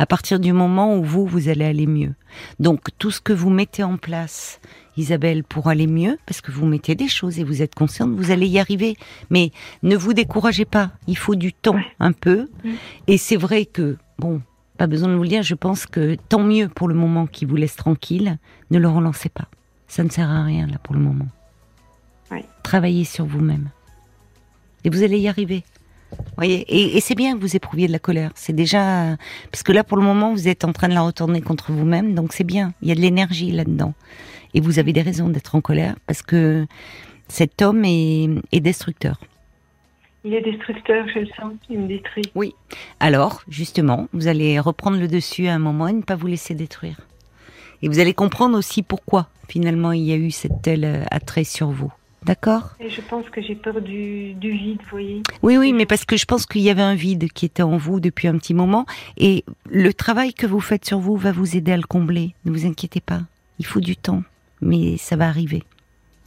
à 0.00 0.06
partir 0.06 0.40
du 0.40 0.54
moment 0.54 0.96
où 0.96 1.04
vous 1.04 1.26
vous 1.26 1.50
allez 1.50 1.66
aller 1.66 1.86
mieux. 1.86 2.14
Donc 2.58 2.88
tout 2.96 3.10
ce 3.10 3.20
que 3.20 3.34
vous 3.34 3.50
mettez 3.50 3.82
en 3.82 3.98
place, 3.98 4.58
Isabelle, 4.96 5.44
pour 5.44 5.68
aller 5.68 5.86
mieux, 5.86 6.16
parce 6.24 6.40
que 6.40 6.50
vous 6.50 6.64
mettez 6.64 6.94
des 6.94 7.06
choses 7.06 7.38
et 7.38 7.44
vous 7.44 7.60
êtes 7.60 7.74
consciente, 7.74 8.12
vous 8.12 8.30
allez 8.30 8.46
y 8.46 8.58
arriver. 8.58 8.96
Mais 9.28 9.50
ne 9.82 9.98
vous 9.98 10.14
découragez 10.14 10.64
pas. 10.64 10.92
Il 11.06 11.18
faut 11.18 11.34
du 11.34 11.52
temps, 11.52 11.78
un 11.98 12.12
peu. 12.12 12.48
Mm. 12.64 12.70
Et 13.08 13.18
c'est 13.18 13.36
vrai 13.36 13.66
que, 13.66 13.98
bon, 14.18 14.40
pas 14.78 14.86
besoin 14.86 15.10
de 15.10 15.16
vous 15.16 15.22
le 15.22 15.28
dire, 15.28 15.42
je 15.42 15.54
pense 15.54 15.84
que 15.84 16.14
tant 16.30 16.44
mieux 16.44 16.70
pour 16.70 16.88
le 16.88 16.94
moment 16.94 17.26
qui 17.26 17.44
vous 17.44 17.56
laisse 17.56 17.76
tranquille, 17.76 18.38
ne 18.70 18.78
le 18.78 18.88
relancez 18.88 19.28
pas. 19.28 19.48
Ça 19.86 20.02
ne 20.02 20.08
sert 20.08 20.30
à 20.30 20.44
rien, 20.44 20.66
là, 20.66 20.78
pour 20.82 20.94
le 20.94 21.02
moment. 21.02 21.28
Travaillez 22.62 23.04
sur 23.04 23.26
vous-même. 23.26 23.68
Et 24.84 24.88
vous 24.88 25.02
allez 25.02 25.18
y 25.18 25.28
arriver. 25.28 25.62
Voyez, 26.36 26.64
et, 26.68 26.96
et 26.96 27.00
c'est 27.00 27.14
bien 27.14 27.36
que 27.36 27.40
vous 27.40 27.56
éprouviez 27.56 27.86
de 27.86 27.92
la 27.92 27.98
colère. 27.98 28.30
C'est 28.34 28.52
déjà 28.52 29.16
parce 29.50 29.62
que 29.62 29.72
là, 29.72 29.84
pour 29.84 29.96
le 29.96 30.02
moment, 30.02 30.32
vous 30.32 30.48
êtes 30.48 30.64
en 30.64 30.72
train 30.72 30.88
de 30.88 30.94
la 30.94 31.02
retourner 31.02 31.40
contre 31.40 31.72
vous-même, 31.72 32.14
donc 32.14 32.32
c'est 32.32 32.44
bien. 32.44 32.72
Il 32.82 32.88
y 32.88 32.92
a 32.92 32.94
de 32.94 33.00
l'énergie 33.00 33.50
là-dedans, 33.52 33.94
et 34.54 34.60
vous 34.60 34.78
avez 34.78 34.92
des 34.92 35.02
raisons 35.02 35.28
d'être 35.28 35.54
en 35.54 35.60
colère 35.60 35.96
parce 36.06 36.22
que 36.22 36.66
cet 37.28 37.62
homme 37.62 37.84
est, 37.84 38.28
est 38.52 38.60
destructeur. 38.60 39.20
Il 40.22 40.34
est 40.34 40.42
destructeur, 40.42 41.06
je 41.14 41.20
le 41.20 41.26
sens, 41.28 41.54
il 41.70 41.78
me 41.78 41.88
détruit. 41.88 42.30
Alors, 42.98 43.42
justement, 43.48 44.08
vous 44.12 44.28
allez 44.28 44.60
reprendre 44.60 44.98
le 44.98 45.08
dessus 45.08 45.46
à 45.46 45.54
un 45.54 45.58
moment 45.58 45.88
et 45.88 45.94
ne 45.94 46.02
pas 46.02 46.16
vous 46.16 46.26
laisser 46.26 46.54
détruire. 46.54 47.00
Et 47.80 47.88
vous 47.88 48.00
allez 48.00 48.12
comprendre 48.12 48.58
aussi 48.58 48.82
pourquoi 48.82 49.28
finalement 49.48 49.92
il 49.92 50.02
y 50.02 50.12
a 50.12 50.16
eu 50.16 50.30
cette 50.30 50.60
tel 50.62 50.84
euh, 50.84 51.04
attrait 51.10 51.44
sur 51.44 51.70
vous. 51.70 51.90
D'accord 52.24 52.70
Et 52.80 52.90
je 52.90 53.00
pense 53.00 53.28
que 53.30 53.40
j'ai 53.40 53.54
peur 53.54 53.80
du, 53.80 54.34
du 54.34 54.50
vide, 54.50 54.80
vous 54.82 54.90
voyez. 54.90 55.22
Oui, 55.42 55.56
oui, 55.56 55.72
mais 55.72 55.86
parce 55.86 56.04
que 56.04 56.16
je 56.16 56.26
pense 56.26 56.44
qu'il 56.46 56.60
y 56.60 56.68
avait 56.70 56.82
un 56.82 56.94
vide 56.94 57.32
qui 57.32 57.46
était 57.46 57.62
en 57.62 57.76
vous 57.78 57.98
depuis 58.00 58.28
un 58.28 58.36
petit 58.36 58.52
moment, 58.54 58.84
et 59.16 59.44
le 59.70 59.92
travail 59.94 60.34
que 60.34 60.46
vous 60.46 60.60
faites 60.60 60.84
sur 60.84 60.98
vous 60.98 61.16
va 61.16 61.32
vous 61.32 61.56
aider 61.56 61.72
à 61.72 61.76
le 61.76 61.82
combler. 61.84 62.34
Ne 62.44 62.50
vous 62.50 62.66
inquiétez 62.66 63.00
pas. 63.00 63.20
Il 63.58 63.66
faut 63.66 63.80
du 63.80 63.96
temps, 63.96 64.22
mais 64.60 64.96
ça 64.98 65.16
va 65.16 65.28
arriver. 65.28 65.62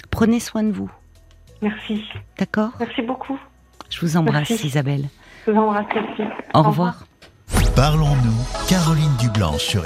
Prenez 0.10 0.40
soin 0.40 0.64
de 0.64 0.72
vous, 0.72 0.92
Merci. 1.62 2.04
d'accord 2.38 2.72
Merci 2.80 3.02
beaucoup. 3.02 3.40
Je 3.90 4.00
vous 4.02 4.18
embrasse, 4.18 4.50
Merci. 4.50 4.68
Isabelle. 4.68 5.10
Je 5.46 5.52
vous 5.52 5.58
embrasse 5.58 5.86
aussi. 5.96 6.24
Au 6.54 6.64
revoir. 6.64 7.06
Parlons-nous, 7.76 8.68
Caroline 8.68 9.16
Dublanche 9.20 9.64
sur 9.64 9.86